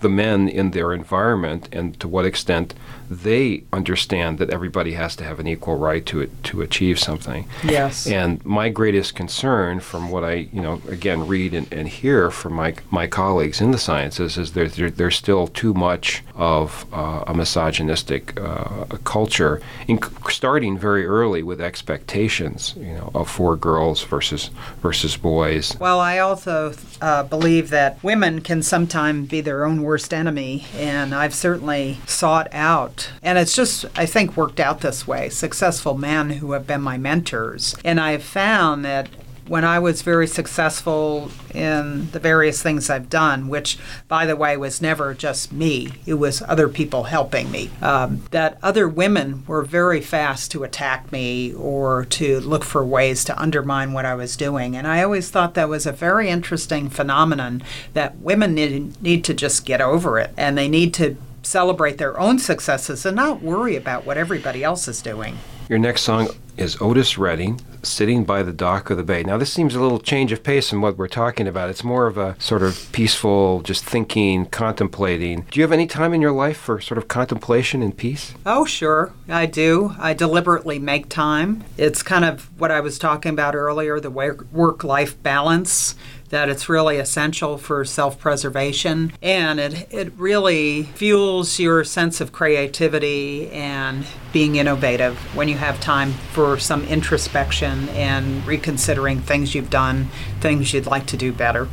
the 0.00 0.08
men 0.08 0.48
in 0.48 0.70
their 0.70 0.92
environment 0.92 1.68
and 1.72 1.98
to 2.00 2.08
what 2.08 2.24
extent 2.24 2.74
they 3.10 3.64
understand 3.72 4.38
that 4.38 4.50
everybody 4.50 4.92
has 4.92 5.16
to 5.16 5.24
have 5.24 5.38
an 5.40 5.46
equal 5.46 5.76
right 5.76 6.04
to 6.06 6.20
it 6.20 6.30
to 6.44 6.62
achieve 6.62 6.98
something. 6.98 7.48
Yes. 7.64 8.06
And 8.06 8.44
my 8.44 8.68
greatest 8.68 9.14
concern, 9.14 9.80
from 9.80 10.10
what 10.10 10.24
I, 10.24 10.48
you 10.52 10.60
know, 10.60 10.80
again 10.88 11.26
read 11.26 11.54
and, 11.54 11.72
and 11.72 11.88
hear 11.88 12.30
from 12.30 12.54
my 12.54 12.74
my 12.90 13.06
colleagues 13.06 13.60
in 13.60 13.70
the 13.70 13.78
sciences, 13.78 14.36
is 14.36 14.52
there, 14.52 14.68
there 14.68 14.90
there's 14.90 15.16
still 15.16 15.46
too 15.46 15.74
much 15.74 16.22
of 16.34 16.86
uh, 16.92 17.24
a 17.26 17.34
misogynistic 17.34 18.38
uh, 18.40 18.84
culture, 19.04 19.60
in, 19.88 19.98
starting 20.28 20.78
very 20.78 21.06
early 21.06 21.42
with 21.42 21.60
expectations, 21.60 22.74
you 22.76 22.94
know, 22.94 23.10
of 23.14 23.28
for 23.28 23.56
girls 23.56 24.02
versus 24.04 24.50
versus 24.82 25.16
boys. 25.16 25.76
Well, 25.78 26.00
I 26.00 26.18
also 26.18 26.74
uh, 27.00 27.22
believe 27.24 27.70
that 27.70 28.02
women 28.02 28.40
can 28.40 28.62
sometimes 28.62 29.28
be 29.28 29.40
their 29.40 29.64
own 29.64 29.82
worst 29.82 30.12
enemy, 30.12 30.64
and 30.76 31.14
I've 31.14 31.34
certainly 31.34 31.98
sought 32.06 32.48
out, 32.52 32.95
and 33.22 33.38
it's 33.38 33.54
just, 33.54 33.86
I 33.96 34.06
think, 34.06 34.36
worked 34.36 34.60
out 34.60 34.80
this 34.80 35.06
way 35.06 35.28
successful 35.28 35.96
men 35.96 36.30
who 36.30 36.52
have 36.52 36.66
been 36.66 36.82
my 36.82 36.98
mentors. 36.98 37.74
And 37.84 38.00
I've 38.00 38.22
found 38.22 38.84
that 38.84 39.08
when 39.48 39.64
I 39.64 39.78
was 39.78 40.02
very 40.02 40.26
successful 40.26 41.30
in 41.54 42.10
the 42.10 42.18
various 42.18 42.62
things 42.62 42.90
I've 42.90 43.08
done, 43.08 43.48
which, 43.48 43.78
by 44.08 44.26
the 44.26 44.36
way, 44.36 44.56
was 44.56 44.82
never 44.82 45.14
just 45.14 45.52
me, 45.52 45.92
it 46.04 46.14
was 46.14 46.42
other 46.42 46.68
people 46.68 47.04
helping 47.04 47.50
me, 47.50 47.70
um, 47.80 48.22
that 48.32 48.58
other 48.62 48.88
women 48.88 49.44
were 49.46 49.62
very 49.62 50.00
fast 50.00 50.50
to 50.52 50.64
attack 50.64 51.12
me 51.12 51.54
or 51.54 52.04
to 52.06 52.40
look 52.40 52.64
for 52.64 52.84
ways 52.84 53.24
to 53.24 53.40
undermine 53.40 53.92
what 53.92 54.04
I 54.04 54.14
was 54.14 54.36
doing. 54.36 54.76
And 54.76 54.86
I 54.86 55.02
always 55.02 55.30
thought 55.30 55.54
that 55.54 55.68
was 55.68 55.86
a 55.86 55.92
very 55.92 56.28
interesting 56.28 56.88
phenomenon 56.90 57.62
that 57.94 58.18
women 58.18 58.54
need, 58.54 59.00
need 59.00 59.24
to 59.24 59.34
just 59.34 59.64
get 59.64 59.80
over 59.80 60.18
it 60.18 60.32
and 60.36 60.58
they 60.58 60.68
need 60.68 60.92
to 60.94 61.16
celebrate 61.46 61.98
their 61.98 62.18
own 62.18 62.38
successes 62.38 63.06
and 63.06 63.16
not 63.16 63.42
worry 63.42 63.76
about 63.76 64.04
what 64.04 64.18
everybody 64.18 64.64
else 64.64 64.88
is 64.88 65.00
doing. 65.00 65.38
Your 65.68 65.78
next 65.78 66.02
song 66.02 66.28
is 66.56 66.80
Otis 66.80 67.18
Redding, 67.18 67.60
Sitting 67.82 68.24
by 68.24 68.42
the 68.42 68.52
Dock 68.52 68.88
of 68.88 68.96
the 68.96 69.02
Bay. 69.02 69.22
Now, 69.22 69.36
this 69.36 69.52
seems 69.52 69.74
a 69.74 69.80
little 69.80 69.98
change 69.98 70.32
of 70.32 70.42
pace 70.42 70.70
from 70.70 70.80
what 70.80 70.96
we're 70.96 71.08
talking 71.08 71.46
about. 71.46 71.70
It's 71.70 71.84
more 71.84 72.06
of 72.06 72.16
a 72.16 72.40
sort 72.40 72.62
of 72.62 72.88
peaceful, 72.92 73.62
just 73.62 73.84
thinking, 73.84 74.46
contemplating. 74.46 75.46
Do 75.50 75.60
you 75.60 75.62
have 75.62 75.72
any 75.72 75.86
time 75.86 76.14
in 76.14 76.22
your 76.22 76.32
life 76.32 76.56
for 76.56 76.80
sort 76.80 76.98
of 76.98 77.08
contemplation 77.08 77.82
and 77.82 77.96
peace? 77.96 78.32
Oh, 78.46 78.64
sure, 78.64 79.12
I 79.28 79.46
do. 79.46 79.94
I 79.98 80.14
deliberately 80.14 80.78
make 80.78 81.08
time. 81.08 81.64
It's 81.76 82.02
kind 82.02 82.24
of 82.24 82.48
what 82.60 82.70
I 82.70 82.80
was 82.80 82.98
talking 82.98 83.32
about 83.32 83.54
earlier 83.54 84.00
the 84.00 84.10
work 84.10 84.84
life 84.84 85.20
balance. 85.22 85.94
That 86.30 86.48
it's 86.48 86.68
really 86.68 86.98
essential 86.98 87.56
for 87.56 87.84
self 87.84 88.18
preservation 88.18 89.12
and 89.22 89.60
it, 89.60 89.86
it 89.90 90.12
really 90.16 90.82
fuels 90.82 91.58
your 91.58 91.84
sense 91.84 92.20
of 92.20 92.32
creativity 92.32 93.48
and 93.50 94.04
being 94.32 94.56
innovative 94.56 95.16
when 95.36 95.48
you 95.48 95.56
have 95.56 95.80
time 95.80 96.12
for 96.32 96.58
some 96.58 96.84
introspection 96.84 97.88
and 97.90 98.44
reconsidering 98.46 99.20
things 99.20 99.54
you've 99.54 99.70
done, 99.70 100.08
things 100.40 100.74
you'd 100.74 100.86
like 100.86 101.06
to 101.06 101.16
do 101.16 101.32
better. 101.32 101.68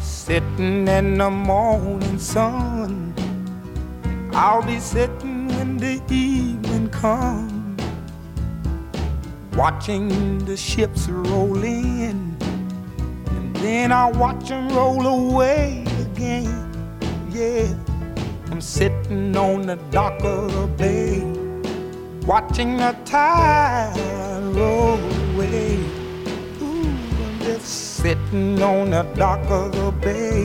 Sitting 0.00 0.86
in 0.86 1.18
the 1.18 1.30
morning 1.30 2.18
sun, 2.18 3.14
I'll 4.32 4.62
be 4.62 4.80
sitting 4.80 5.48
when 5.48 5.76
the 5.76 6.02
evening 6.10 6.88
comes, 6.90 7.82
watching 9.54 10.44
the 10.44 10.56
ships 10.56 11.08
roll 11.08 11.62
in, 11.62 12.33
then 13.64 13.92
I'll 13.92 14.12
watch 14.12 14.48
them 14.50 14.68
roll 14.68 15.06
away 15.06 15.84
again. 16.00 16.52
Yeah, 17.30 17.66
I'm 18.50 18.60
sitting 18.60 19.34
on 19.36 19.62
the 19.66 19.76
dock 19.90 20.22
of 20.22 20.52
the 20.52 20.66
bay, 20.66 21.22
watching 22.26 22.76
the 22.76 22.94
tide 23.06 23.96
roll 24.54 24.98
away. 25.30 25.78
Ooh, 26.60 26.94
I'm 27.24 27.38
just 27.40 27.96
sitting 27.96 28.62
on 28.62 28.90
the 28.90 29.04
dock 29.14 29.44
of 29.50 29.72
the 29.72 29.90
bay, 29.92 30.44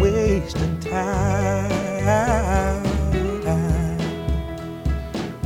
wasting 0.00 0.78
time. 0.78 1.72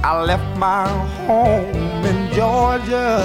I 0.05 0.23
left 0.23 0.57
my 0.59 0.87
home 1.27 2.05
in 2.05 2.33
Georgia, 2.33 3.25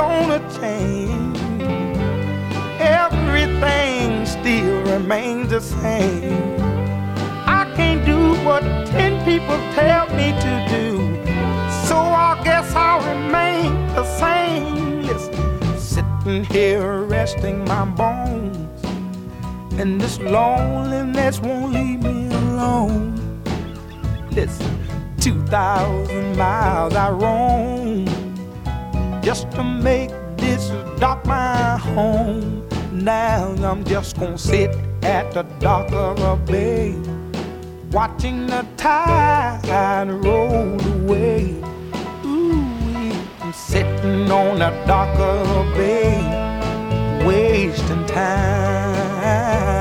Gonna 0.00 0.40
change. 0.58 1.38
Everything 2.80 4.24
still 4.24 4.78
remains 4.94 5.50
the 5.50 5.60
same. 5.60 6.54
I 7.58 7.62
can't 7.76 8.02
do 8.06 8.20
what 8.46 8.62
ten 8.94 9.12
people 9.28 9.58
tell 9.78 10.06
me 10.18 10.28
to 10.46 10.52
do. 10.76 10.86
So 11.88 11.96
I 12.28 12.32
guess 12.46 12.68
I'll 12.74 13.02
remain 13.14 13.70
the 13.98 14.06
same. 14.22 15.02
Listen, 15.02 15.78
sitting 15.92 16.44
here 16.44 17.02
resting 17.16 17.58
my 17.66 17.84
bones. 17.84 18.80
And 19.80 20.00
this 20.00 20.18
loneliness 20.18 21.40
won't 21.40 21.72
leave 21.74 22.02
me 22.02 22.18
alone. 22.42 23.02
Listen, 24.30 24.72
2,000 25.18 26.36
miles 26.38 26.94
I 26.94 27.10
roam 27.10 28.19
just 29.22 29.50
to 29.52 29.62
make 29.62 30.10
this 30.36 30.68
dock 30.98 31.24
my 31.26 31.76
home. 31.78 32.66
Now 32.92 33.54
I'm 33.62 33.84
just 33.84 34.18
gonna 34.18 34.38
sit 34.38 34.74
at 35.02 35.32
the 35.32 35.42
dock 35.58 35.92
of 35.92 36.20
a 36.20 36.36
bay, 36.36 36.94
watching 37.90 38.46
the 38.46 38.66
tide 38.76 40.08
roll 40.24 40.80
away. 40.96 41.54
Ooh, 42.24 42.64
I'm 43.40 43.52
sitting 43.52 44.30
on 44.30 44.58
the 44.58 44.70
dock 44.86 45.18
of 45.18 45.50
a 45.50 45.76
bay, 45.76 47.24
wasting 47.26 48.06
time. 48.06 49.79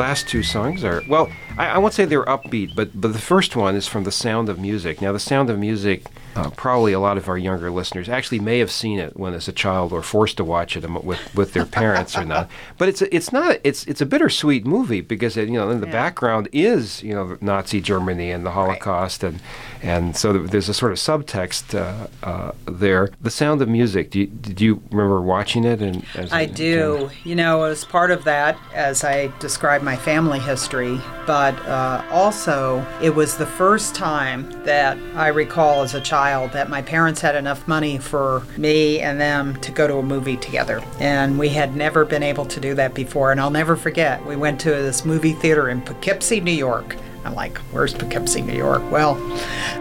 Last 0.00 0.28
two 0.28 0.42
songs 0.42 0.82
are 0.82 1.02
well. 1.06 1.30
I, 1.56 1.66
I 1.68 1.78
won't 1.78 1.94
say 1.94 2.04
they're 2.06 2.24
upbeat, 2.24 2.74
but 2.74 2.98
but 3.00 3.12
the 3.12 3.18
first 3.18 3.54
one 3.54 3.76
is 3.76 3.86
from 3.86 4.04
The 4.04 4.10
Sound 4.12 4.48
of 4.48 4.58
Music. 4.58 5.00
Now, 5.00 5.12
The 5.12 5.20
Sound 5.20 5.50
of 5.50 5.58
Music, 5.58 6.04
uh, 6.36 6.50
probably 6.50 6.92
a 6.92 7.00
lot 7.00 7.16
of 7.18 7.28
our 7.28 7.36
younger 7.36 7.70
listeners 7.70 8.08
actually 8.08 8.38
may 8.38 8.58
have 8.60 8.70
seen 8.70 8.98
it 8.98 9.16
when 9.16 9.34
as 9.34 9.48
a 9.48 9.52
child 9.52 9.92
or 9.92 10.02
forced 10.02 10.36
to 10.36 10.44
watch 10.44 10.76
it 10.76 10.84
um, 10.84 10.98
with 11.04 11.18
with 11.34 11.52
their 11.52 11.66
parents 11.66 12.16
or 12.16 12.24
not. 12.24 12.48
But 12.78 12.88
it's 12.88 13.02
a- 13.02 13.14
it's 13.14 13.32
not 13.32 13.58
it's 13.64 13.84
it's 13.86 14.00
a 14.00 14.06
bittersweet 14.06 14.64
movie 14.64 15.00
because 15.00 15.36
it, 15.36 15.48
you 15.48 15.54
know 15.58 15.70
in 15.70 15.80
the 15.80 15.86
Yeah. 15.86 15.92
background 15.92 16.48
is 16.52 17.02
you 17.02 17.14
know 17.14 17.36
Nazi 17.40 17.80
Germany 17.80 18.30
and 18.30 18.46
the 18.46 18.52
Holocaust 18.52 19.24
and 19.24 19.40
and 19.82 20.16
so 20.16 20.32
there's 20.34 20.68
a 20.68 20.74
sort 20.74 20.92
of 20.92 20.98
subtext 20.98 21.74
uh, 21.74 22.06
uh, 22.22 22.52
there. 22.66 23.10
The 23.20 23.30
Sound 23.30 23.62
of 23.62 23.68
Music. 23.68 24.10
Do 24.10 24.20
you, 24.20 24.26
did 24.26 24.60
you 24.60 24.82
remember 24.90 25.20
watching 25.22 25.64
it? 25.64 25.80
And 25.80 26.04
as 26.14 26.30
I 26.32 26.42
a- 26.42 26.46
do. 26.46 27.10
You 27.24 27.34
know, 27.34 27.64
as 27.64 27.84
part 27.84 28.10
of 28.10 28.24
that, 28.24 28.58
as 28.74 29.02
I 29.04 29.32
describe 29.40 29.82
my 29.82 29.96
family 29.96 30.38
history, 30.38 31.00
but 31.26 31.40
but 31.40 31.54
uh, 31.66 32.04
also 32.10 32.84
it 33.02 33.14
was 33.14 33.38
the 33.38 33.46
first 33.46 33.94
time 33.94 34.50
that 34.64 34.98
I 35.14 35.28
recall 35.28 35.80
as 35.82 35.94
a 35.94 36.00
child 36.00 36.19
that 36.52 36.68
my 36.68 36.82
parents 36.82 37.20
had 37.20 37.34
enough 37.34 37.66
money 37.66 37.98
for 37.98 38.42
me 38.56 39.00
and 39.00 39.20
them 39.20 39.56
to 39.60 39.72
go 39.72 39.86
to 39.86 39.96
a 39.96 40.02
movie 40.02 40.36
together. 40.36 40.82
And 40.98 41.38
we 41.38 41.48
had 41.48 41.74
never 41.74 42.04
been 42.04 42.22
able 42.22 42.44
to 42.46 42.60
do 42.60 42.74
that 42.74 42.94
before. 42.94 43.32
And 43.32 43.40
I'll 43.40 43.50
never 43.50 43.76
forget, 43.76 44.24
we 44.26 44.36
went 44.36 44.60
to 44.60 44.70
this 44.70 45.04
movie 45.04 45.32
theater 45.32 45.68
in 45.70 45.80
Poughkeepsie, 45.80 46.40
New 46.40 46.52
York. 46.52 46.96
I'm 47.24 47.34
like, 47.34 47.58
where's 47.72 47.94
Poughkeepsie, 47.94 48.42
New 48.42 48.56
York? 48.56 48.82
Well, 48.90 49.16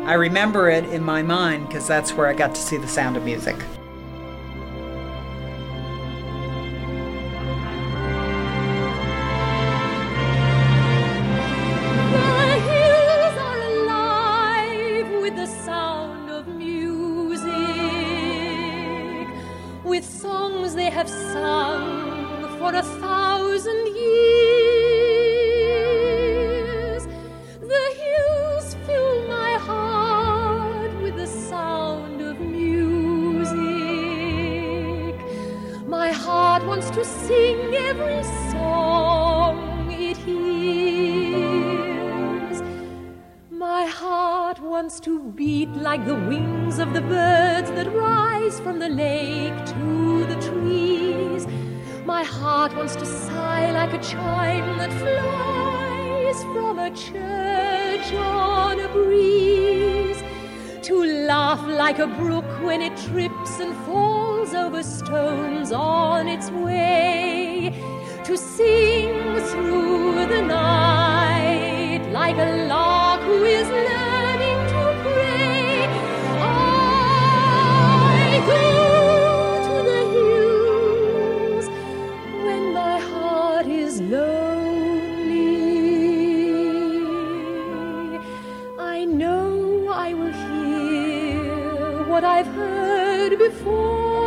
I 0.05 0.13
remember 0.13 0.69
it 0.69 0.85
in 0.85 1.03
my 1.03 1.21
mind 1.21 1.67
because 1.67 1.87
that's 1.87 2.13
where 2.13 2.27
I 2.27 2.33
got 2.33 2.55
to 2.55 2.61
see 2.61 2.77
the 2.77 2.87
sound 2.87 3.17
of 3.17 3.23
music. 3.23 3.55
What 92.21 92.25
I've 92.25 92.47
heard 92.47 93.39
before. 93.39 94.18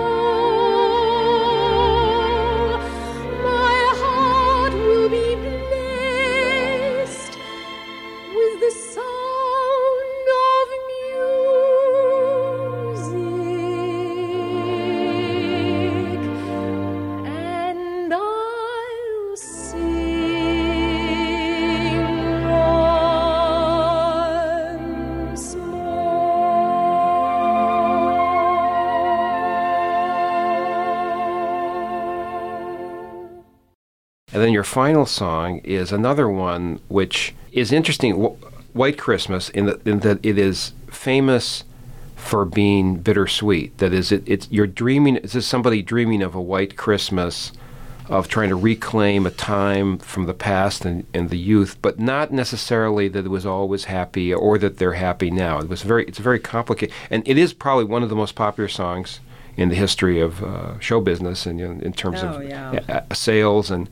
Final 34.72 35.04
song 35.04 35.58
is 35.64 35.92
another 35.92 36.26
one 36.30 36.80
which 36.88 37.34
is 37.52 37.70
interesting. 37.72 38.14
White 38.72 38.96
Christmas, 38.96 39.50
in, 39.50 39.66
the, 39.66 39.78
in 39.84 40.00
that 40.00 40.24
it 40.24 40.38
is 40.38 40.72
famous 40.90 41.64
for 42.16 42.46
being 42.46 42.96
bittersweet. 42.96 43.76
That 43.78 43.92
is, 43.92 44.10
it, 44.10 44.22
it's 44.26 44.48
you're 44.50 44.66
dreaming. 44.66 45.14
This 45.20 45.34
is 45.34 45.46
somebody 45.46 45.82
dreaming 45.82 46.22
of 46.22 46.34
a 46.34 46.40
white 46.40 46.74
Christmas, 46.78 47.52
of 48.08 48.28
trying 48.28 48.48
to 48.48 48.56
reclaim 48.56 49.26
a 49.26 49.30
time 49.30 49.98
from 49.98 50.24
the 50.24 50.32
past 50.32 50.86
and, 50.86 51.04
and 51.12 51.28
the 51.28 51.38
youth, 51.38 51.76
but 51.82 51.98
not 52.00 52.32
necessarily 52.32 53.08
that 53.08 53.26
it 53.26 53.28
was 53.28 53.44
always 53.44 53.84
happy 53.84 54.32
or 54.32 54.56
that 54.56 54.78
they're 54.78 54.94
happy 54.94 55.30
now. 55.30 55.58
It 55.58 55.68
was 55.68 55.82
very. 55.82 56.04
It's 56.06 56.18
very 56.18 56.40
complicated, 56.40 56.94
and 57.10 57.22
it 57.28 57.36
is 57.36 57.52
probably 57.52 57.84
one 57.84 58.02
of 58.02 58.08
the 58.08 58.16
most 58.16 58.34
popular 58.34 58.68
songs 58.68 59.20
in 59.54 59.68
the 59.68 59.74
history 59.74 60.18
of 60.18 60.42
uh, 60.42 60.78
show 60.80 60.98
business 61.02 61.44
and 61.44 61.60
you 61.60 61.68
know, 61.68 61.80
in 61.82 61.92
terms 61.92 62.22
Oh, 62.22 62.28
of 62.40 62.48
yeah. 62.48 62.80
uh, 62.88 63.14
sales 63.14 63.70
and 63.70 63.88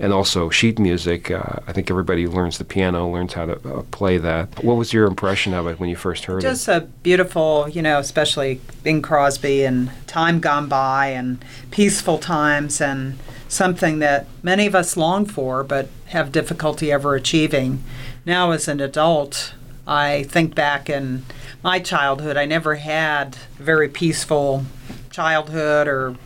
and 0.00 0.14
also 0.14 0.48
sheet 0.48 0.78
music. 0.78 1.30
Uh, 1.30 1.60
I 1.66 1.72
think 1.72 1.90
everybody 1.90 2.26
learns 2.26 2.56
the 2.56 2.64
piano 2.64 3.08
learns 3.08 3.34
how 3.34 3.46
to 3.46 3.52
uh, 3.52 3.82
play 3.90 4.16
that. 4.18 4.64
What 4.64 4.76
was 4.76 4.92
your 4.92 5.06
impression 5.06 5.52
of 5.52 5.66
it 5.66 5.78
when 5.78 5.90
you 5.90 5.96
first 5.96 6.24
heard 6.24 6.40
Just 6.40 6.66
it? 6.68 6.72
Just 6.72 6.82
a 6.82 6.86
beautiful, 7.02 7.68
you 7.68 7.82
know, 7.82 7.98
especially 7.98 8.60
Bing 8.82 9.02
Crosby 9.02 9.62
and 9.62 9.90
time 10.06 10.40
gone 10.40 10.68
by 10.68 11.08
and 11.08 11.44
peaceful 11.70 12.18
times 12.18 12.80
and 12.80 13.18
something 13.48 13.98
that 13.98 14.26
many 14.42 14.66
of 14.66 14.74
us 14.74 14.96
long 14.96 15.26
for 15.26 15.62
but 15.62 15.88
have 16.06 16.32
difficulty 16.32 16.90
ever 16.90 17.14
achieving. 17.14 17.84
Now, 18.24 18.52
as 18.52 18.68
an 18.68 18.80
adult, 18.80 19.54
I 19.86 20.22
think 20.22 20.54
back 20.54 20.88
in 20.88 21.24
my 21.62 21.78
childhood, 21.78 22.38
I 22.38 22.46
never 22.46 22.76
had 22.76 23.36
a 23.58 23.62
very 23.62 23.88
peaceful 23.88 24.64
childhood 25.10 25.88
or 25.88 26.16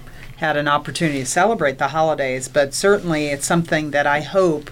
had 0.44 0.56
an 0.58 0.68
opportunity 0.68 1.20
to 1.20 1.26
celebrate 1.26 1.78
the 1.78 1.88
holidays, 1.88 2.48
but 2.48 2.74
certainly 2.74 3.28
it's 3.28 3.46
something 3.46 3.92
that 3.92 4.06
I 4.06 4.20
hope 4.20 4.70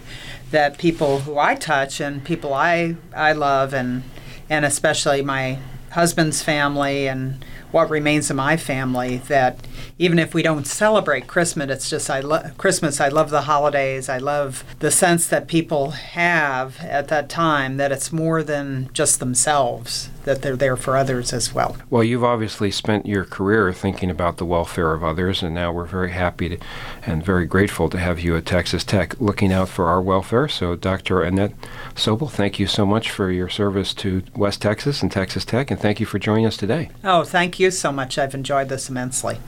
that 0.51 0.77
people 0.77 1.21
who 1.21 1.39
I 1.39 1.55
touch 1.55 1.99
and 1.99 2.23
people 2.23 2.53
I, 2.53 2.97
I 3.17 3.33
love 3.33 3.73
and 3.73 4.03
and 4.51 4.67
especially 4.67 5.23
my 5.23 5.59
husband's 5.93 6.43
family 6.43 7.09
and 7.09 7.43
what 7.71 7.89
remains 7.89 8.29
of 8.29 8.37
my 8.37 8.59
family 8.59 9.17
that 9.29 9.67
even 9.99 10.19
if 10.19 10.35
we 10.35 10.43
don't 10.43 10.67
celebrate 10.67 11.27
Christmas 11.27 11.71
it's 11.71 11.89
just 11.89 12.11
I 12.11 12.21
love 12.21 12.59
Christmas 12.59 13.01
I 13.01 13.09
love 13.09 13.31
the 13.31 13.43
holidays. 13.43 14.11
I 14.11 14.19
love 14.19 14.65
the 14.81 14.91
sense 14.91 15.27
that 15.29 15.49
people 15.49 15.93
have 15.93 16.81
at 16.81 17.09
that 17.09 17.31
time 17.31 17.79
that 17.79 17.93
it's 17.93 18.13
more 18.13 18.43
than 18.43 18.91
just 18.93 19.21
themselves 19.21 20.11
that 20.25 20.43
they're 20.43 20.57
there 20.57 20.77
for 20.77 20.97
others 20.97 21.33
as 21.33 21.53
well. 21.53 21.77
Well, 21.91 22.05
you've 22.05 22.25
obviously 22.25 22.71
spent 22.71 23.07
your 23.07 23.25
career 23.25 23.73
thinking 23.73 24.11
about 24.11 24.37
the 24.37 24.45
welfare 24.45 24.93
of 24.93 25.05
others, 25.05 25.43
and 25.43 25.55
now 25.55 25.73
we're 25.73 25.85
very 25.85 26.13
happy 26.13 26.49
to, 26.51 26.59
and 27.07 27.25
very 27.25 27.47
grateful 27.47 27.89
to 27.91 27.99
have 27.99 28.21
you 28.21 28.37
at 28.37 28.47
Texas 28.47 28.85
Tech 28.85 29.21
looking 29.21 29.53
out 29.53 29.69
for 29.69 29.87
our 29.87 30.01
welfare. 30.01 30.49
So, 30.49 30.77
Dr. 30.77 31.23
Annette 31.23 31.55
Sobel, 31.95 32.31
thank 32.31 32.59
you 32.59 32.67
so 32.67 32.87
much 32.87 33.11
for 33.11 33.31
your 33.31 33.49
service 33.49 33.95
to 33.95 34.23
West 34.35 34.63
Texas 34.63 35.03
and 35.03 35.11
Texas 35.11 35.45
Tech, 35.45 35.71
and 35.71 35.81
thank 35.81 36.01
you 36.01 36.07
for 36.07 36.19
joining 36.19 36.47
us 36.47 36.57
today. 36.57 36.91
Oh, 37.05 37.25
thank 37.25 37.59
you 37.59 37.71
so 37.71 37.93
much. 37.93 38.19
I've 38.19 38.35
enjoyed 38.35 38.69
this 38.69 38.89
immensely. 38.89 39.39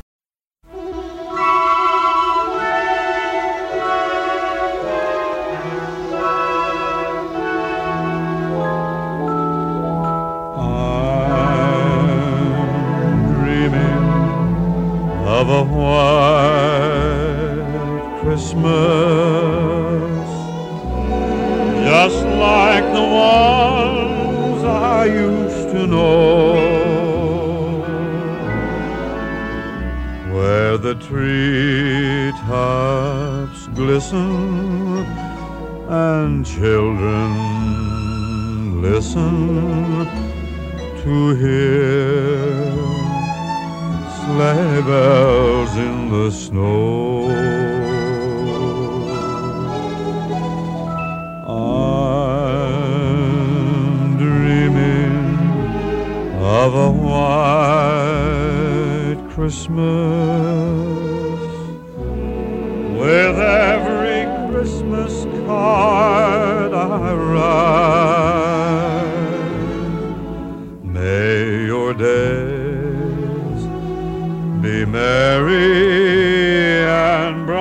Merry 75.14 76.84
and 76.84 77.46
bright, 77.46 77.60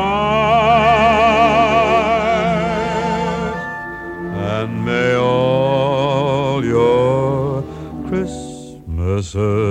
and 4.57 4.71
may 4.85 5.13
all 5.15 6.65
your 6.65 7.63
Christmases. 8.07 9.62